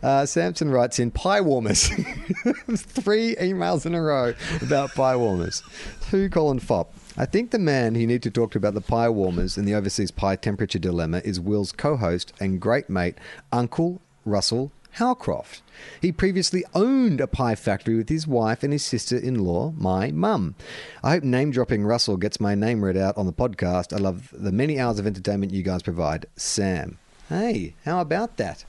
Uh, 0.00 0.24
Samson 0.24 0.70
writes 0.70 0.98
in 1.00 1.10
pie 1.10 1.40
warmers. 1.40 1.88
Three 1.88 3.34
emails 3.36 3.84
in 3.84 3.94
a 3.96 4.02
row 4.02 4.32
about 4.60 4.94
pie 4.94 5.16
warmers. 5.16 5.62
To 6.10 6.30
Colin 6.30 6.60
Fopp. 6.60 6.88
I 7.16 7.26
think 7.26 7.50
the 7.50 7.58
man 7.58 7.96
who 7.96 8.06
need 8.06 8.22
to 8.22 8.30
talk 8.30 8.52
to 8.52 8.58
about 8.58 8.74
the 8.74 8.80
pie 8.80 9.08
warmers 9.08 9.56
and 9.56 9.66
the 9.66 9.74
overseas 9.74 10.12
pie 10.12 10.36
temperature 10.36 10.78
dilemma 10.78 11.20
is 11.24 11.40
Will's 11.40 11.72
co-host 11.72 12.32
and 12.38 12.60
great 12.60 12.88
mate, 12.88 13.16
Uncle 13.50 14.00
Russell 14.24 14.70
Howcroft. 14.92 15.62
He 16.00 16.12
previously 16.12 16.64
owned 16.74 17.20
a 17.20 17.26
pie 17.26 17.54
factory 17.54 17.96
with 17.96 18.08
his 18.08 18.26
wife 18.26 18.62
and 18.62 18.72
his 18.72 18.84
sister-in-law, 18.84 19.72
my 19.76 20.10
mum. 20.10 20.54
I 21.02 21.12
hope 21.12 21.24
name-dropping 21.24 21.84
Russell 21.84 22.16
gets 22.16 22.40
my 22.40 22.54
name 22.54 22.84
read 22.84 22.96
out 22.96 23.16
on 23.16 23.26
the 23.26 23.32
podcast. 23.32 23.92
I 23.92 23.96
love 23.96 24.28
the 24.32 24.52
many 24.52 24.78
hours 24.78 24.98
of 24.98 25.06
entertainment 25.06 25.52
you 25.52 25.62
guys 25.62 25.82
provide. 25.82 26.26
Sam. 26.36 26.98
Hey, 27.28 27.74
how 27.84 28.00
about 28.00 28.36
that? 28.36 28.64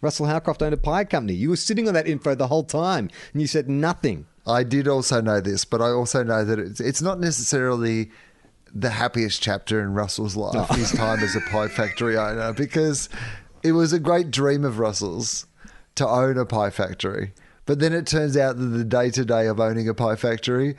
Russell 0.00 0.26
Howcroft 0.26 0.62
owned 0.62 0.74
a 0.74 0.76
pie 0.76 1.04
company. 1.04 1.34
You 1.34 1.50
were 1.50 1.56
sitting 1.56 1.88
on 1.88 1.94
that 1.94 2.06
info 2.06 2.34
the 2.34 2.46
whole 2.46 2.64
time 2.64 3.10
and 3.32 3.42
you 3.42 3.48
said 3.48 3.68
nothing. 3.68 4.26
I 4.46 4.62
did 4.62 4.86
also 4.86 5.20
know 5.20 5.40
this, 5.40 5.64
but 5.64 5.80
I 5.80 5.88
also 5.88 6.22
know 6.22 6.44
that 6.44 6.60
it's, 6.60 6.78
it's 6.78 7.02
not 7.02 7.18
necessarily 7.18 8.10
the 8.72 8.90
happiest 8.90 9.42
chapter 9.42 9.80
in 9.80 9.94
Russell's 9.94 10.36
life, 10.36 10.68
his 10.76 10.92
time 10.92 11.20
as 11.20 11.34
a 11.34 11.40
pie 11.40 11.66
factory 11.66 12.16
owner, 12.16 12.52
because 12.52 13.08
it 13.66 13.72
was 13.72 13.92
a 13.92 13.98
great 13.98 14.30
dream 14.30 14.64
of 14.64 14.78
Russell's 14.78 15.46
to 15.96 16.06
own 16.06 16.38
a 16.38 16.46
pie 16.46 16.70
factory. 16.70 17.32
But 17.64 17.80
then 17.80 17.92
it 17.92 18.06
turns 18.06 18.36
out 18.36 18.58
that 18.58 18.64
the 18.64 18.84
day 18.84 19.10
to 19.10 19.24
day 19.24 19.46
of 19.46 19.58
owning 19.58 19.88
a 19.88 19.94
pie 19.94 20.14
factory 20.14 20.76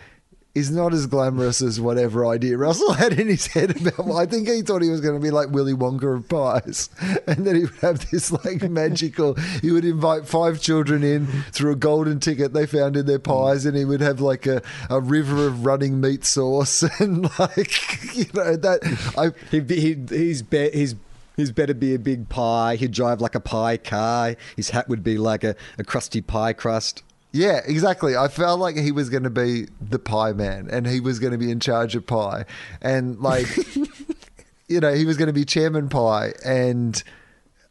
is 0.58 0.72
not 0.72 0.92
as 0.92 1.06
glamorous 1.06 1.62
as 1.62 1.80
whatever 1.80 2.26
idea 2.26 2.58
Russell 2.58 2.94
had 2.94 3.14
in 3.14 3.28
his 3.28 3.46
head 3.46 3.80
about. 3.80 4.12
I 4.12 4.26
think 4.26 4.48
he 4.48 4.64
thought 4.64 4.82
he 4.82 4.90
was 4.90 5.02
going 5.02 5.14
to 5.14 5.22
be 5.22 5.30
like 5.30 5.52
Willy 5.52 5.74
Wonka 5.74 6.18
of 6.18 6.28
pies, 6.28 6.90
and 7.28 7.46
that 7.46 7.56
he 7.56 7.62
would 7.62 7.76
have 7.82 8.10
this 8.10 8.32
like 8.32 8.64
magical. 8.64 9.36
He 9.62 9.72
would 9.72 9.86
invite 9.86 10.26
five 10.26 10.60
children 10.60 11.04
in 11.04 11.28
through 11.52 11.74
a 11.74 11.76
golden 11.76 12.20
ticket 12.20 12.54
they 12.54 12.66
found 12.66 12.98
in 12.98 13.06
their 13.06 13.20
pies, 13.20 13.68
and 13.68 13.78
he 13.78 13.86
would 13.86 14.02
have 14.02 14.20
like 14.20 14.48
a, 14.48 14.64
a 14.90 15.00
river 15.00 15.46
of 15.46 15.66
running 15.66 16.02
meat 16.02 16.26
sauce, 16.26 16.82
and 17.00 17.30
like 17.38 18.16
you 18.16 18.26
know 18.34 18.56
that 18.56 18.80
I. 19.16 19.32
He, 19.52 19.60
he, 19.62 19.96
he's, 20.10 20.42
be, 20.42 20.70
he's, 20.72 20.96
he's 21.38 21.52
better 21.52 21.74
be 21.74 21.94
a 21.94 22.00
big 22.00 22.28
pie. 22.28 22.76
He'd 22.76 22.92
drive 22.92 23.22
like 23.22 23.36
a 23.36 23.40
pie 23.40 23.78
car. 23.78 24.36
His 24.58 24.72
hat 24.72 24.90
would 24.90 25.04
be 25.04 25.18
like 25.18 25.44
a, 25.44 25.56
a 25.78 25.84
crusty 25.84 26.22
pie 26.22 26.54
crust. 26.54 27.04
Yeah, 27.32 27.62
exactly. 27.66 28.18
I 28.18 28.28
felt 28.28 28.60
like 28.60 28.76
he 28.76 28.92
was 28.92 29.10
going 29.10 29.24
to 29.24 29.30
be 29.30 29.68
the 29.80 30.00
pie 30.00 30.34
man 30.34 30.68
and 30.72 30.88
he 30.88 31.00
was 31.00 31.20
going 31.20 31.34
to 31.34 31.38
be 31.38 31.52
in 31.52 31.60
charge 31.60 31.96
of 31.96 32.06
pie. 32.08 32.46
And 32.82 33.20
like, 33.20 33.48
you 34.68 34.80
know, 34.80 34.94
he 34.94 35.06
was 35.06 35.18
going 35.18 35.28
to 35.28 35.34
be 35.34 35.46
chairman 35.46 35.88
pie. 35.88 36.34
And 36.44 37.02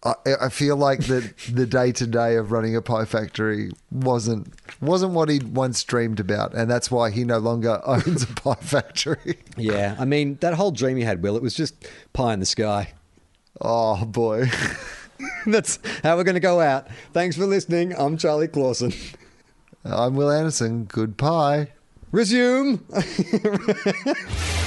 I, 0.05 0.15
I 0.43 0.49
feel 0.51 0.77
like 0.77 1.07
that 1.07 1.37
the 1.53 1.67
day 1.67 1.91
to 1.93 2.07
day 2.07 2.37
of 2.37 2.53
running 2.53 2.77
a 2.77 2.83
pie 2.83 3.07
factory 3.07 3.71
wasn't 3.91 4.55
wasn't 4.81 5.15
what 5.15 5.29
he'd 5.29 5.55
once 5.55 5.83
dreamed 5.83 6.21
about. 6.21 6.55
And 6.55 6.71
that's 6.71 6.91
why 6.91 7.11
he 7.11 7.25
no 7.25 7.39
longer 7.39 7.81
owns 7.87 8.23
a 8.23 8.27
pie 8.29 8.55
factory. 8.61 9.39
Yeah, 9.57 9.97
I 9.99 10.05
mean, 10.05 10.37
that 10.43 10.55
whole 10.55 10.71
dream 10.71 10.97
he 10.97 11.03
had, 11.03 11.23
Will, 11.23 11.37
it 11.37 11.43
was 11.43 11.55
just 11.55 11.75
pie 12.13 12.35
in 12.35 12.41
the 12.41 12.47
sky. 12.47 12.93
Oh, 13.61 14.05
boy. 14.05 14.51
That's 15.47 15.79
how 16.03 16.17
we're 16.17 16.25
going 16.25 16.35
to 16.35 16.41
go 16.41 16.61
out. 16.61 16.89
Thanks 17.13 17.37
for 17.37 17.47
listening. 17.47 17.95
I'm 17.97 18.17
Charlie 18.17 18.49
Clausen. 18.49 18.93
I'm 19.85 20.15
Will 20.15 20.31
Anderson. 20.31 20.85
Goodbye. 20.85 21.69
Resume. 22.13 22.81